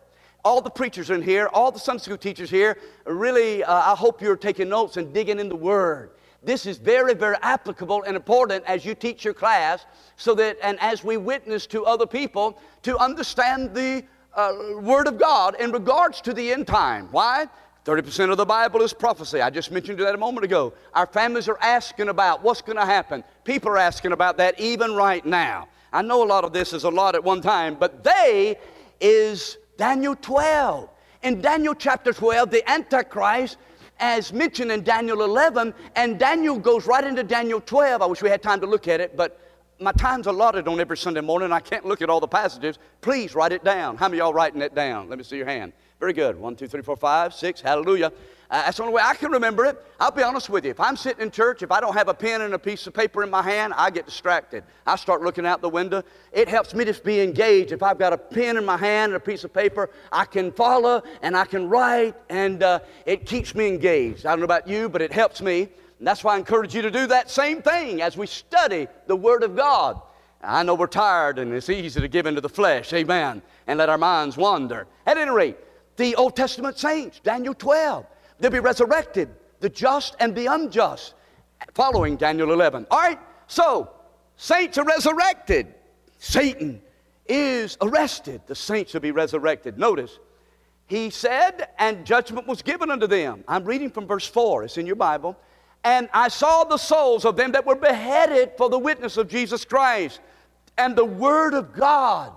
all 0.44 0.62
the 0.62 0.70
preachers 0.70 1.10
in 1.10 1.22
here, 1.22 1.48
all 1.54 1.72
the 1.72 1.80
Sunday 1.80 2.04
school 2.04 2.18
teachers 2.18 2.50
here, 2.50 2.78
really, 3.06 3.64
uh, 3.64 3.94
I 3.94 3.96
hope 3.96 4.22
you're 4.22 4.36
taking 4.36 4.70
notes 4.70 4.98
and 4.98 5.14
digging 5.14 5.40
in 5.40 5.50
the 5.50 5.56
Word. 5.56 6.12
This 6.44 6.66
is 6.66 6.78
very, 6.78 7.14
very 7.14 7.36
applicable 7.42 8.04
and 8.04 8.16
important 8.16 8.66
as 8.66 8.84
you 8.84 8.96
teach 8.96 9.24
your 9.24 9.34
class, 9.34 9.86
so 10.16 10.34
that, 10.36 10.58
and 10.64 10.80
as 10.80 11.04
we 11.04 11.18
witness 11.18 11.68
to 11.68 11.86
other 11.86 12.08
people, 12.08 12.60
to 12.84 12.98
understand 12.98 13.76
the 13.76 14.04
uh, 14.34 14.54
Word 14.82 15.08
of 15.08 15.20
God 15.20 15.60
in 15.60 15.72
regards 15.72 16.22
to 16.22 16.34
the 16.34 16.52
end 16.52 16.66
time. 16.66 17.08
Why? 17.12 17.48
30% 17.86 18.32
of 18.32 18.38
the 18.38 18.46
Bible 18.46 18.82
is 18.82 18.94
prophecy. 18.94 19.42
I 19.42 19.50
just 19.50 19.72
mentioned 19.72 20.00
that 20.00 20.14
a 20.14 20.18
moment 20.18 20.46
ago. 20.46 20.74
Our 20.94 21.08
families 21.08 21.50
are 21.50 21.58
asking 21.62 22.10
about 22.10 22.44
what's 22.44 22.62
going 22.62 22.78
to 22.78 22.86
happen. 22.86 23.24
People 23.44 23.72
are 23.72 23.78
asking 23.78 24.12
about 24.12 24.38
that 24.38 24.60
even 24.60 24.94
right 24.94 25.26
now. 25.26 25.68
I 25.92 26.02
know 26.02 26.24
a 26.24 26.26
lot 26.26 26.44
of 26.44 26.54
this 26.54 26.74
is 26.74 26.84
a 26.84 26.90
lot 26.90 27.16
at 27.16 27.24
one 27.24 27.42
time, 27.42 27.76
but 27.80 28.04
they 28.04 28.58
is 29.00 29.58
Daniel 29.82 30.16
12. 30.16 30.90
In 31.24 31.42
Daniel 31.42 31.74
chapter 31.74 32.14
12, 32.14 32.52
the 32.52 32.70
Antichrist, 32.70 33.58
as 34.00 34.32
mentioned 34.32 34.72
in 34.72 34.84
Daniel 34.84 35.24
11, 35.24 35.74
and 35.96 36.20
Daniel 36.20 36.60
goes 36.60 36.86
right 36.86 37.04
into 37.04 37.24
Daniel 37.24 37.60
12. 37.60 38.00
I 38.00 38.06
wish 38.06 38.22
we 38.22 38.30
had 38.30 38.44
time 38.44 38.62
to 38.62 38.68
look 38.68 38.88
at 38.88 39.00
it, 39.02 39.18
but 39.18 39.40
my 39.80 39.92
time's 39.94 40.28
allotted 40.28 40.68
on 40.68 40.80
every 40.80 40.98
Sunday 40.98 41.22
morning. 41.22 41.52
I 41.52 41.62
can't 41.62 41.84
look 41.84 42.04
at 42.04 42.12
all 42.12 42.20
the 42.20 42.28
passages. 42.28 42.78
Please 43.02 43.34
write 43.34 43.54
it 43.54 43.64
down. 43.64 43.98
How 43.98 44.08
many 44.08 44.20
y'all 44.20 44.36
writing 44.36 44.62
it 44.62 44.76
down? 44.76 45.10
Let 45.10 45.18
me 45.18 45.24
see 45.24 45.38
your 45.38 45.48
hand. 45.48 45.74
Very 46.00 46.14
good. 46.14 46.38
One, 46.38 46.56
two, 46.56 46.68
three, 46.68 46.84
four, 46.84 46.96
five, 46.96 47.34
six. 47.34 47.60
Hallelujah. 47.60 48.14
Uh, 48.52 48.64
that's 48.64 48.76
the 48.76 48.84
only 48.84 48.94
way 48.94 49.02
I 49.02 49.16
can 49.16 49.32
remember 49.32 49.64
it. 49.64 49.82
I'll 49.98 50.12
be 50.12 50.24
honest 50.24 50.50
with 50.50 50.66
you. 50.66 50.72
If 50.72 50.80
I'm 50.82 50.98
sitting 50.98 51.24
in 51.24 51.32
church, 51.32 51.64
if 51.64 51.72
I 51.72 51.80
don't 51.80 51.94
have 51.94 52.10
a 52.10 52.14
pen 52.14 52.42
and 52.42 52.54
a 52.54 52.60
piece 52.60 52.86
of 52.86 52.94
paper 52.94 53.24
in 53.24 53.30
my 53.30 53.42
hand, 53.42 53.74
I 53.78 53.90
get 53.90 54.06
distracted. 54.06 54.66
I 54.86 54.98
start 54.98 55.22
looking 55.22 55.46
out 55.46 55.62
the 55.62 55.70
window. 55.70 56.04
It 56.34 56.50
helps 56.50 56.74
me 56.74 56.84
to 56.84 56.94
be 57.02 57.22
engaged. 57.22 57.72
If 57.72 57.82
I've 57.82 57.98
got 57.98 58.12
a 58.12 58.18
pen 58.18 58.58
in 58.58 58.66
my 58.66 58.76
hand 58.76 59.14
and 59.14 59.16
a 59.16 59.26
piece 59.26 59.46
of 59.46 59.54
paper, 59.54 59.90
I 60.12 60.26
can 60.26 60.52
follow 60.52 61.02
and 61.22 61.38
I 61.38 61.46
can 61.46 61.70
write, 61.70 62.14
and 62.30 62.62
uh, 62.62 62.80
it 63.06 63.26
keeps 63.26 63.56
me 63.56 63.70
engaged. 63.70 64.26
I 64.26 64.32
don't 64.32 64.40
know 64.40 64.46
about 64.46 64.68
you, 64.68 64.90
but 64.90 65.02
it 65.02 65.14
helps 65.14 65.42
me. 65.42 65.70
And 66.00 66.06
that's 66.06 66.22
why 66.22 66.36
I 66.36 66.38
encourage 66.38 66.76
you 66.76 66.82
to 66.82 66.92
do 66.92 67.08
that 67.08 67.30
same 67.30 67.62
thing 67.62 68.02
as 68.02 68.18
we 68.18 68.28
study 68.28 68.90
the 69.08 69.16
Word 69.16 69.44
of 69.44 69.56
God. 69.56 70.02
I 70.44 70.64
know 70.64 70.76
we're 70.76 70.88
tired 70.88 71.40
and 71.40 71.54
it's 71.54 71.70
easy 71.70 72.02
to 72.02 72.08
give 72.10 72.26
into 72.26 72.42
the 72.42 72.50
flesh, 72.50 72.92
amen, 72.92 73.44
and 73.68 73.80
let 73.80 73.88
our 73.88 73.98
minds 73.98 74.36
wander. 74.36 74.88
At 75.06 75.18
any 75.18 75.32
rate, 75.32 75.58
the 75.96 76.16
Old 76.16 76.36
Testament 76.36 76.78
saints, 76.78 77.22
Daniel 77.24 77.54
12, 77.54 78.08
They'll 78.42 78.52
be 78.52 78.60
resurrected, 78.60 79.30
the 79.60 79.70
just 79.70 80.16
and 80.20 80.36
the 80.36 80.48
unjust, 80.48 81.14
following 81.76 82.18
Daniel 82.18 82.52
11. 82.52 82.88
All 82.90 83.00
right, 83.00 83.20
so 83.46 83.92
saints 84.36 84.80
are 84.80 84.86
resurrected. 84.86 85.74
Satan 86.18 86.82
is 87.28 87.78
arrested. 87.82 88.42
The 88.48 88.56
saints 88.56 88.94
will 88.94 89.02
be 89.02 89.12
resurrected. 89.12 89.78
Notice, 89.78 90.18
he 90.88 91.12
said, 91.12 91.70
and 91.78 92.04
judgment 92.04 92.48
was 92.48 92.64
given 92.64 92.90
unto 92.90 93.06
them. 93.06 93.44
I'm 93.48 93.64
reading 93.64 93.92
from 93.92 94.08
verse 94.08 94.28
4, 94.28 94.64
it's 94.64 94.78
in 94.78 94.88
your 94.88 94.96
Bible. 94.96 95.38
And 95.84 96.10
I 96.12 96.28
saw 96.28 96.64
the 96.64 96.78
souls 96.78 97.26
of 97.26 97.36
them 97.36 97.52
that 97.54 97.66
were 97.66 97.76
beheaded 97.76 98.54
for 98.58 98.70
the 98.70 98.78
witness 98.78 99.18
of 99.18 99.28
Jesus 99.28 99.64
Christ 99.66 100.20
and 100.78 100.96
the 100.96 101.06
word 101.06 101.54
of 101.54 101.74
God. 101.74 102.34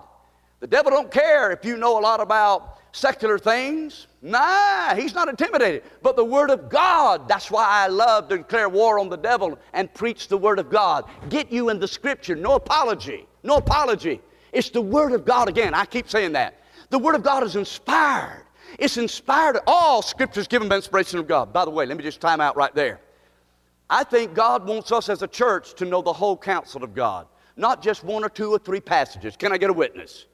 The 0.59 0.67
devil 0.67 0.91
don't 0.91 1.11
care 1.11 1.51
if 1.51 1.65
you 1.65 1.77
know 1.77 1.99
a 1.99 2.01
lot 2.01 2.21
about 2.21 2.79
secular 2.95 3.37
things. 3.37 4.07
Nah, 4.21 4.95
he's 4.95 5.13
not 5.13 5.27
intimidated. 5.27 5.83
But 6.01 6.15
the 6.15 6.23
Word 6.23 6.49
of 6.49 6.69
God, 6.69 7.27
that's 7.27 7.51
why 7.51 7.65
I 7.67 7.87
love 7.87 8.29
to 8.29 8.37
declare 8.37 8.69
war 8.69 8.99
on 8.99 9.09
the 9.09 9.17
devil 9.17 9.59
and 9.73 9.93
preach 9.93 10.29
the 10.29 10.37
Word 10.37 10.59
of 10.59 10.69
God. 10.69 11.05
Get 11.29 11.51
you 11.51 11.69
in 11.69 11.79
the 11.79 11.87
Scripture, 11.87 12.35
no 12.35 12.53
apology, 12.53 13.27
no 13.43 13.57
apology. 13.57 14.21
It's 14.53 14.69
the 14.69 14.81
Word 14.81 15.11
of 15.11 15.25
God 15.25 15.49
again. 15.49 15.73
I 15.73 15.85
keep 15.85 16.09
saying 16.09 16.31
that. 16.33 16.61
The 16.89 16.97
Word 16.97 17.15
of 17.15 17.23
God 17.23 17.43
is 17.43 17.57
inspired. 17.57 18.45
It's 18.79 18.97
inspired. 18.97 19.59
All 19.67 20.01
Scripture 20.01 20.39
is 20.39 20.47
given 20.47 20.69
by 20.69 20.77
inspiration 20.77 21.19
of 21.19 21.27
God. 21.27 21.51
By 21.51 21.65
the 21.65 21.71
way, 21.71 21.85
let 21.85 21.97
me 21.97 22.03
just 22.03 22.21
time 22.21 22.39
out 22.39 22.55
right 22.55 22.73
there. 22.73 23.01
I 23.89 24.05
think 24.05 24.33
God 24.33 24.65
wants 24.65 24.91
us 24.91 25.09
as 25.09 25.21
a 25.21 25.27
church 25.27 25.75
to 25.75 25.85
know 25.85 26.01
the 26.01 26.13
whole 26.13 26.37
counsel 26.37 26.83
of 26.83 26.95
God, 26.95 27.27
not 27.57 27.83
just 27.83 28.05
one 28.05 28.23
or 28.23 28.29
two 28.29 28.51
or 28.51 28.57
three 28.57 28.79
passages. 28.79 29.35
Can 29.35 29.51
I 29.51 29.57
get 29.57 29.69
a 29.69 29.73
witness? 29.73 30.25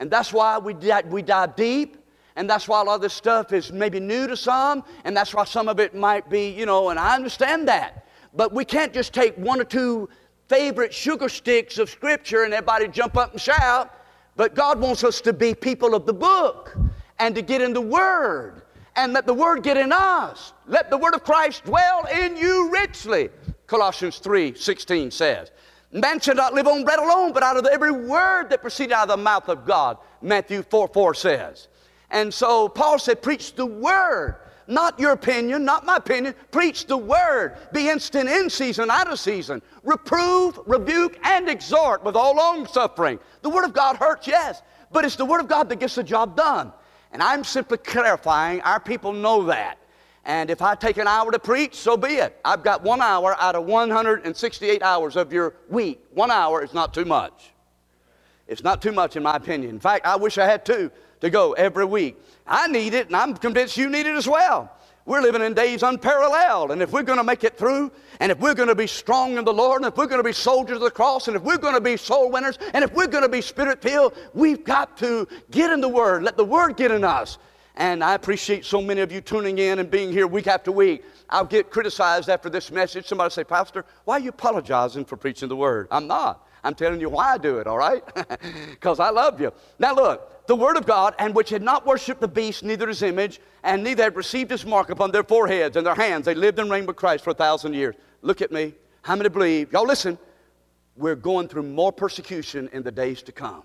And 0.00 0.10
that's 0.10 0.32
why 0.32 0.58
we, 0.58 0.74
we 1.08 1.22
dive 1.22 1.54
deep. 1.54 1.98
And 2.34 2.48
that's 2.48 2.66
why 2.66 2.80
a 2.80 2.84
lot 2.84 2.94
of 2.96 3.00
this 3.02 3.12
stuff 3.12 3.52
is 3.52 3.70
maybe 3.70 4.00
new 4.00 4.26
to 4.26 4.36
some. 4.36 4.82
And 5.04 5.16
that's 5.16 5.34
why 5.34 5.44
some 5.44 5.68
of 5.68 5.78
it 5.78 5.94
might 5.94 6.28
be, 6.30 6.48
you 6.48 6.64
know, 6.64 6.88
and 6.88 6.98
I 6.98 7.14
understand 7.14 7.68
that. 7.68 8.06
But 8.34 8.52
we 8.52 8.64
can't 8.64 8.94
just 8.94 9.12
take 9.12 9.36
one 9.36 9.60
or 9.60 9.64
two 9.64 10.08
favorite 10.48 10.92
sugar 10.94 11.28
sticks 11.28 11.78
of 11.78 11.90
Scripture 11.90 12.44
and 12.44 12.54
everybody 12.54 12.88
jump 12.88 13.16
up 13.16 13.32
and 13.32 13.40
shout. 13.40 13.94
But 14.36 14.54
God 14.54 14.80
wants 14.80 15.04
us 15.04 15.20
to 15.22 15.32
be 15.32 15.54
people 15.54 15.94
of 15.94 16.06
the 16.06 16.14
book 16.14 16.76
and 17.18 17.34
to 17.34 17.42
get 17.42 17.60
in 17.60 17.74
the 17.74 17.80
Word 17.80 18.62
and 18.96 19.12
let 19.12 19.26
the 19.26 19.34
Word 19.34 19.62
get 19.62 19.76
in 19.76 19.92
us. 19.92 20.54
Let 20.66 20.88
the 20.88 20.96
Word 20.96 21.14
of 21.14 21.24
Christ 21.24 21.64
dwell 21.64 22.06
in 22.06 22.36
you 22.36 22.70
richly. 22.70 23.28
Colossians 23.66 24.18
3 24.18 24.54
16 24.54 25.10
says. 25.10 25.50
Man 25.92 26.20
shall 26.20 26.36
not 26.36 26.54
live 26.54 26.68
on 26.68 26.84
bread 26.84 27.00
alone, 27.00 27.32
but 27.32 27.42
out 27.42 27.56
of 27.56 27.66
every 27.66 27.90
word 27.90 28.50
that 28.50 28.62
proceeded 28.62 28.92
out 28.92 29.10
of 29.10 29.18
the 29.18 29.22
mouth 29.22 29.48
of 29.48 29.66
God. 29.66 29.98
Matthew 30.22 30.62
4 30.62 30.88
4 30.88 31.14
says. 31.14 31.68
And 32.10 32.32
so 32.32 32.68
Paul 32.68 32.98
said, 32.98 33.22
Preach 33.22 33.54
the 33.54 33.66
word, 33.66 34.36
not 34.68 34.98
your 35.00 35.12
opinion, 35.12 35.64
not 35.64 35.84
my 35.84 35.96
opinion. 35.96 36.34
Preach 36.52 36.86
the 36.86 36.96
word. 36.96 37.56
Be 37.72 37.88
instant 37.88 38.28
in 38.28 38.50
season, 38.50 38.88
out 38.88 39.12
of 39.12 39.18
season. 39.18 39.62
Reprove, 39.82 40.60
rebuke, 40.66 41.18
and 41.24 41.48
exhort 41.48 42.04
with 42.04 42.14
all 42.14 42.36
long 42.36 42.66
suffering. 42.66 43.18
The 43.42 43.50
word 43.50 43.64
of 43.64 43.72
God 43.72 43.96
hurts, 43.96 44.28
yes, 44.28 44.62
but 44.92 45.04
it's 45.04 45.16
the 45.16 45.24
word 45.24 45.40
of 45.40 45.48
God 45.48 45.68
that 45.68 45.80
gets 45.80 45.96
the 45.96 46.04
job 46.04 46.36
done. 46.36 46.72
And 47.12 47.20
I'm 47.20 47.42
simply 47.42 47.78
clarifying, 47.78 48.60
our 48.60 48.78
people 48.78 49.12
know 49.12 49.44
that. 49.46 49.79
And 50.30 50.48
if 50.48 50.62
I 50.62 50.76
take 50.76 50.96
an 50.96 51.08
hour 51.08 51.32
to 51.32 51.40
preach, 51.40 51.74
so 51.74 51.96
be 51.96 52.10
it. 52.10 52.38
I've 52.44 52.62
got 52.62 52.84
one 52.84 53.02
hour 53.02 53.34
out 53.40 53.56
of 53.56 53.64
168 53.64 54.80
hours 54.80 55.16
of 55.16 55.32
your 55.32 55.54
week. 55.68 56.04
One 56.14 56.30
hour 56.30 56.62
is 56.62 56.72
not 56.72 56.94
too 56.94 57.04
much. 57.04 57.50
It's 58.46 58.62
not 58.62 58.80
too 58.80 58.92
much, 58.92 59.16
in 59.16 59.24
my 59.24 59.34
opinion. 59.34 59.70
In 59.70 59.80
fact, 59.80 60.06
I 60.06 60.14
wish 60.14 60.38
I 60.38 60.46
had 60.46 60.64
two 60.64 60.92
to 61.20 61.30
go 61.30 61.54
every 61.54 61.84
week. 61.84 62.16
I 62.46 62.68
need 62.68 62.94
it, 62.94 63.08
and 63.08 63.16
I'm 63.16 63.34
convinced 63.34 63.76
you 63.76 63.90
need 63.90 64.06
it 64.06 64.14
as 64.14 64.28
well. 64.28 64.70
We're 65.04 65.20
living 65.20 65.42
in 65.42 65.52
days 65.52 65.82
unparalleled, 65.82 66.70
and 66.70 66.80
if 66.80 66.92
we're 66.92 67.02
going 67.02 67.18
to 67.18 67.24
make 67.24 67.42
it 67.42 67.58
through, 67.58 67.90
and 68.20 68.30
if 68.30 68.38
we're 68.38 68.54
going 68.54 68.68
to 68.68 68.76
be 68.76 68.86
strong 68.86 69.36
in 69.36 69.44
the 69.44 69.52
Lord, 69.52 69.82
and 69.82 69.92
if 69.92 69.96
we're 69.96 70.06
going 70.06 70.20
to 70.20 70.28
be 70.28 70.32
soldiers 70.32 70.76
of 70.76 70.82
the 70.82 70.92
cross, 70.92 71.26
and 71.26 71.36
if 71.36 71.42
we're 71.42 71.58
going 71.58 71.74
to 71.74 71.80
be 71.80 71.96
soul 71.96 72.30
winners, 72.30 72.56
and 72.72 72.84
if 72.84 72.92
we're 72.92 73.08
going 73.08 73.24
to 73.24 73.28
be 73.28 73.40
spirit 73.40 73.82
filled, 73.82 74.14
we've 74.32 74.62
got 74.62 74.96
to 74.98 75.26
get 75.50 75.72
in 75.72 75.80
the 75.80 75.88
Word. 75.88 76.22
Let 76.22 76.36
the 76.36 76.44
Word 76.44 76.76
get 76.76 76.92
in 76.92 77.02
us. 77.02 77.38
And 77.76 78.02
I 78.02 78.14
appreciate 78.14 78.64
so 78.64 78.80
many 78.80 79.00
of 79.00 79.12
you 79.12 79.20
tuning 79.20 79.58
in 79.58 79.78
and 79.78 79.90
being 79.90 80.12
here 80.12 80.26
week 80.26 80.46
after 80.46 80.72
week. 80.72 81.04
I'll 81.28 81.44
get 81.44 81.70
criticized 81.70 82.28
after 82.28 82.50
this 82.50 82.70
message. 82.70 83.06
Somebody 83.06 83.32
say, 83.32 83.44
Pastor, 83.44 83.84
why 84.04 84.16
are 84.16 84.20
you 84.20 84.30
apologizing 84.30 85.04
for 85.04 85.16
preaching 85.16 85.48
the 85.48 85.56
word? 85.56 85.88
I'm 85.90 86.06
not. 86.06 86.46
I'm 86.62 86.74
telling 86.74 87.00
you 87.00 87.08
why 87.08 87.32
I 87.32 87.38
do 87.38 87.58
it, 87.58 87.66
all 87.66 87.78
right? 87.78 88.02
Because 88.70 89.00
I 89.00 89.10
love 89.10 89.40
you. 89.40 89.52
Now, 89.78 89.94
look, 89.94 90.46
the 90.46 90.56
Word 90.56 90.76
of 90.76 90.86
God, 90.86 91.14
and 91.18 91.34
which 91.34 91.50
had 91.50 91.62
not 91.62 91.86
worshipped 91.86 92.20
the 92.20 92.28
beast, 92.28 92.64
neither 92.64 92.88
his 92.88 93.02
image, 93.02 93.40
and 93.62 93.84
neither 93.84 94.04
had 94.04 94.16
received 94.16 94.50
his 94.50 94.66
mark 94.66 94.90
upon 94.90 95.12
their 95.12 95.22
foreheads 95.22 95.76
and 95.76 95.86
their 95.86 95.94
hands. 95.94 96.24
They 96.24 96.34
lived 96.34 96.58
and 96.58 96.70
reigned 96.70 96.86
with 96.86 96.96
Christ 96.96 97.24
for 97.24 97.30
a 97.30 97.34
thousand 97.34 97.74
years. 97.74 97.94
Look 98.22 98.42
at 98.42 98.50
me. 98.50 98.74
How 99.02 99.16
many 99.16 99.28
believe? 99.28 99.72
Y'all 99.72 99.86
listen. 99.86 100.18
We're 100.96 101.14
going 101.14 101.48
through 101.48 101.62
more 101.62 101.92
persecution 101.92 102.68
in 102.72 102.82
the 102.82 102.90
days 102.90 103.22
to 103.22 103.32
come. 103.32 103.62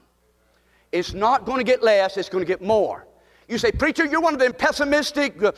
It's 0.91 1.13
not 1.13 1.45
going 1.45 1.57
to 1.57 1.63
get 1.63 1.83
less, 1.83 2.17
it's 2.17 2.29
going 2.29 2.43
to 2.43 2.47
get 2.47 2.61
more. 2.61 3.07
You 3.47 3.57
say, 3.57 3.71
Preacher, 3.71 4.05
you're 4.05 4.21
one 4.21 4.33
of 4.33 4.39
them 4.39 4.53
pessimistic, 4.53 5.41
uh, 5.43 5.51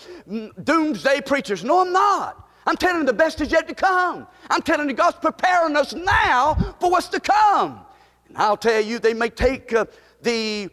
doomsday 0.63 1.21
preachers. 1.21 1.63
No, 1.63 1.81
I'm 1.81 1.93
not. 1.93 2.49
I'm 2.65 2.75
telling 2.75 3.05
the 3.05 3.13
best 3.13 3.39
is 3.39 3.51
yet 3.51 3.67
to 3.69 3.73
come. 3.73 4.27
I'm 4.49 4.61
telling 4.61 4.89
you 4.89 4.95
God's 4.95 5.17
preparing 5.21 5.77
us 5.77 5.93
now 5.93 6.75
for 6.81 6.91
what's 6.91 7.07
to 7.09 7.19
come. 7.19 7.79
And 8.27 8.37
I'll 8.37 8.57
tell 8.57 8.81
you, 8.81 8.99
they 8.99 9.13
may 9.13 9.29
take 9.29 9.71
uh, 9.71 9.85
the 10.21 10.69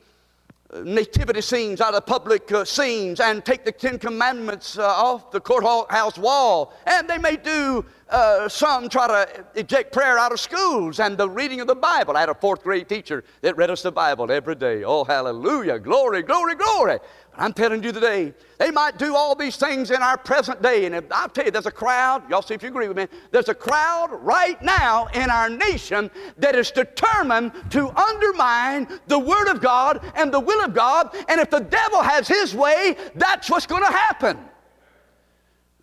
nativity 0.83 1.41
scenes 1.41 1.81
out 1.81 1.95
of 1.95 2.05
public 2.07 2.51
uh, 2.53 2.65
scenes 2.65 3.21
and 3.21 3.45
take 3.45 3.65
the 3.65 3.73
Ten 3.73 3.99
Commandments 3.99 4.79
uh, 4.79 4.87
off 4.87 5.31
the 5.31 5.41
courthouse 5.41 6.19
wall. 6.19 6.75
And 6.87 7.09
they 7.09 7.19
may 7.19 7.37
do 7.37 7.85
uh, 8.11 8.49
some 8.49 8.89
try 8.89 9.07
to 9.07 9.45
eject 9.55 9.93
prayer 9.93 10.19
out 10.19 10.33
of 10.33 10.41
schools 10.41 11.01
and 11.01 11.17
the 11.17 11.29
reading 11.29 11.61
of 11.61 11.67
the 11.67 11.75
Bible. 11.75 12.17
I 12.17 12.21
had 12.21 12.29
a 12.29 12.35
fourth 12.35 12.63
grade 12.63 12.89
teacher 12.89 13.25
that 13.41 13.57
read 13.57 13.71
us 13.71 13.83
the 13.83 13.93
Bible 13.93 14.31
every 14.31 14.55
day. 14.55 14.85
Oh, 14.85 15.05
hallelujah, 15.05 15.79
glory, 15.79 16.23
glory, 16.23 16.55
glory. 16.55 16.99
I'm 17.37 17.53
telling 17.53 17.83
you 17.83 17.91
today, 17.91 18.33
they 18.59 18.71
might 18.71 18.97
do 18.97 19.17
all 19.17 19.35
these 19.35 19.57
things 19.57 19.91
in 19.91 20.03
our 20.03 20.17
present 20.17 20.63
day. 20.63 20.85
And 20.85 20.95
if, 20.95 21.05
I'll 21.11 21.29
tell 21.29 21.45
you, 21.45 21.51
there's 21.51 21.67
a 21.67 21.73
crowd, 21.73 22.29
y'all 22.31 22.43
see 22.43 22.55
if 22.55 22.63
you 22.63 22.69
agree 22.69 22.87
with 22.87 22.97
me, 22.97 23.09
there's 23.33 23.49
a 23.49 23.55
crowd 23.55 24.11
right 24.23 24.61
now 24.63 25.07
in 25.15 25.31
our 25.31 25.51
nation 25.51 26.11
that 26.39 26.55
is 26.55 26.71
determined 26.71 27.53
to 27.71 27.89
undermine 27.99 28.87
the 29.09 29.19
Word 29.19 29.49
of 29.49 29.61
God 29.61 30.01
and 30.15 30.33
the 30.33 30.39
will 30.39 30.65
of 30.65 30.75
God. 30.75 31.15
And 31.29 31.41
if 31.41 31.51
the 31.51 31.61
devil 31.61 32.03
has 32.03 32.29
his 32.29 32.55
way, 32.55 32.97
that's 33.17 33.51
what's 33.51 33.67
going 33.67 33.85
to 33.85 33.93
happen. 33.93 34.39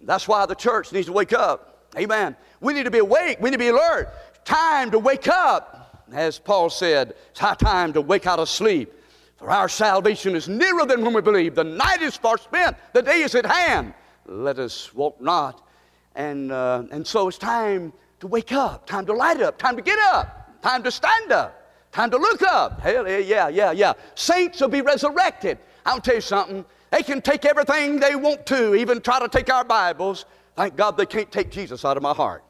That's 0.03 0.27
why 0.27 0.45
the 0.45 0.55
church 0.55 0.93
needs 0.93 1.07
to 1.07 1.13
wake 1.13 1.33
up. 1.33 1.89
Amen. 1.97 2.37
We 2.61 2.73
need 2.73 2.83
to 2.83 2.91
be 2.91 2.99
awake. 2.99 3.39
We 3.41 3.49
need 3.49 3.57
to 3.57 3.59
be 3.59 3.67
alert. 3.67 4.09
Time 4.45 4.91
to 4.91 4.99
wake 4.99 5.27
up. 5.27 6.05
As 6.13 6.39
Paul 6.39 6.69
said, 6.69 7.13
it's 7.31 7.39
high 7.39 7.55
time 7.55 7.93
to 7.93 8.01
wake 8.01 8.25
out 8.25 8.39
of 8.39 8.49
sleep. 8.49 8.93
For 9.41 9.49
our 9.49 9.67
salvation 9.67 10.35
is 10.35 10.47
nearer 10.47 10.85
than 10.85 11.03
when 11.03 11.15
we 11.15 11.21
believe. 11.21 11.55
The 11.55 11.63
night 11.63 12.03
is 12.03 12.15
far 12.15 12.37
spent, 12.37 12.77
the 12.93 13.01
day 13.01 13.21
is 13.21 13.33
at 13.33 13.43
hand. 13.43 13.95
Let 14.27 14.59
us 14.59 14.93
walk 14.93 15.19
not. 15.19 15.67
And, 16.13 16.51
uh, 16.51 16.83
and 16.91 17.05
so 17.05 17.27
it's 17.27 17.39
time 17.39 17.91
to 18.19 18.27
wake 18.27 18.51
up, 18.51 18.85
time 18.85 19.03
to 19.07 19.13
light 19.13 19.41
up, 19.41 19.57
time 19.57 19.75
to 19.77 19.81
get 19.81 19.97
up, 20.13 20.61
time 20.61 20.83
to 20.83 20.91
stand 20.91 21.31
up, 21.31 21.73
time 21.91 22.11
to 22.11 22.17
look 22.17 22.43
up. 22.43 22.81
Hell 22.81 23.09
yeah, 23.09 23.47
yeah, 23.47 23.71
yeah. 23.71 23.93
Saints 24.13 24.61
will 24.61 24.67
be 24.67 24.81
resurrected. 24.81 25.57
I'll 25.87 25.99
tell 25.99 26.15
you 26.15 26.21
something. 26.21 26.63
They 26.91 27.01
can 27.01 27.19
take 27.19 27.43
everything 27.43 27.99
they 27.99 28.15
want 28.15 28.45
to, 28.45 28.75
even 28.75 29.01
try 29.01 29.19
to 29.19 29.27
take 29.27 29.51
our 29.51 29.63
Bibles. 29.63 30.25
Thank 30.55 30.75
God 30.75 30.97
they 30.97 31.07
can't 31.07 31.31
take 31.31 31.49
Jesus 31.49 31.83
out 31.83 31.97
of 31.97 32.03
my 32.03 32.13
heart. 32.13 32.43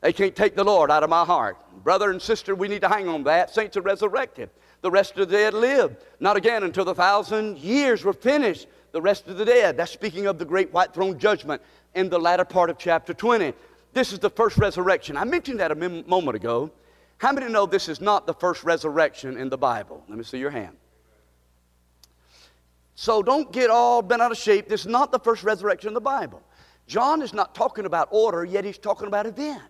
They 0.00 0.14
can't 0.14 0.34
take 0.34 0.56
the 0.56 0.64
Lord 0.64 0.90
out 0.90 1.02
of 1.02 1.10
my 1.10 1.26
heart. 1.26 1.58
Brother 1.84 2.10
and 2.10 2.22
sister, 2.22 2.54
we 2.54 2.68
need 2.68 2.80
to 2.80 2.88
hang 2.88 3.06
on 3.06 3.24
that. 3.24 3.50
Saints 3.50 3.76
are 3.76 3.82
resurrected. 3.82 4.48
The 4.82 4.90
rest 4.90 5.16
of 5.18 5.28
the 5.28 5.36
dead 5.36 5.54
live. 5.54 5.96
Not 6.20 6.36
again 6.36 6.62
until 6.62 6.84
the 6.84 6.94
thousand 6.94 7.58
years 7.58 8.04
were 8.04 8.12
finished. 8.12 8.66
The 8.92 9.02
rest 9.02 9.28
of 9.28 9.36
the 9.36 9.44
dead. 9.44 9.76
That's 9.76 9.92
speaking 9.92 10.26
of 10.26 10.38
the 10.38 10.44
great 10.44 10.72
white 10.72 10.94
throne 10.94 11.18
judgment 11.18 11.62
in 11.94 12.08
the 12.08 12.18
latter 12.18 12.44
part 12.44 12.70
of 12.70 12.78
chapter 12.78 13.14
20. 13.14 13.52
This 13.92 14.12
is 14.12 14.18
the 14.18 14.30
first 14.30 14.56
resurrection. 14.56 15.16
I 15.16 15.24
mentioned 15.24 15.60
that 15.60 15.70
a 15.70 15.74
moment 15.74 16.36
ago. 16.36 16.70
How 17.18 17.32
many 17.32 17.52
know 17.52 17.66
this 17.66 17.88
is 17.88 18.00
not 18.00 18.26
the 18.26 18.32
first 18.32 18.64
resurrection 18.64 19.36
in 19.36 19.50
the 19.50 19.58
Bible? 19.58 20.02
Let 20.08 20.16
me 20.16 20.24
see 20.24 20.38
your 20.38 20.50
hand. 20.50 20.76
So 22.94 23.22
don't 23.22 23.52
get 23.52 23.68
all 23.68 24.00
bent 24.00 24.22
out 24.22 24.30
of 24.30 24.38
shape. 24.38 24.68
This 24.68 24.82
is 24.82 24.86
not 24.86 25.12
the 25.12 25.18
first 25.18 25.42
resurrection 25.42 25.88
in 25.88 25.94
the 25.94 26.00
Bible. 26.00 26.42
John 26.86 27.22
is 27.22 27.34
not 27.34 27.54
talking 27.54 27.84
about 27.84 28.08
order, 28.10 28.44
yet 28.44 28.64
he's 28.64 28.78
talking 28.78 29.06
about 29.06 29.26
event. 29.26 29.62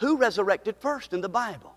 Who 0.00 0.16
resurrected 0.16 0.76
first 0.76 1.12
in 1.12 1.20
the 1.20 1.28
Bible? 1.28 1.72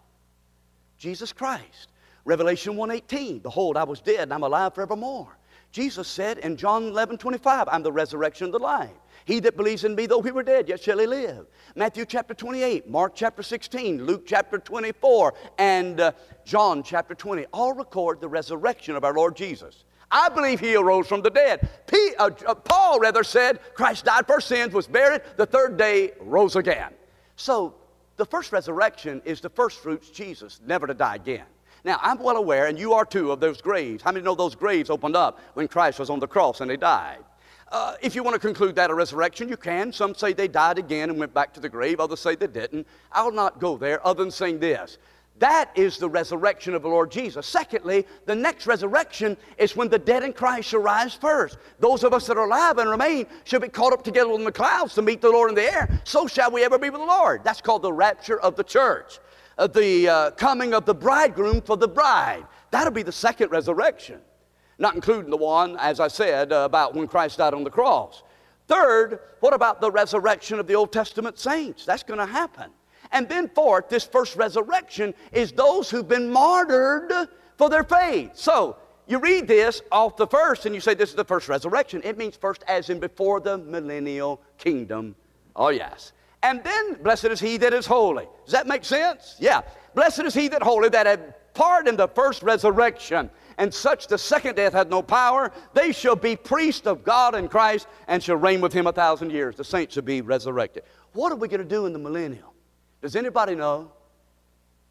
Jesus 0.97 1.31
Christ. 1.33 1.90
Revelation 2.25 2.75
1:18, 2.75 3.41
behold, 3.41 3.77
I 3.77 3.83
was 3.83 4.01
dead 4.01 4.21
and 4.21 4.33
I'm 4.33 4.43
alive 4.43 4.75
forevermore. 4.75 5.37
Jesus 5.71 6.07
said 6.07 6.37
in 6.39 6.57
John 6.57 6.87
11, 6.87 7.17
25, 7.17 7.69
I'm 7.71 7.81
the 7.81 7.91
resurrection 7.91 8.45
and 8.45 8.53
the 8.53 8.59
life. 8.59 8.91
He 9.25 9.39
that 9.41 9.55
believes 9.55 9.83
in 9.83 9.95
me, 9.95 10.05
though 10.05 10.21
he 10.21 10.31
were 10.31 10.43
dead, 10.43 10.67
yet 10.67 10.81
shall 10.81 10.99
he 10.99 11.05
live. 11.05 11.45
Matthew 11.75 12.05
chapter 12.05 12.33
28, 12.33 12.89
Mark 12.89 13.13
chapter 13.15 13.43
16, 13.43 14.03
Luke 14.03 14.23
chapter 14.25 14.57
24, 14.57 15.33
and 15.57 15.99
uh, 15.99 16.11
John 16.43 16.83
chapter 16.83 17.15
20 17.15 17.45
all 17.53 17.73
record 17.73 18.19
the 18.19 18.27
resurrection 18.27 18.95
of 18.95 19.03
our 19.03 19.13
Lord 19.13 19.35
Jesus. 19.35 19.85
I 20.11 20.27
believe 20.27 20.59
he 20.59 20.75
arose 20.75 21.07
from 21.07 21.21
the 21.21 21.29
dead. 21.29 21.69
P, 21.87 22.13
uh, 22.19 22.31
uh, 22.45 22.55
Paul 22.55 22.99
rather 22.99 23.23
said, 23.23 23.59
Christ 23.73 24.05
died 24.05 24.27
for 24.27 24.41
sins, 24.41 24.73
was 24.73 24.87
buried, 24.87 25.21
the 25.37 25.45
third 25.45 25.77
day 25.77 26.11
rose 26.19 26.57
again. 26.57 26.91
So 27.37 27.75
the 28.17 28.25
first 28.25 28.51
resurrection 28.51 29.21
is 29.23 29.39
the 29.39 29.49
first 29.49 29.79
fruits, 29.79 30.09
Jesus, 30.09 30.59
never 30.65 30.85
to 30.87 30.93
die 30.93 31.15
again. 31.15 31.45
Now, 31.83 31.99
I'm 32.01 32.19
well 32.19 32.37
aware, 32.37 32.67
and 32.67 32.77
you 32.77 32.93
are 32.93 33.05
too, 33.05 33.31
of 33.31 33.39
those 33.39 33.61
graves. 33.61 34.03
How 34.03 34.11
many 34.11 34.23
know 34.23 34.35
those 34.35 34.55
graves 34.55 34.89
opened 34.89 35.15
up 35.15 35.39
when 35.55 35.67
Christ 35.67 35.99
was 35.99 36.09
on 36.09 36.19
the 36.19 36.27
cross 36.27 36.61
and 36.61 36.69
they 36.69 36.77
died? 36.77 37.23
Uh, 37.71 37.95
if 38.01 38.15
you 38.15 38.21
want 38.21 38.35
to 38.35 38.39
conclude 38.39 38.75
that 38.75 38.91
a 38.91 38.93
resurrection, 38.93 39.47
you 39.47 39.57
can. 39.57 39.93
Some 39.93 40.13
say 40.13 40.33
they 40.33 40.47
died 40.47 40.77
again 40.77 41.09
and 41.09 41.17
went 41.17 41.33
back 41.33 41.53
to 41.53 41.59
the 41.59 41.69
grave, 41.69 41.99
others 41.99 42.19
say 42.19 42.35
they 42.35 42.47
didn't. 42.47 42.85
I'll 43.11 43.31
not 43.31 43.59
go 43.59 43.77
there 43.77 44.05
other 44.05 44.23
than 44.23 44.31
saying 44.31 44.59
this 44.59 44.97
that 45.41 45.71
is 45.73 45.97
the 45.97 46.07
resurrection 46.07 46.75
of 46.75 46.83
the 46.83 46.87
Lord 46.87 47.09
Jesus. 47.09 47.47
Secondly, 47.47 48.05
the 48.27 48.35
next 48.35 48.67
resurrection 48.67 49.35
is 49.57 49.75
when 49.75 49.89
the 49.89 49.97
dead 49.97 50.21
in 50.21 50.33
Christ 50.33 50.69
shall 50.69 50.81
rise 50.81 51.15
first. 51.15 51.57
Those 51.79 52.03
of 52.03 52.13
us 52.13 52.27
that 52.27 52.37
are 52.37 52.45
alive 52.45 52.77
and 52.77 52.87
remain 52.87 53.25
shall 53.43 53.59
be 53.59 53.67
caught 53.67 53.91
up 53.91 54.03
together 54.03 54.31
in 54.33 54.43
the 54.43 54.51
clouds 54.51 54.93
to 54.95 55.01
meet 55.01 55.19
the 55.19 55.31
Lord 55.31 55.49
in 55.49 55.55
the 55.55 55.63
air. 55.63 55.99
So 56.03 56.27
shall 56.27 56.51
we 56.51 56.63
ever 56.63 56.77
be 56.77 56.91
with 56.91 57.01
the 57.01 57.07
Lord. 57.07 57.43
That's 57.43 57.59
called 57.59 57.81
the 57.81 57.91
rapture 57.91 58.39
of 58.39 58.55
the 58.55 58.63
church, 58.63 59.17
the 59.57 60.07
uh, 60.07 60.31
coming 60.31 60.73
of 60.73 60.85
the 60.85 60.95
bridegroom 60.95 61.61
for 61.61 61.77
the 61.77 61.87
bride. 61.87 62.45
That'll 62.71 62.93
be 62.93 63.03
the 63.03 63.11
second 63.11 63.51
resurrection, 63.51 64.19
not 64.79 64.95
including 64.95 65.29
the 65.29 65.37
one, 65.37 65.77
as 65.77 65.99
I 65.99 66.07
said, 66.07 66.51
uh, 66.51 66.63
about 66.65 66.95
when 66.95 67.07
Christ 67.07 67.37
died 67.37 67.53
on 67.53 67.63
the 67.63 67.69
cross. 67.69 68.23
Third, 68.67 69.19
what 69.41 69.53
about 69.53 69.81
the 69.81 69.91
resurrection 69.91 70.59
of 70.59 70.67
the 70.67 70.75
Old 70.75 70.93
Testament 70.93 71.37
saints? 71.37 71.85
That's 71.85 72.03
going 72.03 72.19
to 72.19 72.25
happen. 72.25 72.71
And 73.11 73.27
then, 73.27 73.49
fourth, 73.49 73.89
this 73.89 74.05
first 74.05 74.37
resurrection 74.37 75.13
is 75.31 75.51
those 75.51 75.89
who've 75.89 76.07
been 76.07 76.31
martyred 76.31 77.11
for 77.57 77.69
their 77.69 77.83
faith. 77.83 78.31
So, 78.35 78.77
you 79.07 79.19
read 79.19 79.47
this 79.47 79.81
off 79.91 80.15
the 80.15 80.27
first 80.27 80.65
and 80.65 80.73
you 80.73 80.79
say 80.79 80.93
this 80.93 81.09
is 81.09 81.15
the 81.15 81.25
first 81.25 81.49
resurrection. 81.49 82.01
It 82.05 82.17
means 82.17 82.37
first 82.37 82.63
as 82.67 82.89
in 82.89 82.99
before 82.99 83.41
the 83.41 83.57
millennial 83.57 84.41
kingdom. 84.57 85.15
Oh, 85.53 85.69
yes. 85.69 86.13
And 86.43 86.63
then, 86.63 86.95
blessed 87.03 87.25
is 87.25 87.39
he 87.39 87.57
that 87.57 87.73
is 87.73 87.85
holy. 87.85 88.27
Does 88.45 88.53
that 88.53 88.67
make 88.67 88.83
sense? 88.83 89.35
Yeah. 89.39 89.61
Blessed 89.93 90.21
is 90.21 90.33
he 90.33 90.47
that 90.49 90.63
holy 90.63 90.89
that 90.89 91.05
had 91.05 91.35
part 91.53 91.87
in 91.87 91.95
the 91.95 92.07
first 92.07 92.41
resurrection. 92.41 93.29
And 93.57 93.71
such 93.71 94.07
the 94.07 94.17
second 94.17 94.55
death 94.55 94.73
had 94.73 94.89
no 94.89 95.01
power. 95.01 95.51
They 95.73 95.91
shall 95.91 96.15
be 96.15 96.35
priests 96.35 96.87
of 96.87 97.03
God 97.03 97.35
and 97.35 97.49
Christ 97.49 97.87
and 98.07 98.23
shall 98.23 98.37
reign 98.37 98.61
with 98.61 98.73
him 98.73 98.87
a 98.87 98.91
thousand 98.91 99.31
years. 99.31 99.55
The 99.55 99.63
saints 99.63 99.93
shall 99.93 100.03
be 100.03 100.21
resurrected. 100.21 100.83
What 101.13 101.31
are 101.31 101.35
we 101.35 101.47
going 101.47 101.61
to 101.61 101.67
do 101.67 101.85
in 101.85 101.93
the 101.93 101.99
millennium? 101.99 102.47
Does 103.01 103.15
anybody 103.15 103.55
know? 103.55 103.91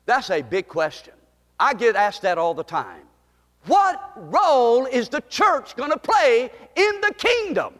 That's 0.06 0.30
a 0.30 0.42
big 0.42 0.68
question. 0.68 1.14
I 1.58 1.74
get 1.74 1.96
asked 1.96 2.22
that 2.22 2.38
all 2.38 2.54
the 2.54 2.64
time. 2.64 3.02
What 3.66 4.12
role 4.16 4.86
is 4.86 5.08
the 5.08 5.22
church 5.28 5.76
going 5.76 5.90
to 5.90 5.98
play 5.98 6.50
in 6.76 7.00
the 7.00 7.14
kingdom? 7.16 7.74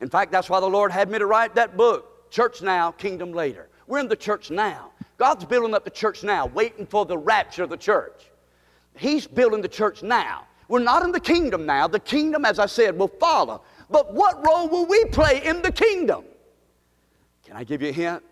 In 0.00 0.08
fact, 0.08 0.32
that's 0.32 0.48
why 0.48 0.60
the 0.60 0.68
Lord 0.68 0.92
had 0.92 1.10
me 1.10 1.18
to 1.18 1.26
write 1.26 1.54
that 1.56 1.76
book, 1.76 2.09
Church 2.30 2.62
Now, 2.62 2.92
Kingdom 2.92 3.32
Later. 3.32 3.68
We're 3.86 3.98
in 3.98 4.08
the 4.08 4.16
church 4.16 4.50
now. 4.50 4.92
God's 5.18 5.44
building 5.44 5.74
up 5.74 5.84
the 5.84 5.90
church 5.90 6.22
now, 6.22 6.46
waiting 6.46 6.86
for 6.86 7.04
the 7.04 7.18
rapture 7.18 7.64
of 7.64 7.70
the 7.70 7.76
church. 7.76 8.30
He's 8.96 9.26
building 9.26 9.62
the 9.62 9.68
church 9.68 10.02
now. 10.02 10.46
We're 10.68 10.78
not 10.78 11.02
in 11.02 11.10
the 11.10 11.20
kingdom 11.20 11.66
now. 11.66 11.88
The 11.88 11.98
kingdom, 11.98 12.44
as 12.44 12.58
I 12.58 12.66
said, 12.66 12.96
will 12.96 13.08
follow. 13.08 13.62
But 13.90 14.14
what 14.14 14.46
role 14.46 14.68
will 14.68 14.86
we 14.86 15.04
play 15.06 15.44
in 15.44 15.62
the 15.62 15.72
kingdom? 15.72 16.24
Can 17.44 17.56
I 17.56 17.64
give 17.64 17.82
you 17.82 17.88
a 17.88 17.92
hint? 17.92 18.22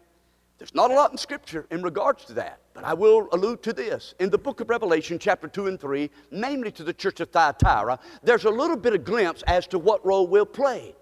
There's 0.59 0.75
not 0.75 0.91
a 0.91 0.95
lot 0.95 1.13
in 1.13 1.19
Scripture 1.19 1.67
in 1.71 1.83
regards 1.83 2.25
to 2.27 2.33
that, 2.35 2.61
but 2.75 2.85
I 2.85 2.95
will 2.95 3.29
allude 3.33 3.63
to 3.65 3.73
this. 3.73 4.15
In 4.19 4.31
the 4.31 4.39
book 4.39 4.61
of 4.61 4.69
Revelation, 4.69 5.19
chapter 5.19 5.47
2 5.47 5.69
and 5.69 5.81
3, 5.81 6.11
namely 6.31 6.71
to 6.73 6.85
the 6.85 6.93
church 6.93 7.21
of 7.21 7.31
Thyatira, 7.31 7.99
there's 8.23 8.45
a 8.45 8.51
little 8.51 8.77
bit 8.77 8.95
of 8.95 9.05
glimpse 9.05 9.43
as 9.47 9.67
to 9.69 9.79
what 9.79 10.05
role 10.05 10.27
we'll 10.27 10.47
play. 10.47 10.95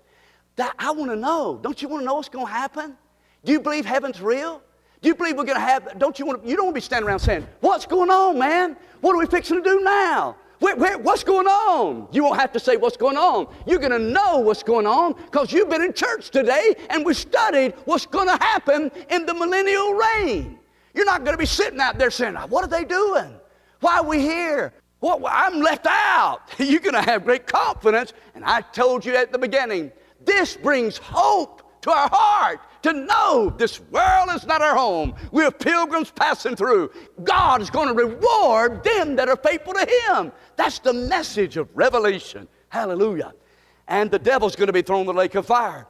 That 0.56 0.74
I 0.78 0.90
want 0.90 1.10
to 1.10 1.16
know. 1.16 1.58
Don't 1.62 1.80
you 1.80 1.88
want 1.88 2.02
to 2.02 2.04
know 2.06 2.14
what's 2.14 2.28
going 2.28 2.46
to 2.46 2.52
happen? 2.52 2.96
Do 3.44 3.52
you 3.52 3.60
believe 3.60 3.84
heaven's 3.84 4.20
real? 4.20 4.62
Do 5.02 5.08
you 5.08 5.14
believe 5.14 5.36
we're 5.36 5.44
going 5.44 5.58
to 5.58 5.64
have, 5.64 5.98
don't 5.98 6.18
you 6.18 6.26
want 6.26 6.42
to, 6.42 6.48
you 6.48 6.56
don't 6.56 6.66
want 6.66 6.74
to 6.74 6.80
be 6.80 6.84
standing 6.84 7.08
around 7.08 7.20
saying, 7.20 7.46
what's 7.60 7.86
going 7.86 8.10
on, 8.10 8.38
man? 8.38 8.76
What 9.02 9.14
are 9.14 9.18
we 9.18 9.26
fixing 9.26 9.56
to 9.56 9.62
do 9.62 9.80
now? 9.82 10.36
Where, 10.58 10.74
where, 10.74 10.98
what's 10.98 11.22
going 11.22 11.46
on? 11.46 12.08
You 12.12 12.24
won't 12.24 12.40
have 12.40 12.50
to 12.52 12.60
say 12.60 12.78
what's 12.78 12.96
going 12.96 13.18
on. 13.18 13.46
You're 13.66 13.78
going 13.78 13.92
to 13.92 13.98
know 13.98 14.38
what's 14.38 14.62
going 14.62 14.86
on 14.86 15.12
because 15.12 15.52
you've 15.52 15.68
been 15.68 15.82
in 15.82 15.92
church 15.92 16.30
today 16.30 16.74
and 16.88 17.04
we 17.04 17.12
studied 17.12 17.74
what's 17.84 18.06
going 18.06 18.26
to 18.26 18.42
happen 18.42 18.90
in 19.10 19.26
the 19.26 19.34
millennial 19.34 19.92
reign. 19.92 20.58
You're 20.94 21.04
not 21.04 21.24
going 21.24 21.34
to 21.34 21.38
be 21.38 21.46
sitting 21.46 21.78
out 21.78 21.98
there 21.98 22.10
saying, 22.10 22.36
What 22.48 22.64
are 22.64 22.68
they 22.68 22.84
doing? 22.84 23.34
Why 23.80 23.98
are 23.98 24.04
we 24.04 24.20
here? 24.20 24.72
Well, 25.02 25.20
I'm 25.30 25.60
left 25.60 25.86
out. 25.86 26.40
You're 26.58 26.80
going 26.80 26.94
to 26.94 27.02
have 27.02 27.24
great 27.24 27.46
confidence. 27.46 28.14
And 28.34 28.42
I 28.42 28.62
told 28.62 29.04
you 29.04 29.14
at 29.14 29.30
the 29.30 29.38
beginning, 29.38 29.92
this 30.26 30.56
brings 30.56 30.98
hope 30.98 31.62
to 31.82 31.90
our 31.90 32.08
heart 32.12 32.60
to 32.82 32.92
know 32.92 33.54
this 33.56 33.80
world 33.80 34.28
is 34.34 34.46
not 34.46 34.60
our 34.60 34.76
home. 34.76 35.14
We're 35.32 35.50
pilgrims 35.50 36.10
passing 36.10 36.56
through. 36.56 36.90
God 37.24 37.62
is 37.62 37.70
going 37.70 37.88
to 37.88 37.94
reward 37.94 38.84
them 38.84 39.16
that 39.16 39.28
are 39.28 39.36
faithful 39.36 39.72
to 39.74 39.86
Him. 40.08 40.32
That's 40.56 40.78
the 40.80 40.92
message 40.92 41.56
of 41.56 41.68
Revelation. 41.74 42.48
Hallelujah. 42.68 43.34
And 43.88 44.10
the 44.10 44.18
devil's 44.18 44.56
going 44.56 44.66
to 44.66 44.72
be 44.72 44.82
thrown 44.82 45.00
in 45.00 45.06
the 45.06 45.12
lake 45.14 45.34
of 45.36 45.46
fire. 45.46 45.86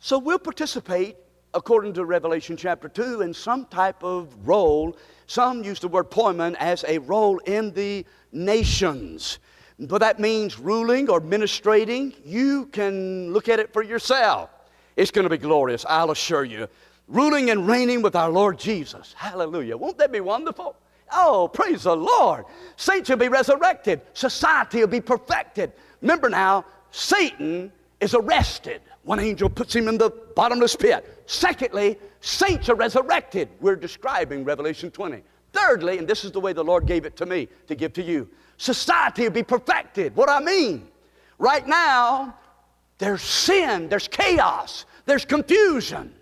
So 0.00 0.18
we'll 0.18 0.38
participate, 0.38 1.16
according 1.54 1.94
to 1.94 2.04
Revelation 2.04 2.56
chapter 2.56 2.88
2, 2.88 3.22
in 3.22 3.32
some 3.32 3.66
type 3.66 4.02
of 4.02 4.34
role. 4.46 4.96
Some 5.26 5.62
use 5.62 5.78
the 5.80 5.88
word 5.88 6.10
poimen 6.10 6.56
as 6.58 6.84
a 6.88 6.98
role 6.98 7.38
in 7.38 7.72
the 7.74 8.06
nations. 8.32 9.38
But 9.80 9.98
that 9.98 10.18
means 10.18 10.58
ruling 10.58 11.08
or 11.08 11.18
administrating. 11.18 12.14
You 12.24 12.66
can 12.66 13.32
look 13.32 13.48
at 13.48 13.60
it 13.60 13.72
for 13.72 13.82
yourself. 13.82 14.50
It's 14.96 15.12
going 15.12 15.24
to 15.24 15.30
be 15.30 15.38
glorious, 15.38 15.86
I'll 15.88 16.10
assure 16.10 16.44
you. 16.44 16.66
Ruling 17.06 17.50
and 17.50 17.68
reigning 17.68 18.02
with 18.02 18.16
our 18.16 18.30
Lord 18.30 18.58
Jesus. 18.58 19.14
Hallelujah. 19.16 19.76
Won't 19.76 19.98
that 19.98 20.10
be 20.10 20.20
wonderful? 20.20 20.76
Oh, 21.12 21.48
praise 21.52 21.84
the 21.84 21.96
Lord. 21.96 22.44
Saints 22.76 23.08
will 23.08 23.16
be 23.16 23.28
resurrected, 23.28 24.02
society 24.12 24.80
will 24.80 24.88
be 24.88 25.00
perfected. 25.00 25.72
Remember 26.02 26.28
now, 26.28 26.64
Satan 26.90 27.72
is 28.00 28.14
arrested. 28.14 28.82
One 29.04 29.20
angel 29.20 29.48
puts 29.48 29.74
him 29.74 29.88
in 29.88 29.96
the 29.96 30.10
bottomless 30.36 30.76
pit. 30.76 31.22
Secondly, 31.26 31.98
saints 32.20 32.68
are 32.68 32.74
resurrected. 32.74 33.48
We're 33.60 33.76
describing 33.76 34.44
Revelation 34.44 34.90
20. 34.90 35.22
Thirdly, 35.52 35.98
and 35.98 36.06
this 36.06 36.24
is 36.24 36.32
the 36.32 36.40
way 36.40 36.52
the 36.52 36.64
Lord 36.64 36.86
gave 36.86 37.06
it 37.06 37.16
to 37.16 37.26
me 37.26 37.48
to 37.68 37.74
give 37.74 37.92
to 37.94 38.02
you, 38.02 38.28
society 38.58 39.22
will 39.22 39.30
be 39.30 39.42
perfected. 39.42 40.14
What 40.14 40.28
I 40.28 40.40
mean? 40.40 40.88
Right 41.38 41.66
now, 41.66 42.36
there's 42.98 43.22
sin, 43.22 43.88
there's 43.88 44.08
chaos, 44.08 44.84
there's 45.06 45.24
confusion, 45.24 46.12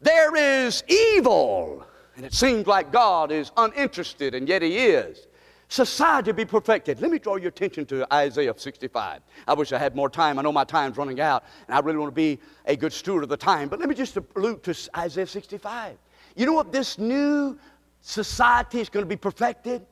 there 0.00 0.36
is 0.36 0.84
evil. 0.88 1.86
And 2.16 2.24
it 2.24 2.32
seems 2.32 2.66
like 2.66 2.92
God 2.92 3.30
is 3.30 3.52
uninterested, 3.56 4.34
and 4.34 4.48
yet 4.48 4.62
He 4.62 4.76
is. 4.76 5.26
Society 5.68 6.32
be 6.32 6.44
perfected. 6.44 7.00
Let 7.00 7.10
me 7.10 7.18
draw 7.18 7.36
your 7.36 7.48
attention 7.48 7.84
to 7.86 8.06
Isaiah 8.14 8.54
65. 8.56 9.20
I 9.48 9.54
wish 9.54 9.72
I 9.72 9.78
had 9.78 9.96
more 9.96 10.08
time. 10.08 10.38
I 10.38 10.42
know 10.42 10.52
my 10.52 10.64
time's 10.64 10.96
running 10.96 11.20
out, 11.20 11.44
and 11.66 11.76
I 11.76 11.80
really 11.80 11.98
want 11.98 12.10
to 12.10 12.14
be 12.14 12.38
a 12.66 12.76
good 12.76 12.92
steward 12.92 13.24
of 13.24 13.28
the 13.28 13.36
time. 13.36 13.68
But 13.68 13.80
let 13.80 13.88
me 13.88 13.94
just 13.94 14.16
allude 14.36 14.62
to 14.62 14.74
Isaiah 14.96 15.26
65. 15.26 15.98
You 16.36 16.46
know 16.46 16.52
what 16.52 16.72
this 16.72 16.98
new 16.98 17.58
society 18.00 18.80
is 18.80 18.88
going 18.88 19.04
to 19.04 19.08
be 19.08 19.16
perfected? 19.16 19.84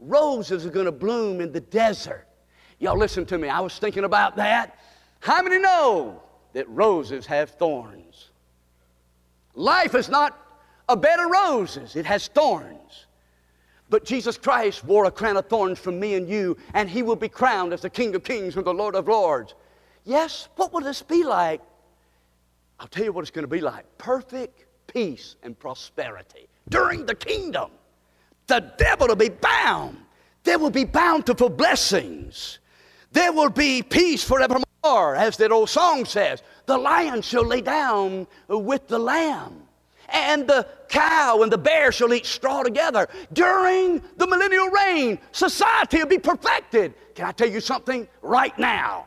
Roses 0.00 0.64
are 0.66 0.70
going 0.70 0.86
to 0.86 0.92
bloom 0.92 1.40
in 1.40 1.52
the 1.52 1.60
desert. 1.60 2.26
Y'all 2.78 2.98
listen 2.98 3.26
to 3.26 3.38
me. 3.38 3.48
I 3.48 3.60
was 3.60 3.78
thinking 3.78 4.04
about 4.04 4.36
that. 4.36 4.78
How 5.20 5.42
many 5.42 5.58
know 5.58 6.22
that 6.54 6.68
roses 6.68 7.26
have 7.26 7.50
thorns? 7.50 8.30
Life 9.54 9.94
is 9.94 10.08
not 10.08 10.38
a 10.88 10.96
bed 10.96 11.20
of 11.20 11.30
roses, 11.30 11.94
it 11.94 12.06
has 12.06 12.28
thorns. 12.28 13.06
But 13.90 14.04
Jesus 14.04 14.38
Christ 14.38 14.84
wore 14.84 15.04
a 15.04 15.10
crown 15.10 15.36
of 15.36 15.48
thorns 15.48 15.78
for 15.78 15.90
me 15.90 16.14
and 16.14 16.28
you, 16.28 16.56
and 16.74 16.88
he 16.88 17.02
will 17.02 17.16
be 17.16 17.28
crowned 17.28 17.72
as 17.72 17.82
the 17.82 17.90
King 17.90 18.14
of 18.14 18.24
Kings 18.24 18.56
and 18.56 18.64
the 18.64 18.72
Lord 18.72 18.94
of 18.94 19.08
Lords. 19.08 19.54
Yes, 20.04 20.48
what 20.56 20.72
will 20.72 20.80
this 20.80 21.02
be 21.02 21.24
like? 21.24 21.60
I'll 22.78 22.88
tell 22.88 23.04
you 23.04 23.12
what 23.12 23.22
it's 23.22 23.30
going 23.30 23.44
to 23.44 23.48
be 23.48 23.60
like 23.60 23.84
perfect 23.98 24.64
peace 24.86 25.36
and 25.42 25.58
prosperity 25.58 26.48
during 26.68 27.04
the 27.04 27.14
kingdom. 27.14 27.70
The 28.50 28.72
devil 28.78 29.06
will 29.06 29.14
be 29.14 29.28
bound. 29.28 29.96
There 30.42 30.58
will 30.58 30.72
be 30.72 30.84
bountiful 30.84 31.48
blessings. 31.48 32.58
There 33.12 33.32
will 33.32 33.48
be 33.48 33.80
peace 33.80 34.24
forevermore. 34.24 35.14
As 35.14 35.36
that 35.36 35.52
old 35.52 35.70
song 35.70 36.04
says, 36.04 36.42
the 36.66 36.76
lion 36.76 37.22
shall 37.22 37.44
lay 37.44 37.60
down 37.60 38.26
with 38.48 38.88
the 38.88 38.98
lamb, 38.98 39.62
and 40.08 40.48
the 40.48 40.66
cow 40.88 41.42
and 41.42 41.52
the 41.52 41.58
bear 41.58 41.92
shall 41.92 42.12
eat 42.12 42.26
straw 42.26 42.64
together. 42.64 43.06
During 43.32 44.02
the 44.16 44.26
millennial 44.26 44.68
reign, 44.68 45.20
society 45.30 45.98
will 45.98 46.06
be 46.06 46.18
perfected. 46.18 46.94
Can 47.14 47.26
I 47.26 47.30
tell 47.30 47.48
you 47.48 47.60
something 47.60 48.08
right 48.20 48.58
now? 48.58 49.06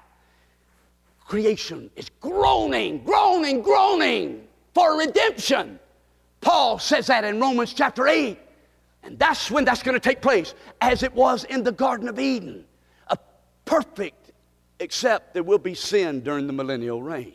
Creation 1.28 1.92
is 1.98 2.10
groaning, 2.22 3.04
groaning, 3.04 3.62
groaning 3.62 4.48
for 4.74 4.98
redemption. 4.98 5.80
Paul 6.40 6.80
says 6.80 7.08
that 7.08 7.26
in 7.26 7.42
Romans 7.42 7.74
chapter 7.74 8.08
8. 8.08 8.40
And 9.04 9.20
that's 9.20 9.52
when 9.52 9.66
that's 9.66 9.84
going 9.84 9.96
to 9.96 10.00
take 10.00 10.22
place, 10.22 10.54
as 10.82 11.04
it 11.04 11.14
was 11.14 11.44
in 11.44 11.64
the 11.64 11.72
Garden 11.72 12.08
of 12.08 12.20
Eden. 12.20 12.66
A 13.08 13.18
perfect 13.66 14.32
except 14.80 15.34
there 15.34 15.44
will 15.44 15.58
be 15.58 15.76
sin 15.76 16.22
during 16.22 16.48
the 16.48 16.54
millennial 16.54 17.02
reign. 17.02 17.34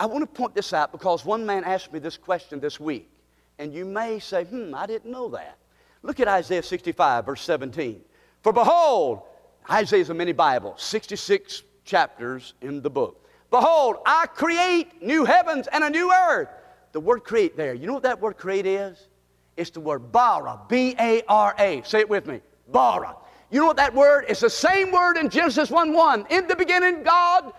I 0.00 0.06
want 0.06 0.22
to 0.22 0.26
point 0.26 0.54
this 0.54 0.72
out 0.72 0.92
because 0.92 1.24
one 1.24 1.44
man 1.44 1.64
asked 1.64 1.92
me 1.92 1.98
this 1.98 2.16
question 2.16 2.60
this 2.60 2.78
week, 2.78 3.10
and 3.58 3.74
you 3.74 3.84
may 3.84 4.18
say, 4.20 4.44
hmm, 4.44 4.74
I 4.74 4.86
didn't 4.86 5.10
know 5.10 5.28
that. 5.30 5.58
Look 6.02 6.20
at 6.20 6.28
Isaiah 6.28 6.62
65, 6.62 7.26
verse 7.26 7.42
17. 7.42 8.00
For 8.42 8.52
behold, 8.52 9.22
Isaiah's 9.68 10.10
a 10.10 10.14
mini 10.14 10.32
Bible, 10.32 10.74
66 10.76 11.62
chapters 11.84 12.54
in 12.60 12.80
the 12.80 12.90
book. 12.90 13.28
Behold, 13.50 13.96
I 14.06 14.26
create 14.26 15.02
new 15.02 15.24
heavens 15.24 15.66
and 15.72 15.82
a 15.82 15.90
new 15.90 16.12
earth. 16.12 16.48
The 16.92 17.00
word 17.00 17.24
create 17.24 17.56
there, 17.56 17.74
you 17.74 17.86
know 17.86 17.94
what 17.94 18.04
that 18.04 18.20
word 18.20 18.36
create 18.36 18.66
is? 18.66 19.08
It's 19.58 19.70
the 19.70 19.80
word 19.80 20.12
bara, 20.12 20.60
B 20.68 20.94
A 20.98 21.22
R 21.28 21.54
A. 21.58 21.82
Say 21.84 22.00
it 22.00 22.08
with 22.08 22.26
me. 22.26 22.40
Bara. 22.68 23.16
You 23.50 23.60
know 23.60 23.66
what 23.66 23.76
that 23.78 23.94
word? 23.94 24.26
It's 24.28 24.40
the 24.40 24.50
same 24.50 24.92
word 24.92 25.16
in 25.16 25.28
Genesis 25.28 25.70
1 25.70 25.92
1. 25.92 26.26
In 26.30 26.46
the 26.46 26.54
beginning, 26.54 27.02
God, 27.02 27.52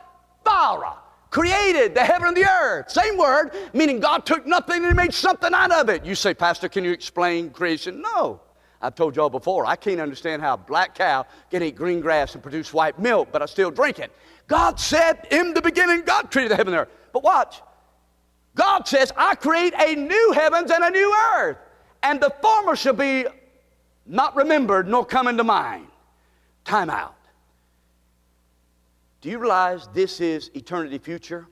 bara, 0.43 0.93
created 1.29 1.93
the 1.95 2.03
heaven 2.03 2.29
and 2.29 2.37
the 2.37 2.45
earth. 2.45 2.89
Same 2.89 3.17
word, 3.17 3.51
meaning 3.73 3.99
God 3.99 4.25
took 4.25 4.47
nothing 4.47 4.85
and 4.85 4.95
made 4.95 5.13
something 5.13 5.53
out 5.53 5.71
of 5.71 5.89
it. 5.89 6.05
You 6.05 6.15
say, 6.15 6.33
Pastor, 6.33 6.69
can 6.69 6.85
you 6.85 6.91
explain 6.91 7.49
creation? 7.49 8.01
No. 8.01 8.39
I've 8.81 8.95
told 8.95 9.17
y'all 9.17 9.29
before, 9.29 9.65
I 9.65 9.75
can't 9.75 9.99
understand 9.99 10.41
how 10.41 10.53
a 10.53 10.57
black 10.57 10.95
cow 10.95 11.25
can 11.51 11.61
eat 11.63 11.75
green 11.75 11.99
grass 11.99 12.33
and 12.33 12.41
produce 12.41 12.73
white 12.73 12.97
milk, 12.97 13.27
but 13.31 13.41
I 13.41 13.45
still 13.45 13.71
drink 13.71 13.99
it. 13.99 14.11
God 14.47 14.79
said, 14.79 15.27
in 15.31 15.53
the 15.53 15.61
beginning, 15.61 16.03
God 16.03 16.31
created 16.31 16.51
the 16.51 16.55
heaven 16.55 16.73
and 16.73 16.81
earth. 16.81 16.89
But 17.11 17.23
watch. 17.23 17.61
God 18.55 18.87
says, 18.87 19.11
I 19.17 19.35
create 19.35 19.73
a 19.77 19.95
new 19.95 20.31
heavens 20.33 20.71
and 20.71 20.83
a 20.83 20.89
new 20.89 21.15
earth, 21.35 21.57
and 22.03 22.21
the 22.21 22.33
former 22.41 22.75
shall 22.75 22.93
be 22.93 23.25
not 24.05 24.35
remembered 24.35 24.87
nor 24.87 25.05
come 25.05 25.27
into 25.27 25.43
mind. 25.43 25.87
Time 26.65 26.89
out. 26.89 27.15
Do 29.21 29.29
you 29.29 29.37
realize 29.37 29.87
this 29.93 30.21
is 30.21 30.49
eternity 30.53 30.97
future? 30.97 31.47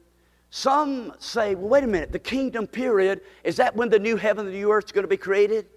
Some 0.50 1.14
say, 1.20 1.56
well, 1.56 1.70
wait 1.70 1.84
a 1.84 1.88
minute, 1.88 2.12
the 2.12 2.20
kingdom 2.20 2.66
period, 2.68 3.22
is 3.44 3.58
that 3.58 3.76
when 3.76 3.90
the 3.90 4.00
new 4.00 4.16
heaven 4.16 4.46
and 4.46 4.56
the 4.56 4.60
new 4.60 4.72
earth 4.72 4.86
is 4.86 4.92
going 4.92 5.04
to 5.04 5.10
be 5.10 5.18
created? 5.18 5.68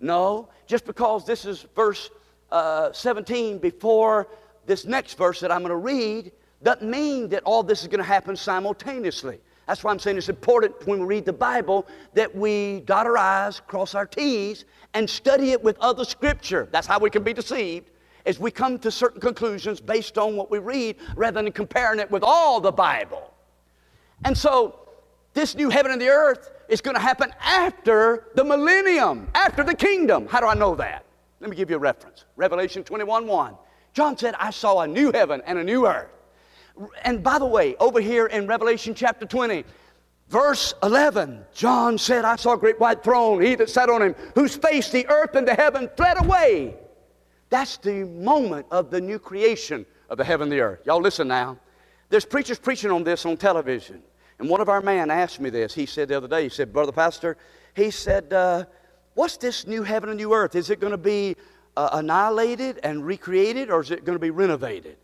No, 0.00 0.48
just 0.66 0.86
because 0.86 1.26
this 1.26 1.44
is 1.44 1.66
verse 1.76 2.10
uh, 2.50 2.92
17 2.92 3.58
before 3.58 4.28
this 4.66 4.86
next 4.86 5.18
verse 5.18 5.40
that 5.40 5.52
I'm 5.52 5.60
going 5.60 5.70
to 5.70 5.76
read, 5.76 6.32
doesn't 6.62 6.88
mean 6.90 7.28
that 7.28 7.42
all 7.42 7.62
this 7.62 7.82
is 7.82 7.88
going 7.88 7.98
to 7.98 8.04
happen 8.04 8.34
simultaneously. 8.34 9.38
That's 9.66 9.82
why 9.82 9.90
I'm 9.90 9.98
saying 9.98 10.18
it's 10.18 10.28
important 10.28 10.86
when 10.86 11.00
we 11.00 11.06
read 11.06 11.24
the 11.24 11.32
Bible 11.32 11.86
that 12.12 12.34
we 12.34 12.80
dot 12.80 13.06
our 13.06 13.16
I's, 13.16 13.60
cross 13.60 13.94
our 13.94 14.06
T's, 14.06 14.64
and 14.92 15.08
study 15.08 15.52
it 15.52 15.62
with 15.62 15.78
other 15.78 16.04
scripture. 16.04 16.68
That's 16.70 16.86
how 16.86 16.98
we 16.98 17.10
can 17.10 17.22
be 17.22 17.32
deceived, 17.32 17.90
is 18.24 18.38
we 18.38 18.50
come 18.50 18.78
to 18.80 18.90
certain 18.90 19.20
conclusions 19.20 19.80
based 19.80 20.18
on 20.18 20.36
what 20.36 20.50
we 20.50 20.58
read 20.58 20.96
rather 21.16 21.42
than 21.42 21.50
comparing 21.52 21.98
it 21.98 22.10
with 22.10 22.22
all 22.22 22.60
the 22.60 22.72
Bible. 22.72 23.32
And 24.24 24.36
so, 24.36 24.80
this 25.32 25.54
new 25.54 25.68
heaven 25.68 25.90
and 25.90 26.00
the 26.00 26.08
earth 26.08 26.50
is 26.68 26.80
going 26.80 26.94
to 26.94 27.02
happen 27.02 27.32
after 27.40 28.28
the 28.34 28.44
millennium, 28.44 29.28
after 29.34 29.64
the 29.64 29.74
kingdom. 29.74 30.26
How 30.26 30.40
do 30.40 30.46
I 30.46 30.54
know 30.54 30.74
that? 30.76 31.04
Let 31.40 31.50
me 31.50 31.56
give 31.56 31.70
you 31.70 31.76
a 31.76 31.80
reference. 31.80 32.24
Revelation 32.36 32.84
21 32.84 33.26
1. 33.26 33.54
John 33.92 34.16
said, 34.16 34.34
I 34.38 34.50
saw 34.50 34.80
a 34.80 34.86
new 34.86 35.12
heaven 35.12 35.42
and 35.46 35.58
a 35.58 35.64
new 35.64 35.86
earth. 35.86 36.10
And 37.04 37.22
by 37.22 37.38
the 37.38 37.46
way, 37.46 37.76
over 37.76 38.00
here 38.00 38.26
in 38.26 38.46
Revelation 38.46 38.94
chapter 38.94 39.26
20, 39.26 39.64
verse 40.28 40.74
11, 40.82 41.44
John 41.54 41.98
said, 41.98 42.24
I 42.24 42.36
saw 42.36 42.54
a 42.54 42.58
great 42.58 42.80
white 42.80 43.02
throne, 43.04 43.40
he 43.40 43.54
that 43.54 43.70
sat 43.70 43.88
on 43.88 44.02
him, 44.02 44.14
whose 44.34 44.56
face 44.56 44.90
the 44.90 45.06
earth 45.08 45.34
and 45.34 45.46
the 45.46 45.54
heaven 45.54 45.88
fled 45.96 46.22
away. 46.24 46.74
That's 47.50 47.76
the 47.76 48.04
moment 48.04 48.66
of 48.70 48.90
the 48.90 49.00
new 49.00 49.18
creation 49.18 49.86
of 50.08 50.18
the 50.18 50.24
heaven 50.24 50.44
and 50.44 50.52
the 50.52 50.60
earth. 50.60 50.80
Y'all 50.84 51.00
listen 51.00 51.28
now. 51.28 51.58
There's 52.08 52.24
preachers 52.24 52.58
preaching 52.58 52.90
on 52.90 53.04
this 53.04 53.24
on 53.24 53.36
television. 53.36 54.02
And 54.38 54.48
one 54.48 54.60
of 54.60 54.68
our 54.68 54.80
men 54.80 55.10
asked 55.10 55.40
me 55.40 55.50
this. 55.50 55.72
He 55.72 55.86
said 55.86 56.08
the 56.08 56.16
other 56.16 56.28
day, 56.28 56.44
he 56.44 56.48
said, 56.48 56.72
Brother 56.72 56.92
Pastor, 56.92 57.36
he 57.74 57.90
said, 57.90 58.32
uh, 58.32 58.64
What's 59.14 59.36
this 59.36 59.66
new 59.66 59.84
heaven 59.84 60.08
and 60.10 60.18
new 60.18 60.32
earth? 60.32 60.56
Is 60.56 60.70
it 60.70 60.80
going 60.80 60.90
to 60.90 60.98
be 60.98 61.36
uh, 61.76 61.90
annihilated 61.92 62.80
and 62.82 63.06
recreated, 63.06 63.70
or 63.70 63.80
is 63.80 63.92
it 63.92 64.04
going 64.04 64.16
to 64.16 64.20
be 64.20 64.30
renovated? 64.30 64.96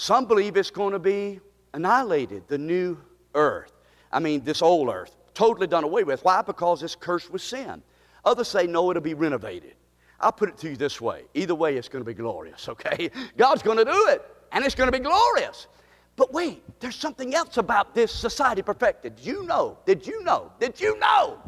Some 0.00 0.26
believe 0.26 0.56
it's 0.56 0.70
going 0.70 0.92
to 0.92 1.00
be 1.00 1.40
annihilated, 1.74 2.46
the 2.46 2.56
new 2.56 2.98
earth. 3.34 3.72
I 4.12 4.20
mean, 4.20 4.44
this 4.44 4.62
old 4.62 4.90
earth, 4.90 5.16
totally 5.34 5.66
done 5.66 5.82
away 5.82 6.04
with. 6.04 6.24
Why? 6.24 6.40
Because 6.40 6.84
it's 6.84 6.94
cursed 6.94 7.30
with 7.30 7.42
sin. 7.42 7.82
Others 8.24 8.46
say, 8.46 8.68
no, 8.68 8.92
it'll 8.92 9.02
be 9.02 9.14
renovated. 9.14 9.74
I'll 10.20 10.30
put 10.30 10.50
it 10.50 10.58
to 10.58 10.70
you 10.70 10.76
this 10.76 11.00
way 11.00 11.24
either 11.34 11.56
way, 11.56 11.76
it's 11.76 11.88
going 11.88 12.04
to 12.04 12.06
be 12.06 12.14
glorious, 12.14 12.68
okay? 12.68 13.10
God's 13.36 13.60
going 13.60 13.78
to 13.78 13.84
do 13.84 14.06
it, 14.10 14.24
and 14.52 14.64
it's 14.64 14.76
going 14.76 14.86
to 14.86 14.96
be 14.96 15.02
glorious. 15.02 15.66
But 16.14 16.32
wait, 16.32 16.62
there's 16.78 16.94
something 16.94 17.34
else 17.34 17.56
about 17.56 17.92
this 17.92 18.12
society 18.12 18.62
perfected. 18.62 19.16
Did 19.16 19.26
you 19.26 19.46
know? 19.46 19.78
Did 19.84 20.06
you 20.06 20.22
know? 20.22 20.52
Did 20.60 20.80
you 20.80 20.96
know? 21.00 21.42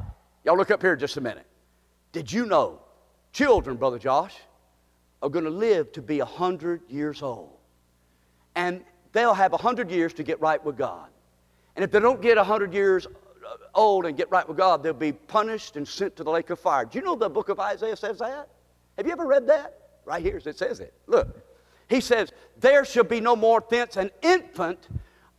Y'all 0.44 0.56
look 0.56 0.72
up 0.72 0.82
here 0.82 0.96
just 0.96 1.16
a 1.18 1.20
minute. 1.20 1.46
Did 2.10 2.32
you 2.32 2.46
know 2.46 2.80
children, 3.32 3.76
Brother 3.76 4.00
Josh, 4.00 4.34
are 5.22 5.28
going 5.28 5.44
to 5.44 5.52
live 5.52 5.92
to 5.92 6.02
be 6.02 6.18
100 6.18 6.90
years 6.90 7.22
old? 7.22 7.59
And 8.54 8.82
they'll 9.12 9.34
have 9.34 9.52
100 9.52 9.90
years 9.90 10.12
to 10.14 10.22
get 10.22 10.40
right 10.40 10.62
with 10.64 10.76
God. 10.76 11.08
And 11.76 11.84
if 11.84 11.90
they 11.90 12.00
don't 12.00 12.20
get 12.20 12.36
100 12.36 12.74
years 12.74 13.06
uh, 13.06 13.56
old 13.74 14.06
and 14.06 14.16
get 14.16 14.30
right 14.30 14.46
with 14.46 14.56
God, 14.56 14.82
they'll 14.82 14.92
be 14.92 15.12
punished 15.12 15.76
and 15.76 15.86
sent 15.86 16.16
to 16.16 16.24
the 16.24 16.30
lake 16.30 16.50
of 16.50 16.58
fire. 16.58 16.84
Do 16.84 16.98
you 16.98 17.04
know 17.04 17.16
the 17.16 17.28
book 17.28 17.48
of 17.48 17.60
Isaiah 17.60 17.96
says 17.96 18.18
that? 18.18 18.48
Have 18.96 19.06
you 19.06 19.12
ever 19.12 19.26
read 19.26 19.46
that? 19.46 19.76
Right 20.04 20.22
here 20.22 20.40
it 20.44 20.58
says 20.58 20.80
it. 20.80 20.92
Look. 21.06 21.46
He 21.88 22.00
says, 22.00 22.32
There 22.58 22.84
shall 22.84 23.04
be 23.04 23.20
no 23.20 23.34
more 23.34 23.64
thence 23.68 23.96
an 23.96 24.10
infant 24.22 24.88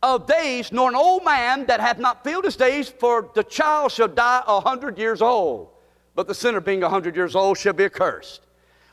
of 0.02 0.26
days, 0.26 0.72
nor 0.72 0.88
an 0.88 0.96
old 0.96 1.24
man 1.24 1.66
that 1.66 1.80
hath 1.80 1.98
not 1.98 2.24
filled 2.24 2.44
his 2.44 2.56
days, 2.56 2.88
for 2.88 3.30
the 3.34 3.44
child 3.44 3.92
shall 3.92 4.08
die 4.08 4.42
a 4.46 4.60
hundred 4.60 4.98
years 4.98 5.22
old. 5.22 5.68
But 6.14 6.26
the 6.26 6.34
sinner 6.34 6.60
being 6.60 6.82
a 6.82 6.88
hundred 6.88 7.16
years 7.16 7.34
old 7.34 7.56
shall 7.56 7.72
be 7.72 7.84
accursed. 7.84 8.42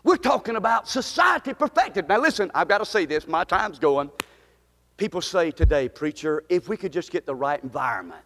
We're 0.04 0.18
talking 0.18 0.56
about 0.56 0.88
society 0.88 1.54
perfected. 1.54 2.08
Now 2.08 2.20
listen, 2.20 2.52
I've 2.56 2.68
got 2.68 2.80
to 2.80 2.86
say 2.86 3.06
this, 3.06 3.28
my 3.28 3.44
time's 3.44 3.80
going. 3.80 4.10
People 4.98 5.22
say 5.22 5.52
today, 5.52 5.90
preacher, 5.90 6.44
if 6.50 6.68
we 6.68 6.78
could 6.78 6.92
just 6.92 7.12
get 7.12 7.26
the 7.26 7.36
right 7.36 7.62
environment. 7.64 8.22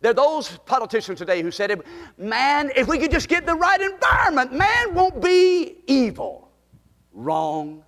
There 0.00 0.12
are 0.12 0.14
those 0.14 0.48
politicians 0.64 1.18
today 1.18 1.42
who 1.42 1.50
said, 1.50 1.82
man, 2.16 2.70
if 2.74 2.88
we 2.88 2.98
could 2.98 3.10
just 3.10 3.28
get 3.28 3.44
the 3.44 3.54
right 3.54 3.80
environment, 3.80 4.52
man 4.52 4.94
won't 4.94 5.20
be 5.20 5.76
evil. 5.86 6.50
Wrong. 7.12 7.84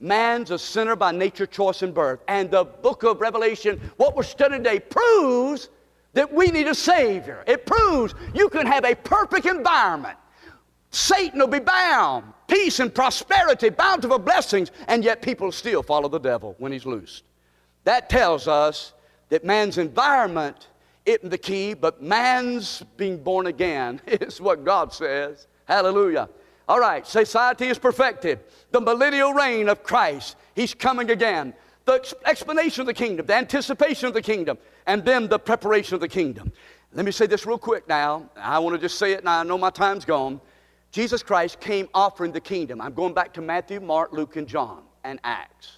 Man's 0.00 0.50
a 0.50 0.58
sinner 0.58 0.96
by 0.96 1.12
nature, 1.12 1.46
choice, 1.46 1.82
and 1.82 1.94
birth. 1.94 2.20
And 2.28 2.50
the 2.50 2.64
book 2.64 3.04
of 3.04 3.20
Revelation, 3.20 3.80
what 3.96 4.16
we're 4.16 4.24
studying 4.24 4.64
today, 4.64 4.80
proves 4.80 5.70
that 6.12 6.32
we 6.32 6.48
need 6.48 6.66
a 6.66 6.74
Savior. 6.74 7.44
It 7.46 7.64
proves 7.64 8.14
you 8.34 8.48
can 8.48 8.66
have 8.66 8.84
a 8.84 8.94
perfect 8.94 9.46
environment. 9.46 10.18
Satan 10.96 11.40
will 11.40 11.46
be 11.46 11.58
bound, 11.58 12.24
peace 12.48 12.80
and 12.80 12.92
prosperity, 12.92 13.68
bountiful 13.68 14.18
blessings, 14.18 14.70
and 14.88 15.04
yet 15.04 15.20
people 15.20 15.52
still 15.52 15.82
follow 15.82 16.08
the 16.08 16.18
devil 16.18 16.54
when 16.56 16.72
he's 16.72 16.86
loosed. 16.86 17.24
That 17.84 18.08
tells 18.08 18.48
us 18.48 18.94
that 19.28 19.44
man's 19.44 19.76
environment 19.76 20.68
isn't 21.04 21.28
the 21.28 21.36
key, 21.36 21.74
but 21.74 22.02
man's 22.02 22.82
being 22.96 23.22
born 23.22 23.46
again 23.46 24.00
is 24.06 24.40
what 24.40 24.64
God 24.64 24.90
says. 24.90 25.48
Hallelujah. 25.66 26.30
All 26.66 26.80
right, 26.80 27.06
society 27.06 27.66
is 27.66 27.78
perfected. 27.78 28.40
The 28.70 28.80
millennial 28.80 29.34
reign 29.34 29.68
of 29.68 29.82
Christ, 29.82 30.36
He's 30.54 30.72
coming 30.72 31.10
again. 31.10 31.52
The 31.84 32.16
explanation 32.24 32.80
of 32.80 32.86
the 32.86 32.94
kingdom, 32.94 33.26
the 33.26 33.34
anticipation 33.34 34.08
of 34.08 34.14
the 34.14 34.22
kingdom, 34.22 34.56
and 34.86 35.04
then 35.04 35.28
the 35.28 35.38
preparation 35.38 35.94
of 35.94 36.00
the 36.00 36.08
kingdom. 36.08 36.50
Let 36.94 37.04
me 37.04 37.12
say 37.12 37.26
this 37.26 37.44
real 37.44 37.58
quick 37.58 37.86
now. 37.86 38.30
I 38.34 38.58
want 38.60 38.74
to 38.74 38.80
just 38.80 38.96
say 38.96 39.12
it 39.12 39.24
now. 39.24 39.40
I 39.40 39.42
know 39.42 39.58
my 39.58 39.68
time's 39.68 40.06
gone. 40.06 40.40
Jesus 40.96 41.22
Christ 41.22 41.60
came 41.60 41.90
offering 41.92 42.32
the 42.32 42.40
kingdom. 42.40 42.80
I'm 42.80 42.94
going 42.94 43.12
back 43.12 43.34
to 43.34 43.42
Matthew, 43.42 43.80
Mark, 43.80 44.14
Luke, 44.14 44.36
and 44.36 44.48
John, 44.48 44.82
and 45.04 45.20
Acts. 45.24 45.72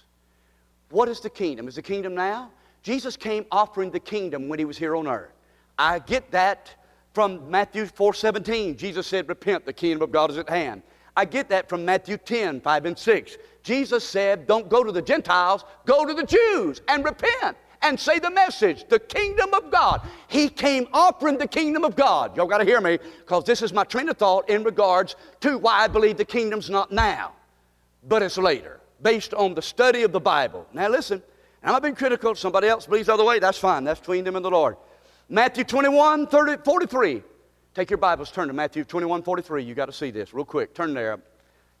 What 0.91 1.09
is 1.09 1.19
the 1.19 1.29
kingdom? 1.29 1.67
Is 1.67 1.75
the 1.75 1.81
kingdom 1.81 2.15
now? 2.15 2.51
Jesus 2.83 3.17
came 3.17 3.45
offering 3.51 3.91
the 3.91 3.99
kingdom 3.99 4.47
when 4.47 4.59
he 4.59 4.63
was 4.63 4.77
here 4.77 4.95
on 4.95 5.09
earth. 5.09 5.33
I 5.77 5.99
get 5.99 6.31
that 6.31 6.73
from 7.13 7.51
Matthew 7.51 7.85
4:17. 7.85 8.77
Jesus 8.77 9.07
said, 9.07 9.27
"Repent, 9.27 9.65
the 9.65 9.73
kingdom 9.73 10.03
of 10.03 10.11
God 10.13 10.31
is 10.31 10.37
at 10.37 10.47
hand." 10.47 10.83
I 11.17 11.25
get 11.25 11.49
that 11.49 11.67
from 11.67 11.83
Matthew 11.83 12.15
10, 12.15 12.61
5 12.61 12.85
and 12.85 12.97
6. 12.97 13.37
Jesus 13.61 14.05
said, 14.05 14.47
Don't 14.47 14.69
go 14.69 14.85
to 14.85 14.91
the 14.93 15.01
Gentiles, 15.01 15.65
go 15.85 16.05
to 16.05 16.13
the 16.13 16.23
Jews 16.23 16.79
and 16.87 17.03
repent 17.03 17.57
and 17.81 17.99
say 17.99 18.19
the 18.19 18.29
message, 18.29 18.85
the 18.89 18.99
kingdom 18.99 19.53
of 19.53 19.71
God. 19.71 20.01
He 20.27 20.49
came 20.49 20.87
offering 20.93 21.37
the 21.37 21.47
kingdom 21.47 21.83
of 21.83 21.95
God. 21.95 22.35
Y'all 22.35 22.47
got 22.47 22.59
to 22.59 22.65
hear 22.65 22.81
me 22.81 22.99
because 23.19 23.45
this 23.45 23.61
is 23.61 23.71
my 23.73 23.83
train 23.83 24.09
of 24.09 24.17
thought 24.17 24.49
in 24.49 24.63
regards 24.63 25.15
to 25.41 25.57
why 25.57 25.83
I 25.83 25.87
believe 25.87 26.17
the 26.17 26.25
kingdom's 26.25 26.69
not 26.69 26.91
now, 26.91 27.33
but 28.07 28.21
it's 28.21 28.37
later, 28.37 28.81
based 29.01 29.33
on 29.33 29.53
the 29.53 29.61
study 29.61 30.03
of 30.03 30.11
the 30.11 30.19
Bible. 30.19 30.67
Now 30.73 30.89
listen, 30.89 31.21
I'm 31.63 31.73
not 31.73 31.83
being 31.83 31.95
critical. 31.95 32.35
Somebody 32.35 32.67
else 32.67 32.85
believes 32.85 33.07
the 33.07 33.13
other 33.13 33.25
way. 33.25 33.39
That's 33.39 33.57
fine. 33.57 33.83
That's 33.83 33.99
between 33.99 34.23
them 34.23 34.35
and 34.35 34.43
the 34.43 34.51
Lord. 34.51 34.77
Matthew 35.27 35.63
21, 35.63 36.27
30, 36.27 36.63
43. 36.63 37.23
Take 37.75 37.91
your 37.91 37.97
Bibles, 37.97 38.31
turn 38.31 38.47
to 38.47 38.53
Matthew 38.53 38.83
21, 38.83 39.21
43. 39.21 39.63
You 39.63 39.75
got 39.75 39.85
to 39.85 39.93
see 39.93 40.11
this 40.11 40.33
real 40.33 40.45
quick. 40.45 40.73
Turn 40.73 40.93
there. 40.93 41.19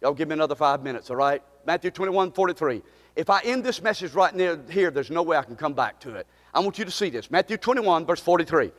Y'all 0.01 0.13
give 0.13 0.27
me 0.27 0.33
another 0.33 0.55
five 0.55 0.81
minutes, 0.81 1.09
all 1.09 1.15
right? 1.15 1.41
Matthew 1.65 1.91
21, 1.91 2.31
43. 2.31 2.81
If 3.15 3.29
I 3.29 3.41
end 3.41 3.63
this 3.63 3.81
message 3.81 4.13
right 4.13 4.33
near 4.33 4.59
here, 4.69 4.91
there's 4.91 5.11
no 5.11 5.21
way 5.21 5.37
I 5.37 5.43
can 5.43 5.55
come 5.55 5.73
back 5.73 5.99
to 6.01 6.15
it. 6.15 6.25
I 6.53 6.59
want 6.61 6.79
you 6.79 6.85
to 6.85 6.91
see 6.91 7.09
this. 7.09 7.29
Matthew 7.29 7.57
21, 7.57 8.05
verse 8.05 8.21
43. 8.21 8.71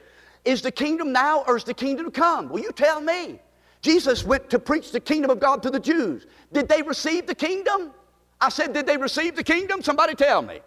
Is 0.44 0.62
the 0.62 0.72
kingdom 0.72 1.12
now 1.12 1.44
or 1.46 1.56
is 1.56 1.64
the 1.64 1.74
kingdom 1.74 2.06
to 2.06 2.10
come? 2.10 2.48
Will 2.48 2.60
you 2.60 2.72
tell 2.72 3.00
me? 3.00 3.38
Jesus 3.82 4.24
went 4.24 4.48
to 4.50 4.58
preach 4.58 4.92
the 4.92 5.00
kingdom 5.00 5.30
of 5.30 5.40
God 5.40 5.62
to 5.62 5.70
the 5.70 5.80
Jews. 5.80 6.26
Did 6.52 6.68
they 6.68 6.82
receive 6.82 7.26
the 7.26 7.34
kingdom? 7.34 7.92
I 8.40 8.48
said, 8.48 8.72
Did 8.72 8.86
they 8.86 8.96
receive 8.96 9.36
the 9.36 9.44
kingdom? 9.44 9.82
Somebody 9.82 10.14
tell 10.14 10.42
me. 10.42 10.60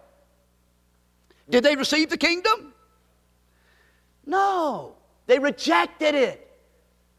Did 1.48 1.64
they 1.64 1.76
receive 1.76 2.10
the 2.10 2.16
kingdom? 2.16 2.72
No, 4.26 4.94
they 5.26 5.38
rejected 5.38 6.14
it. 6.14 6.40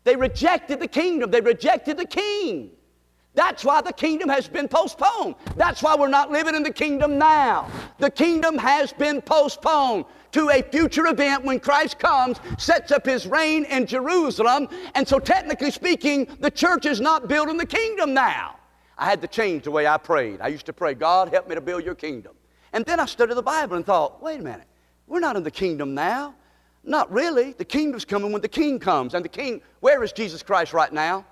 They 0.04 0.16
rejected 0.16 0.80
the 0.80 0.88
kingdom, 0.88 1.32
they 1.32 1.42
rejected 1.42 1.98
the 1.98 2.06
king. 2.06 2.72
That's 3.36 3.66
why 3.66 3.82
the 3.82 3.94
kingdom 3.94 4.30
has 4.30 4.48
been 4.48 4.68
postponed. 4.68 5.36
That's 5.58 5.84
why 5.84 5.96
we're 5.96 6.08
not 6.08 6.32
living 6.32 6.56
in 6.56 6.64
the 6.64 6.72
kingdom 6.72 7.18
now. 7.18 7.70
The 8.00 8.10
kingdom 8.10 8.58
has 8.58 8.94
been 8.94 9.22
postponed 9.22 10.06
to 10.32 10.50
a 10.50 10.62
future 10.64 11.08
event 11.08 11.44
when 11.44 11.60
Christ 11.60 12.00
comes, 12.00 12.40
sets 12.58 12.92
up 12.92 13.06
his 13.06 13.28
reign 13.28 13.66
in 13.66 13.86
Jerusalem. 13.86 14.70
And 14.96 15.08
so, 15.08 15.20
technically 15.20 15.72
speaking, 15.72 16.28
the 16.40 16.52
church 16.52 16.86
is 16.86 17.00
not 17.00 17.28
building 17.28 17.58
the 17.58 17.66
kingdom 17.66 18.14
now. 18.14 18.56
I 18.98 19.06
had 19.06 19.22
to 19.22 19.28
change 19.28 19.64
the 19.66 19.72
way 19.72 19.86
I 19.86 19.98
prayed. 19.98 20.40
I 20.42 20.48
used 20.48 20.66
to 20.68 20.74
pray, 20.74 20.94
God, 20.94 21.30
help 21.30 21.50
me 21.50 21.56
to 21.56 21.62
build 21.62 21.84
your 21.84 21.96
kingdom. 21.96 22.34
And 22.72 22.86
then 22.86 23.00
I 23.00 23.06
studied 23.06 23.36
the 23.36 23.42
Bible 23.42 23.76
and 23.76 23.86
thought, 23.86 24.22
wait 24.22 24.40
a 24.40 24.44
minute, 24.44 24.68
we're 25.08 25.20
not 25.20 25.36
in 25.36 25.44
the 25.44 25.52
kingdom 25.52 25.94
now. 25.94 26.36
Not 26.84 27.12
really. 27.12 27.54
The 27.54 27.66
kingdom's 27.66 28.06
coming 28.06 28.32
when 28.32 28.42
the 28.42 28.48
king 28.48 28.80
comes. 28.80 29.14
And 29.14 29.26
the 29.26 29.30
king, 29.30 29.62
where 29.80 30.04
is 30.04 30.12
Jesus 30.12 30.44
Christ 30.44 30.72
right 30.72 30.94
now? 30.94 31.26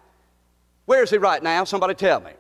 Where 0.86 1.04
is 1.04 1.10
he 1.10 1.18
right 1.18 1.42
now? 1.42 1.64
Somebody 1.64 1.94
tell 1.94 2.20
me. 2.20 2.32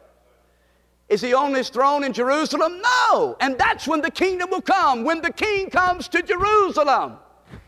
Is 1.10 1.22
he 1.22 1.34
on 1.34 1.54
his 1.54 1.70
throne 1.70 2.04
in 2.04 2.14
Jerusalem? 2.14 2.82
No. 2.82 3.38
And 3.40 3.58
that's 3.58 3.88
when 3.88 4.02
the 4.02 4.12
kingdom 4.12 4.50
will 4.50 4.62
come, 4.62 5.04
when 5.04 5.22
the 5.22 5.32
king 5.32 5.70
comes 5.70 6.08
to 6.10 6.22
Jerusalem. 6.22 7.18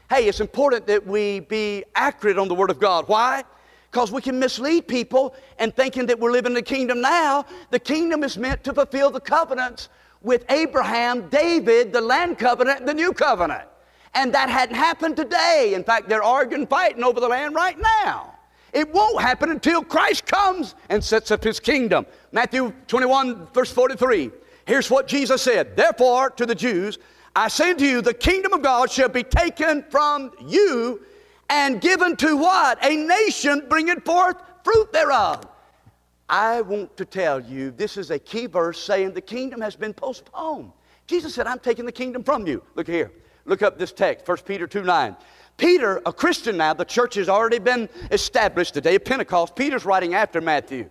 Hey, 0.10 0.28
it's 0.28 0.40
important 0.40 0.88
that 0.88 1.06
we 1.06 1.42
be 1.42 1.84
accurate 1.96 2.38
on 2.38 2.48
the 2.48 2.56
Word 2.56 2.70
of 2.70 2.80
God. 2.80 3.08
Why? 3.08 3.44
Because 3.92 4.12
we 4.12 4.22
can 4.22 4.40
mislead 4.40 4.88
people 4.88 5.36
and 5.58 5.76
thinking 5.76 6.06
that 6.08 6.20
we're 6.20 6.32
living 6.32 6.52
in 6.52 6.56
the 6.56 6.62
kingdom 6.62 7.02
now. 7.02 7.46
The 7.72 7.80
kingdom 7.80 8.24
is 8.24 8.38
meant 8.38 8.64
to 8.66 8.74
fulfill 8.74 9.10
the 9.10 9.20
covenants 9.20 9.90
with 10.22 10.44
Abraham, 10.50 11.30
David, 11.30 11.94
the 11.94 12.02
land 12.02 12.38
covenant, 12.38 12.86
the 12.86 12.94
new 12.94 13.14
covenant. 13.14 13.68
And 14.14 14.34
that 14.34 14.50
hadn't 14.50 14.76
happened 14.76 15.18
today. 15.18 15.74
In 15.76 15.84
fact, 15.84 16.10
they're 16.10 16.24
arguing, 16.24 16.68
fighting 16.68 17.04
over 17.04 17.20
the 17.20 17.28
land 17.28 17.54
right 17.54 17.78
now. 18.04 18.35
It 18.76 18.94
won't 18.94 19.22
happen 19.22 19.52
until 19.52 19.82
Christ 19.82 20.26
comes 20.26 20.76
and 20.90 21.02
sets 21.02 21.32
up 21.32 21.42
his 21.42 21.62
kingdom. 21.62 22.06
Matthew 22.34 22.74
21, 22.88 23.48
verse 23.54 23.72
43. 23.72 24.32
Here's 24.68 24.92
what 24.92 25.08
Jesus 25.08 25.42
said 25.42 25.78
Therefore, 25.78 26.30
to 26.32 26.46
the 26.46 26.54
Jews, 26.54 27.00
I 27.38 27.48
say 27.48 27.74
to 27.74 27.86
you, 27.86 28.02
the 28.02 28.14
kingdom 28.14 28.52
of 28.52 28.62
God 28.62 28.92
shall 28.92 29.08
be 29.08 29.24
taken 29.24 29.84
from 29.90 30.32
you 30.46 31.02
and 31.50 31.80
given 31.80 32.18
to 32.18 32.36
what? 32.36 32.78
A 32.84 32.98
nation 32.98 33.66
bringing 33.70 34.02
forth 34.02 34.36
fruit 34.66 34.92
thereof. 34.92 35.48
I 36.28 36.60
want 36.62 36.98
to 36.98 37.06
tell 37.06 37.40
you, 37.40 37.72
this 37.72 37.96
is 37.96 38.12
a 38.12 38.20
key 38.20 38.46
verse 38.48 38.82
saying 38.82 39.14
the 39.14 39.22
kingdom 39.22 39.62
has 39.62 39.78
been 39.78 39.94
postponed. 39.94 40.72
Jesus 41.08 41.34
said, 41.34 41.48
I'm 41.48 41.60
taking 41.60 41.86
the 41.86 41.92
kingdom 41.94 42.24
from 42.24 42.46
you. 42.46 42.62
Look 42.76 42.88
here. 42.88 43.12
Look 43.46 43.62
up 43.62 43.78
this 43.78 43.92
text, 43.92 44.28
1 44.28 44.38
Peter 44.40 44.68
2 44.68 44.84
9. 44.84 45.16
Peter, 45.58 46.02
a 46.06 46.12
Christian 46.12 46.58
now, 46.58 46.74
the 46.74 46.86
church 46.86 47.16
has 47.16 47.30
already 47.30 47.60
been 47.60 47.88
established 48.12 48.74
the 48.74 48.82
day 48.82 48.96
of 48.96 49.06
Pentecost. 49.06 49.56
Peter's 49.56 49.86
writing 49.86 50.14
after 50.14 50.42
Matthew. 50.42 50.90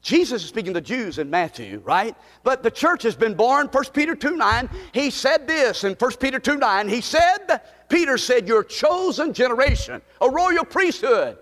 Jesus 0.00 0.42
is 0.42 0.48
speaking 0.48 0.74
to 0.74 0.80
Jews 0.80 1.18
in 1.18 1.28
Matthew, 1.28 1.82
right? 1.84 2.16
But 2.44 2.62
the 2.62 2.70
church 2.70 3.02
has 3.02 3.16
been 3.16 3.34
born, 3.34 3.66
1 3.66 3.84
Peter 3.92 4.14
2 4.14 4.36
9. 4.36 4.70
He 4.92 5.10
said 5.10 5.46
this 5.46 5.84
in 5.84 5.94
1 5.94 6.12
Peter 6.20 6.38
2 6.38 6.56
9. 6.56 6.88
He 6.88 7.00
said, 7.00 7.60
Peter 7.88 8.16
said, 8.16 8.46
You're 8.46 8.64
chosen 8.64 9.32
generation, 9.32 10.00
a 10.20 10.30
royal 10.30 10.64
priesthood, 10.64 11.36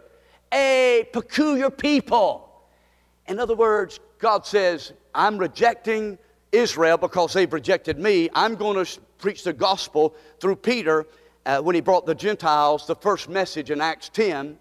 a 0.53 1.07
peculiar 1.13 1.71
people. 1.71 2.67
In 3.29 3.39
other 3.39 3.55
words, 3.55 4.01
God 4.19 4.47
says, 4.47 4.93
I'm 5.15 5.37
rejecting 5.37 6.19
Israel 6.51 6.97
because 6.97 7.35
they've 7.35 7.53
rejected 7.53 7.99
me. 7.99 8.31
I'm 8.35 8.55
going 8.55 8.83
to 8.83 9.01
preach 9.19 9.45
the 9.45 9.53
gospel 9.53 10.15
through 10.41 10.57
Peter 10.57 11.07
uh, 11.47 11.61
when 11.61 11.75
he 11.75 11.81
brought 11.81 12.05
the 12.05 12.15
Gentiles 12.15 12.87
the 12.87 12.97
first 12.97 13.29
message 13.29 13.71
in 13.71 13.81
Acts 13.81 14.09
10. 14.11 14.59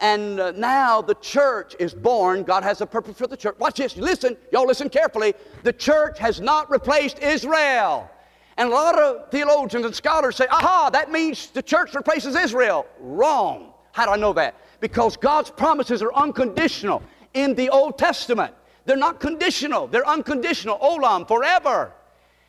And 0.00 0.38
uh, 0.38 0.52
now 0.52 1.02
the 1.02 1.16
church 1.16 1.74
is 1.80 1.92
born. 1.92 2.44
God 2.44 2.62
has 2.62 2.80
a 2.80 2.86
purpose 2.86 3.18
for 3.18 3.26
the 3.26 3.36
church. 3.36 3.56
Watch 3.58 3.78
this. 3.78 3.96
Listen, 3.96 4.36
y'all 4.52 4.66
listen 4.66 4.88
carefully. 4.88 5.34
The 5.64 5.72
church 5.72 6.18
has 6.20 6.40
not 6.40 6.70
replaced 6.70 7.18
Israel. 7.18 8.08
And 8.56 8.70
a 8.70 8.72
lot 8.72 8.98
of 8.98 9.30
theologians 9.30 9.84
and 9.84 9.94
scholars 9.94 10.36
say, 10.36 10.46
aha, 10.50 10.90
that 10.90 11.10
means 11.10 11.50
the 11.50 11.62
church 11.62 11.94
replaces 11.94 12.36
Israel. 12.36 12.86
Wrong. 13.00 13.72
How 13.92 14.06
do 14.06 14.12
I 14.12 14.16
know 14.16 14.32
that? 14.34 14.54
Because 14.80 15.16
God's 15.16 15.50
promises 15.50 16.02
are 16.02 16.14
unconditional 16.14 17.02
in 17.34 17.54
the 17.54 17.68
Old 17.70 17.98
Testament. 17.98 18.54
They're 18.84 18.96
not 18.96 19.20
conditional, 19.20 19.86
they're 19.86 20.08
unconditional. 20.08 20.78
Olam, 20.78 21.26
forever. 21.26 21.92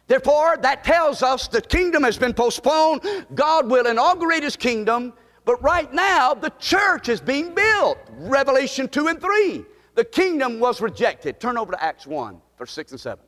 Therefore, 0.10 0.58
that 0.64 0.84
tells 0.84 1.22
us 1.22 1.48
the 1.48 1.62
kingdom 1.62 2.02
has 2.02 2.18
been 2.18 2.34
postponed. 2.34 3.02
God 3.36 3.70
will 3.70 3.86
inaugurate 3.86 4.42
his 4.42 4.56
kingdom, 4.56 5.14
but 5.46 5.62
right 5.62 5.94
now 5.94 6.34
the 6.34 6.50
church 6.58 7.10
is 7.10 7.22
being 7.22 7.54
built. 7.54 8.00
Revelation 8.18 8.90
2 8.90 9.08
and 9.08 9.22
3. 9.22 9.64
The 9.94 10.04
kingdom 10.04 10.60
was 10.60 10.82
rejected. 10.82 11.40
Turn 11.40 11.60
over 11.60 11.74
to 11.74 11.84
Acts 11.84 12.08
1, 12.08 12.42
verse 12.58 12.72
6 12.72 12.94
and 12.94 13.00
7. 13.00 13.24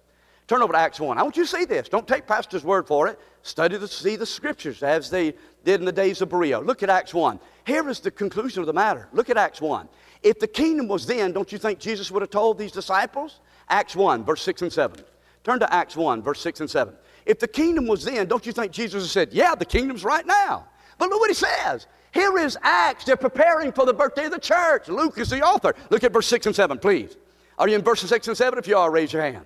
Turn 0.48 0.64
over 0.64 0.74
to 0.74 0.80
Acts 0.80 1.00
1. 1.00 1.20
I 1.20 1.22
want 1.22 1.38
you 1.38 1.44
to 1.44 1.50
see 1.50 1.66
this. 1.66 1.88
Don't 1.88 2.08
take 2.08 2.26
pastor's 2.26 2.64
word 2.64 2.88
for 2.88 3.08
it. 3.08 3.20
Study 3.44 3.78
to 3.78 3.88
see 3.88 4.16
the 4.16 4.26
scriptures 4.26 4.82
as 4.82 5.12
they 5.12 5.36
did 5.64 5.82
in 5.82 5.86
the 5.86 5.92
days 5.92 6.20
of 6.24 6.30
Berea. 6.30 6.60
Look 6.60 6.82
at 6.82 6.90
Acts 6.90 7.14
1. 7.14 7.40
Here 7.68 7.88
is 7.90 8.00
the 8.00 8.10
conclusion 8.10 8.62
of 8.62 8.66
the 8.66 8.74
matter. 8.74 9.08
Look 9.14 9.30
at 9.30 9.38
Acts 9.38 9.62
1. 9.62 9.88
If 10.24 10.40
the 10.40 10.48
kingdom 10.48 10.88
was 10.88 11.06
then, 11.06 11.32
don't 11.32 11.52
you 11.52 11.60
think 11.60 11.78
Jesus 11.78 12.10
would 12.10 12.24
have 12.24 12.32
told 12.32 12.58
these 12.58 12.72
disciples? 12.72 13.40
Acts 13.70 13.96
1, 13.96 14.26
verse 14.26 14.42
6 14.42 14.64
and 14.64 14.74
7. 14.74 15.06
Turn 15.44 15.60
to 15.60 15.74
Acts 15.74 15.96
1, 15.96 16.22
verse 16.22 16.40
6 16.42 16.62
and 16.62 16.70
7. 16.70 16.94
If 17.26 17.40
the 17.40 17.48
kingdom 17.48 17.88
was 17.88 18.04
then, 18.04 18.28
don't 18.28 18.46
you 18.46 18.52
think 18.52 18.72
Jesus 18.72 19.10
said, 19.12 19.34
Yeah, 19.34 19.56
the 19.56 19.66
kingdom's 19.66 20.04
right 20.04 20.26
now? 20.26 20.68
But 20.98 21.10
look 21.10 21.20
what 21.20 21.30
he 21.30 21.36
says. 21.36 21.88
Here 22.14 22.38
is 22.38 22.58
Acts. 22.62 23.06
They're 23.06 23.16
preparing 23.16 23.72
for 23.72 23.86
the 23.86 23.94
birthday 23.94 24.26
of 24.26 24.32
the 24.32 24.40
church. 24.40 24.88
Luke 24.88 25.18
is 25.18 25.30
the 25.30 25.42
author. 25.42 25.74
Look 25.90 26.04
at 26.04 26.12
verse 26.12 26.28
6 26.28 26.48
and 26.48 26.56
7, 26.56 26.78
please. 26.78 27.18
Are 27.58 27.68
you 27.68 27.76
in 27.76 27.82
verses 27.82 28.10
6 28.10 28.28
and 28.28 28.38
7? 28.38 28.60
If 28.60 28.68
you 28.68 28.78
are, 28.78 28.92
raise 28.92 29.14
your 29.14 29.22
hand. 29.22 29.46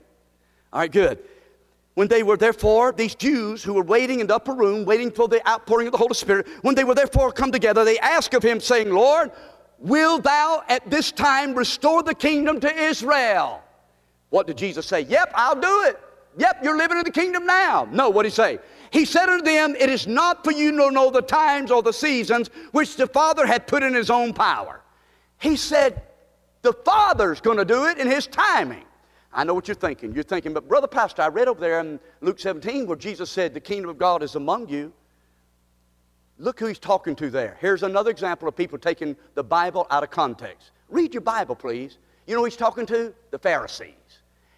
All 0.73 0.79
right, 0.79 0.91
good. 0.91 1.19
When 1.93 2.09
they 2.09 2.23
were 2.23 2.37
therefore, 2.37 2.91
these 2.91 3.15
Jews 3.15 3.63
who 3.63 3.73
were 3.73 3.83
waiting 3.83 4.19
in 4.19 4.27
the 4.27 4.35
upper 4.35 4.53
room, 4.53 4.83
waiting 4.83 5.11
for 5.11 5.27
the 5.27 5.47
outpouring 5.47 5.87
of 5.87 5.91
the 5.91 5.97
Holy 5.97 6.13
Spirit, 6.13 6.47
when 6.61 6.75
they 6.75 6.83
were 6.83 6.95
therefore 6.95 7.31
come 7.31 7.51
together, 7.51 7.85
they 7.85 7.99
asked 7.99 8.33
of 8.33 8.43
him, 8.43 8.59
saying, 8.59 8.89
Lord, 8.89 9.31
will 9.79 10.19
thou 10.19 10.63
at 10.67 10.89
this 10.89 11.11
time 11.11 11.55
restore 11.55 12.03
the 12.03 12.15
kingdom 12.15 12.59
to 12.59 12.73
Israel? 12.75 13.61
What 14.35 14.47
did 14.47 14.57
Jesus 14.57 14.85
say? 14.85 15.03
Yep, 15.03 15.31
I'll 15.33 15.55
do 15.55 15.83
it. 15.83 15.97
Yep, 16.37 16.59
you're 16.61 16.75
living 16.75 16.97
in 16.97 17.05
the 17.05 17.11
kingdom 17.11 17.45
now. 17.45 17.87
No, 17.89 18.09
what 18.09 18.23
did 18.23 18.33
he 18.33 18.35
say? 18.35 18.59
He 18.91 19.05
said 19.05 19.29
unto 19.29 19.45
them, 19.45 19.77
It 19.79 19.89
is 19.89 20.07
not 20.07 20.43
for 20.43 20.51
you 20.51 20.71
to 20.71 20.91
know 20.91 21.09
the 21.09 21.21
times 21.21 21.71
or 21.71 21.81
the 21.81 21.93
seasons 21.93 22.49
which 22.73 22.97
the 22.97 23.07
Father 23.07 23.45
had 23.45 23.65
put 23.65 23.81
in 23.81 23.93
his 23.93 24.09
own 24.09 24.33
power. 24.33 24.81
He 25.39 25.55
said, 25.55 26.01
The 26.63 26.73
Father's 26.73 27.39
going 27.39 27.59
to 27.59 27.63
do 27.63 27.85
it 27.85 27.97
in 27.97 28.11
his 28.11 28.27
timing. 28.27 28.83
I 29.31 29.45
know 29.45 29.53
what 29.53 29.69
you're 29.69 29.75
thinking. 29.75 30.13
You're 30.13 30.25
thinking, 30.25 30.53
but 30.53 30.67
Brother 30.67 30.87
Pastor, 30.87 31.21
I 31.21 31.29
read 31.29 31.47
over 31.47 31.61
there 31.61 31.79
in 31.79 31.97
Luke 32.19 32.41
17 32.41 32.87
where 32.87 32.97
Jesus 32.97 33.29
said, 33.29 33.53
The 33.53 33.61
kingdom 33.61 33.89
of 33.89 33.97
God 33.97 34.21
is 34.21 34.35
among 34.35 34.67
you. 34.67 34.91
Look 36.39 36.59
who 36.59 36.65
he's 36.65 36.77
talking 36.77 37.15
to 37.15 37.29
there. 37.29 37.55
Here's 37.61 37.83
another 37.83 38.11
example 38.11 38.49
of 38.49 38.55
people 38.57 38.79
taking 38.79 39.15
the 39.33 39.45
Bible 39.45 39.87
out 39.89 40.03
of 40.03 40.09
context. 40.09 40.71
Read 40.89 41.13
your 41.13 41.21
Bible, 41.21 41.55
please. 41.55 41.99
You 42.27 42.33
know 42.33 42.41
who 42.41 42.45
he's 42.45 42.57
talking 42.57 42.85
to? 42.87 43.13
The 43.31 43.39
Pharisees. 43.39 43.93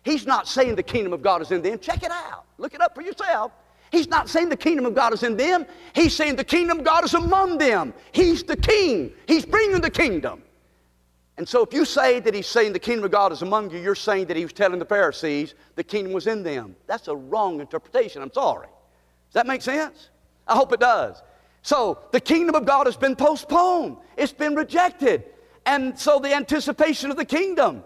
He's 0.07 0.25
not 0.25 0.47
saying 0.47 0.75
the 0.75 0.83
kingdom 0.83 1.11
of 1.11 1.21
God 1.21 1.41
is 1.41 1.51
in 1.51 1.61
them. 1.61 1.79
Check 1.79 2.01
it 2.01 2.11
out. 2.11 2.45
Look 2.57 2.73
it 2.73 2.79
up 2.79 2.95
for 2.95 3.01
yourself. 3.01 3.51
He's 3.91 4.07
not 4.07 4.29
saying 4.29 4.47
the 4.47 4.55
kingdom 4.55 4.85
of 4.85 4.95
God 4.95 5.13
is 5.13 5.21
in 5.21 5.35
them. 5.35 5.65
He's 5.93 6.15
saying 6.15 6.37
the 6.37 6.45
kingdom 6.45 6.79
of 6.79 6.85
God 6.85 7.03
is 7.03 7.13
among 7.13 7.57
them. 7.57 7.93
He's 8.13 8.41
the 8.41 8.55
king. 8.55 9.11
He's 9.27 9.45
bringing 9.45 9.81
the 9.81 9.89
kingdom. 9.89 10.43
And 11.37 11.47
so 11.47 11.61
if 11.61 11.73
you 11.73 11.83
say 11.83 12.21
that 12.21 12.33
he's 12.33 12.47
saying 12.47 12.71
the 12.71 12.79
kingdom 12.79 13.03
of 13.03 13.11
God 13.11 13.33
is 13.33 13.41
among 13.41 13.69
you, 13.69 13.79
you're 13.79 13.95
saying 13.95 14.27
that 14.27 14.37
he 14.37 14.43
was 14.43 14.53
telling 14.53 14.79
the 14.79 14.85
Pharisees 14.85 15.55
the 15.75 15.83
kingdom 15.83 16.13
was 16.13 16.25
in 16.25 16.41
them. 16.41 16.77
That's 16.87 17.09
a 17.09 17.15
wrong 17.15 17.59
interpretation. 17.59 18.21
I'm 18.21 18.31
sorry. 18.31 18.67
Does 18.67 19.33
that 19.33 19.45
make 19.45 19.61
sense? 19.61 20.09
I 20.47 20.55
hope 20.55 20.71
it 20.71 20.79
does. 20.79 21.21
So 21.63 21.99
the 22.13 22.21
kingdom 22.21 22.55
of 22.55 22.65
God 22.65 22.85
has 22.85 22.95
been 22.95 23.17
postponed, 23.17 23.97
it's 24.15 24.31
been 24.31 24.55
rejected. 24.55 25.25
And 25.65 25.99
so 25.99 26.17
the 26.17 26.33
anticipation 26.33 27.11
of 27.11 27.17
the 27.17 27.25
kingdom, 27.25 27.83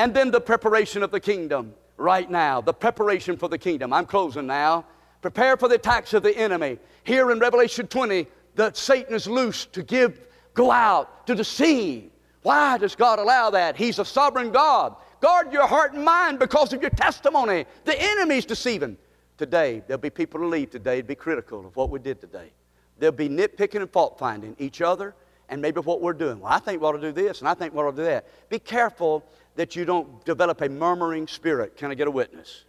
and 0.00 0.14
then 0.14 0.30
the 0.30 0.40
preparation 0.40 1.02
of 1.02 1.10
the 1.10 1.20
kingdom 1.20 1.74
right 1.98 2.30
now, 2.30 2.62
the 2.62 2.72
preparation 2.72 3.36
for 3.36 3.50
the 3.50 3.58
kingdom. 3.58 3.92
I'm 3.92 4.06
closing 4.06 4.46
now. 4.46 4.86
Prepare 5.20 5.58
for 5.58 5.68
the 5.68 5.74
attacks 5.74 6.14
of 6.14 6.22
the 6.22 6.34
enemy. 6.38 6.78
Here 7.04 7.30
in 7.30 7.38
Revelation 7.38 7.86
20, 7.86 8.26
that 8.54 8.78
Satan 8.78 9.14
is 9.14 9.26
loose 9.26 9.66
to 9.66 9.82
give, 9.82 10.18
go 10.54 10.70
out, 10.70 11.26
to 11.26 11.34
deceive. 11.34 12.10
Why 12.40 12.78
does 12.78 12.96
God 12.96 13.18
allow 13.18 13.50
that? 13.50 13.76
He's 13.76 13.98
a 13.98 14.04
sovereign 14.06 14.50
God. 14.50 14.96
Guard 15.20 15.52
your 15.52 15.66
heart 15.66 15.92
and 15.92 16.02
mind 16.02 16.38
because 16.38 16.72
of 16.72 16.80
your 16.80 16.92
testimony. 16.92 17.66
The 17.84 18.02
enemy's 18.02 18.46
deceiving. 18.46 18.96
Today, 19.36 19.82
there'll 19.86 20.00
be 20.00 20.08
people 20.08 20.40
who 20.40 20.48
leave 20.48 20.70
today 20.70 21.02
to 21.02 21.06
be 21.06 21.14
critical 21.14 21.66
of 21.66 21.76
what 21.76 21.90
we 21.90 21.98
did 21.98 22.22
today. 22.22 22.52
There'll 22.98 23.14
be 23.14 23.28
nitpicking 23.28 23.82
and 23.82 23.90
fault 23.90 24.18
finding 24.18 24.56
each 24.58 24.80
other 24.80 25.14
and 25.50 25.60
maybe 25.60 25.80
what 25.80 26.00
we're 26.00 26.14
doing. 26.14 26.40
Well, 26.40 26.52
I 26.52 26.58
think 26.58 26.80
we 26.80 26.86
ought 26.86 26.92
to 26.92 27.00
do 27.00 27.12
this 27.12 27.40
and 27.40 27.48
I 27.48 27.54
think 27.54 27.74
we 27.74 27.80
ought 27.80 27.90
to 27.90 27.96
do 27.96 28.04
that. 28.04 28.26
Be 28.48 28.58
careful 28.58 29.24
that 29.60 29.76
you 29.76 29.84
don't 29.84 30.24
develop 30.24 30.62
a 30.62 30.70
murmuring 30.70 31.26
spirit. 31.26 31.76
Can 31.76 31.90
I 31.90 31.94
get 31.94 32.08
a 32.08 32.10
witness? 32.10 32.64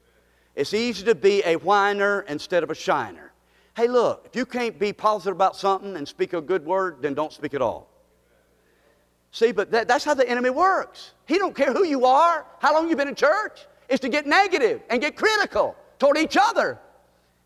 It's 0.57 0.73
easy 0.73 1.05
to 1.05 1.15
be 1.15 1.41
a 1.45 1.55
whiner 1.55 2.25
instead 2.27 2.63
of 2.63 2.69
a 2.69 2.75
shiner. 2.75 3.31
Hey, 3.77 3.87
look, 3.87 4.25
if 4.25 4.35
you 4.35 4.45
can't 4.45 4.77
be 4.77 4.91
positive 4.91 5.33
about 5.33 5.55
something 5.55 5.95
and 5.95 6.05
speak 6.05 6.33
a 6.33 6.41
good 6.41 6.65
word, 6.65 6.97
then 7.01 7.13
don't 7.13 7.31
speak 7.31 7.53
at 7.53 7.61
all. 7.61 7.87
See, 9.31 9.53
but 9.53 9.71
that, 9.71 9.87
that's 9.87 10.03
how 10.03 10.13
the 10.13 10.29
enemy 10.29 10.49
works. 10.49 11.13
He 11.27 11.37
don't 11.37 11.55
care 11.55 11.71
who 11.71 11.85
you 11.85 12.03
are, 12.03 12.45
how 12.59 12.73
long 12.73 12.89
you've 12.89 12.97
been 12.97 13.07
in 13.07 13.15
church. 13.15 13.61
It's 13.87 14.01
to 14.01 14.09
get 14.09 14.27
negative 14.27 14.81
and 14.89 14.99
get 14.99 15.15
critical 15.15 15.77
toward 15.97 16.17
each 16.17 16.35
other. 16.37 16.77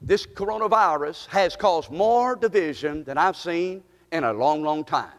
This 0.01 0.25
coronavirus 0.25 1.27
has 1.27 1.55
caused 1.55 1.91
more 1.91 2.35
division 2.35 3.03
than 3.03 3.19
I've 3.19 3.37
seen 3.37 3.83
in 4.11 4.23
a 4.23 4.33
long, 4.33 4.63
long 4.63 4.83
time. 4.83 5.13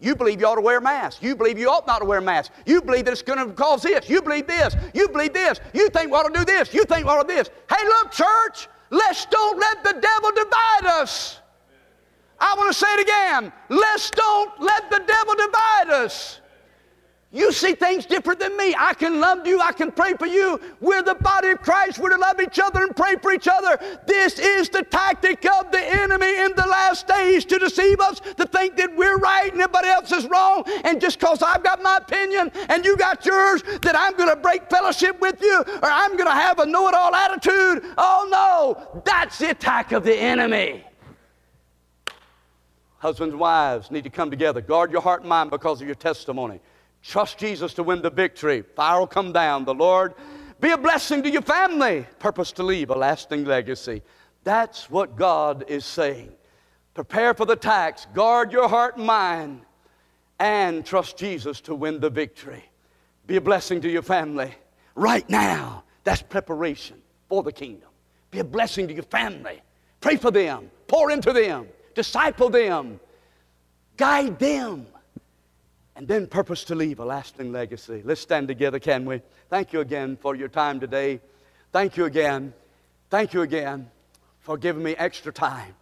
You 0.00 0.16
believe 0.16 0.40
you 0.40 0.46
ought 0.46 0.54
to 0.54 0.62
wear 0.62 0.78
a 0.78 0.80
mask. 0.80 1.22
You 1.22 1.36
believe 1.36 1.58
you 1.58 1.68
ought 1.68 1.86
not 1.86 1.98
to 1.98 2.06
wear 2.06 2.18
a 2.18 2.22
mask. 2.22 2.52
You 2.64 2.80
believe 2.80 3.04
that 3.04 3.12
it's 3.12 3.22
going 3.22 3.38
to 3.38 3.52
cause 3.52 3.82
this. 3.82 4.08
You 4.08 4.22
believe 4.22 4.46
this. 4.46 4.74
You 4.94 5.08
believe 5.08 5.34
this. 5.34 5.60
You 5.74 5.90
think 5.90 6.10
we 6.10 6.16
ought 6.16 6.32
to 6.32 6.38
do 6.38 6.44
this. 6.44 6.72
You 6.72 6.84
think 6.84 7.04
we 7.04 7.10
ought 7.10 7.22
to 7.22 7.28
do 7.28 7.34
this. 7.34 7.50
Hey, 7.68 7.84
look, 7.84 8.10
church, 8.10 8.68
let's 8.88 9.26
don't 9.26 9.58
let 9.58 9.84
the 9.84 10.00
devil 10.00 10.30
divide 10.30 11.02
us. 11.02 11.40
I 12.40 12.54
want 12.56 12.72
to 12.72 12.78
say 12.78 12.86
it 12.94 13.00
again. 13.02 13.52
Let's 13.68 14.10
don't 14.10 14.58
let 14.58 14.90
the 14.90 15.02
devil 15.06 15.34
divide 15.34 16.04
us. 16.04 16.39
You 17.32 17.52
see 17.52 17.74
things 17.74 18.06
different 18.06 18.40
than 18.40 18.56
me. 18.56 18.74
I 18.76 18.92
can 18.92 19.20
love 19.20 19.46
you. 19.46 19.60
I 19.60 19.70
can 19.70 19.92
pray 19.92 20.14
for 20.14 20.26
you. 20.26 20.60
We're 20.80 21.02
the 21.02 21.14
body 21.14 21.50
of 21.50 21.62
Christ. 21.62 22.00
We're 22.00 22.10
to 22.10 22.16
love 22.16 22.40
each 22.40 22.58
other 22.58 22.82
and 22.82 22.94
pray 22.94 23.14
for 23.22 23.32
each 23.32 23.46
other. 23.46 23.78
This 24.04 24.40
is 24.40 24.68
the 24.68 24.82
tactic 24.82 25.46
of 25.46 25.70
the 25.70 25.80
enemy 25.80 26.40
in 26.40 26.52
the 26.56 26.66
last 26.66 27.06
days 27.06 27.44
to 27.44 27.58
deceive 27.60 28.00
us, 28.00 28.18
to 28.18 28.46
think 28.46 28.76
that 28.78 28.96
we're 28.96 29.18
right 29.18 29.52
and 29.52 29.60
everybody 29.60 29.86
else 29.86 30.10
is 30.10 30.26
wrong. 30.26 30.64
And 30.82 31.00
just 31.00 31.20
because 31.20 31.40
I've 31.40 31.62
got 31.62 31.80
my 31.80 31.98
opinion 31.98 32.50
and 32.68 32.84
you 32.84 32.96
got 32.96 33.24
yours, 33.24 33.62
that 33.82 33.94
I'm 33.96 34.16
going 34.16 34.28
to 34.28 34.36
break 34.36 34.68
fellowship 34.68 35.20
with 35.20 35.40
you 35.40 35.60
or 35.60 35.88
I'm 35.88 36.16
going 36.16 36.28
to 36.28 36.34
have 36.34 36.58
a 36.58 36.66
know 36.66 36.88
it 36.88 36.94
all 36.94 37.14
attitude. 37.14 37.94
Oh, 37.96 38.26
no. 38.28 39.02
That's 39.04 39.38
the 39.38 39.50
attack 39.50 39.92
of 39.92 40.02
the 40.02 40.16
enemy. 40.16 40.84
Husbands 42.98 43.32
and 43.32 43.40
wives 43.40 43.92
need 43.92 44.02
to 44.02 44.10
come 44.10 44.30
together. 44.30 44.60
Guard 44.60 44.90
your 44.90 45.00
heart 45.00 45.20
and 45.20 45.28
mind 45.28 45.50
because 45.50 45.80
of 45.80 45.86
your 45.86 45.94
testimony. 45.94 46.60
Trust 47.02 47.38
Jesus 47.38 47.74
to 47.74 47.82
win 47.82 48.02
the 48.02 48.10
victory. 48.10 48.62
Fire 48.62 49.00
will 49.00 49.06
come 49.06 49.32
down. 49.32 49.64
The 49.64 49.74
Lord 49.74 50.14
be 50.60 50.70
a 50.70 50.78
blessing 50.78 51.22
to 51.22 51.30
your 51.30 51.42
family. 51.42 52.06
Purpose 52.18 52.52
to 52.52 52.62
leave 52.62 52.90
a 52.90 52.94
lasting 52.94 53.44
legacy. 53.44 54.02
That's 54.44 54.90
what 54.90 55.16
God 55.16 55.64
is 55.68 55.84
saying. 55.84 56.32
Prepare 56.94 57.34
for 57.34 57.46
the 57.46 57.56
tax. 57.56 58.06
Guard 58.14 58.52
your 58.52 58.68
heart 58.68 58.96
and 58.96 59.06
mind. 59.06 59.62
And 60.38 60.84
trust 60.84 61.16
Jesus 61.16 61.60
to 61.62 61.74
win 61.74 62.00
the 62.00 62.10
victory. 62.10 62.64
Be 63.26 63.36
a 63.36 63.40
blessing 63.40 63.80
to 63.82 63.88
your 63.88 64.02
family 64.02 64.54
right 64.94 65.28
now. 65.28 65.84
That's 66.04 66.22
preparation 66.22 66.96
for 67.28 67.42
the 67.42 67.52
kingdom. 67.52 67.88
Be 68.30 68.40
a 68.40 68.44
blessing 68.44 68.88
to 68.88 68.94
your 68.94 69.04
family. 69.04 69.60
Pray 70.00 70.16
for 70.16 70.30
them. 70.30 70.70
Pour 70.86 71.10
into 71.10 71.32
them 71.32 71.66
disciple 71.94 72.48
them, 72.48 73.00
guide 73.96 74.38
them, 74.38 74.86
and 76.00 76.08
then 76.08 76.26
purpose 76.26 76.64
to 76.64 76.74
leave 76.74 76.98
a 76.98 77.04
lasting 77.04 77.52
legacy. 77.52 78.00
Let's 78.02 78.22
stand 78.22 78.48
together, 78.48 78.78
can 78.78 79.04
we? 79.04 79.20
Thank 79.50 79.74
you 79.74 79.80
again 79.80 80.16
for 80.16 80.34
your 80.34 80.48
time 80.48 80.80
today. 80.80 81.20
Thank 81.72 81.98
you 81.98 82.06
again. 82.06 82.54
Thank 83.10 83.34
you 83.34 83.42
again 83.42 83.90
for 84.38 84.56
giving 84.56 84.82
me 84.82 84.96
extra 84.96 85.30
time. 85.30 85.74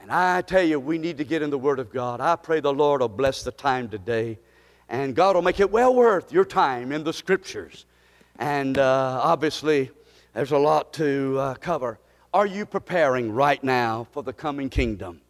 And 0.00 0.10
I 0.10 0.42
tell 0.42 0.64
you, 0.64 0.80
we 0.80 0.98
need 0.98 1.18
to 1.18 1.24
get 1.24 1.40
in 1.40 1.50
the 1.50 1.58
Word 1.58 1.78
of 1.78 1.92
God. 1.92 2.20
I 2.20 2.34
pray 2.34 2.58
the 2.58 2.72
Lord 2.72 3.00
will 3.00 3.08
bless 3.08 3.44
the 3.44 3.52
time 3.52 3.88
today. 3.88 4.40
And 4.88 5.14
God 5.14 5.36
will 5.36 5.42
make 5.42 5.60
it 5.60 5.70
well 5.70 5.94
worth 5.94 6.32
your 6.32 6.44
time 6.44 6.90
in 6.90 7.04
the 7.04 7.12
Scriptures. 7.12 7.86
And 8.40 8.76
uh, 8.76 9.20
obviously, 9.22 9.92
there's 10.34 10.50
a 10.50 10.58
lot 10.58 10.92
to 10.94 11.38
uh, 11.38 11.54
cover. 11.54 12.00
Are 12.34 12.46
you 12.46 12.66
preparing 12.66 13.30
right 13.30 13.62
now 13.62 14.08
for 14.10 14.24
the 14.24 14.32
coming 14.32 14.68
kingdom? 14.68 15.20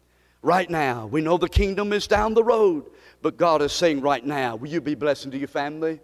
Right 0.41 0.69
now. 0.69 1.05
We 1.05 1.21
know 1.21 1.37
the 1.37 1.47
kingdom 1.47 1.93
is 1.93 2.07
down 2.07 2.33
the 2.33 2.43
road, 2.43 2.85
but 3.21 3.37
God 3.37 3.61
is 3.61 3.71
saying 3.71 4.01
right 4.01 4.25
now, 4.25 4.55
will 4.55 4.69
you 4.69 4.81
be 4.81 4.95
blessing 4.95 5.31
to 5.31 5.37
your 5.37 5.47
family? 5.47 5.99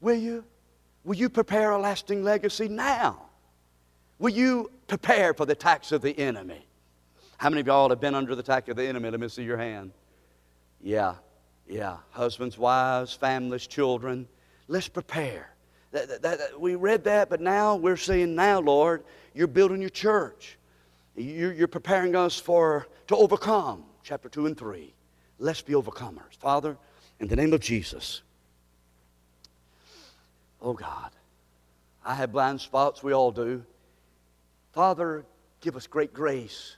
Will 0.00 0.16
you? 0.16 0.44
Will 1.04 1.16
you 1.16 1.28
prepare 1.28 1.70
a 1.70 1.78
lasting 1.78 2.24
legacy 2.24 2.68
now? 2.68 3.22
Will 4.18 4.30
you 4.30 4.70
prepare 4.88 5.34
for 5.34 5.46
the 5.46 5.52
attacks 5.52 5.92
of 5.92 6.02
the 6.02 6.16
enemy? 6.18 6.66
How 7.38 7.50
many 7.50 7.60
of 7.60 7.66
y'all 7.66 7.88
have 7.90 8.00
been 8.00 8.14
under 8.14 8.34
the 8.34 8.40
attack 8.40 8.68
of 8.68 8.76
the 8.76 8.84
enemy? 8.84 9.10
Let 9.10 9.20
me 9.20 9.28
see 9.28 9.42
your 9.42 9.58
hand. 9.58 9.92
Yeah, 10.82 11.14
yeah. 11.68 11.98
Husbands, 12.10 12.56
wives, 12.56 13.12
families, 13.12 13.66
children. 13.66 14.26
Let's 14.68 14.88
prepare. 14.88 15.50
That, 15.92 16.22
that, 16.22 16.22
that, 16.22 16.60
we 16.60 16.74
read 16.74 17.04
that, 17.04 17.28
but 17.28 17.40
now 17.40 17.76
we're 17.76 17.96
saying, 17.96 18.34
now, 18.34 18.60
Lord, 18.60 19.04
you're 19.34 19.46
building 19.46 19.80
your 19.80 19.90
church. 19.90 20.58
You're, 21.14 21.52
you're 21.52 21.68
preparing 21.68 22.16
us 22.16 22.38
for 22.38 22.88
to 23.08 23.16
overcome. 23.16 23.84
Chapter 24.02 24.28
2 24.28 24.46
and 24.46 24.58
3. 24.58 24.92
Let's 25.38 25.60
be 25.60 25.74
overcomers. 25.74 26.34
Father, 26.38 26.76
in 27.20 27.28
the 27.28 27.36
name 27.36 27.52
of 27.52 27.60
Jesus. 27.60 28.22
Oh 30.60 30.72
God, 30.72 31.10
I 32.04 32.14
have 32.14 32.32
blind 32.32 32.60
spots, 32.60 33.02
we 33.02 33.12
all 33.12 33.30
do. 33.30 33.64
Father, 34.72 35.24
give 35.60 35.76
us 35.76 35.86
great 35.86 36.12
grace 36.12 36.76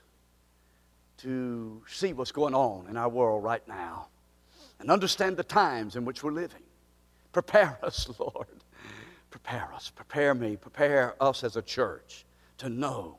to 1.17 1.81
see 1.87 2.13
what's 2.13 2.31
going 2.31 2.55
on 2.55 2.87
in 2.89 2.97
our 2.97 3.09
world 3.09 3.43
right 3.43 3.65
now 3.67 4.07
and 4.79 4.89
understand 4.89 5.37
the 5.37 5.43
times 5.43 5.95
in 5.95 6.05
which 6.05 6.23
we're 6.23 6.31
living. 6.31 6.63
Prepare 7.31 7.77
us, 7.83 8.09
Lord. 8.19 8.47
Prepare 9.29 9.69
us. 9.73 9.91
Prepare 9.93 10.33
me. 10.33 10.55
Prepare 10.55 11.15
us 11.21 11.43
as 11.43 11.55
a 11.55 11.61
church 11.61 12.25
to 12.57 12.69
know 12.69 13.17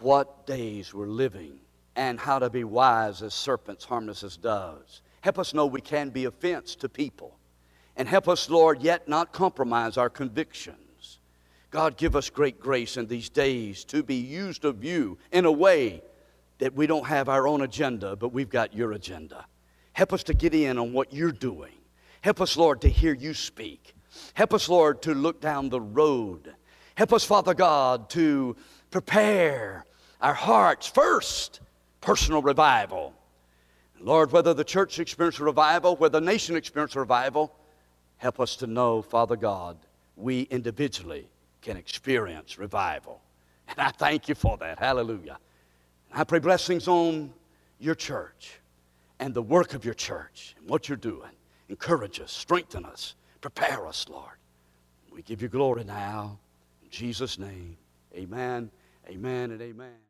what 0.00 0.46
days 0.46 0.94
we're 0.94 1.06
living 1.06 1.58
and 1.98 2.20
how 2.20 2.38
to 2.38 2.48
be 2.48 2.62
wise 2.62 3.22
as 3.22 3.34
serpents, 3.34 3.84
harmless 3.84 4.22
as 4.22 4.36
doves. 4.36 5.02
Help 5.20 5.36
us 5.36 5.52
know 5.52 5.66
we 5.66 5.80
can 5.80 6.10
be 6.10 6.26
offense 6.26 6.76
to 6.76 6.88
people. 6.88 7.36
And 7.96 8.08
help 8.08 8.28
us, 8.28 8.48
Lord, 8.48 8.80
yet 8.80 9.08
not 9.08 9.32
compromise 9.32 9.96
our 9.96 10.08
convictions. 10.08 11.18
God, 11.72 11.96
give 11.96 12.14
us 12.14 12.30
great 12.30 12.60
grace 12.60 12.96
in 12.96 13.08
these 13.08 13.28
days 13.28 13.84
to 13.86 14.04
be 14.04 14.14
used 14.14 14.64
of 14.64 14.84
you 14.84 15.18
in 15.32 15.44
a 15.44 15.50
way 15.50 16.00
that 16.58 16.72
we 16.72 16.86
don't 16.86 17.06
have 17.08 17.28
our 17.28 17.48
own 17.48 17.62
agenda, 17.62 18.14
but 18.14 18.32
we've 18.32 18.48
got 18.48 18.72
your 18.72 18.92
agenda. 18.92 19.44
Help 19.92 20.12
us 20.12 20.22
to 20.22 20.34
get 20.34 20.54
in 20.54 20.78
on 20.78 20.92
what 20.92 21.12
you're 21.12 21.32
doing. 21.32 21.74
Help 22.20 22.40
us, 22.40 22.56
Lord, 22.56 22.80
to 22.82 22.88
hear 22.88 23.12
you 23.12 23.34
speak. 23.34 23.92
Help 24.34 24.54
us, 24.54 24.68
Lord, 24.68 25.02
to 25.02 25.14
look 25.14 25.40
down 25.40 25.68
the 25.68 25.80
road. 25.80 26.54
Help 26.94 27.12
us, 27.12 27.24
Father 27.24 27.54
God, 27.54 28.08
to 28.10 28.54
prepare 28.92 29.84
our 30.20 30.34
hearts 30.34 30.86
first, 30.86 31.60
personal 32.08 32.40
revival. 32.40 33.12
Lord, 34.00 34.32
whether 34.32 34.54
the 34.54 34.64
church 34.64 34.98
experience 34.98 35.38
revival, 35.40 35.94
whether 35.96 36.18
the 36.20 36.24
nation 36.24 36.56
experience 36.56 36.96
revival, 36.96 37.54
help 38.16 38.40
us 38.40 38.56
to 38.56 38.66
know, 38.66 39.02
Father 39.02 39.36
God, 39.36 39.76
we 40.16 40.44
individually 40.44 41.28
can 41.60 41.76
experience 41.76 42.56
revival. 42.56 43.20
And 43.68 43.78
I 43.78 43.90
thank 43.90 44.26
you 44.26 44.34
for 44.34 44.56
that. 44.56 44.78
Hallelujah. 44.78 45.36
I 46.10 46.24
pray 46.24 46.38
blessings 46.38 46.88
on 46.88 47.30
your 47.78 47.94
church 47.94 48.58
and 49.18 49.34
the 49.34 49.42
work 49.42 49.74
of 49.74 49.84
your 49.84 49.92
church 49.92 50.56
and 50.58 50.66
what 50.66 50.88
you're 50.88 50.96
doing. 50.96 51.32
Encourage 51.68 52.20
us, 52.20 52.32
strengthen 52.32 52.86
us, 52.86 53.16
prepare 53.42 53.86
us, 53.86 54.06
Lord. 54.08 54.38
We 55.12 55.20
give 55.20 55.42
you 55.42 55.48
glory 55.48 55.84
now. 55.84 56.38
In 56.82 56.88
Jesus' 56.88 57.38
name, 57.38 57.76
amen, 58.16 58.70
amen, 59.10 59.50
and 59.50 59.60
amen. 59.60 60.07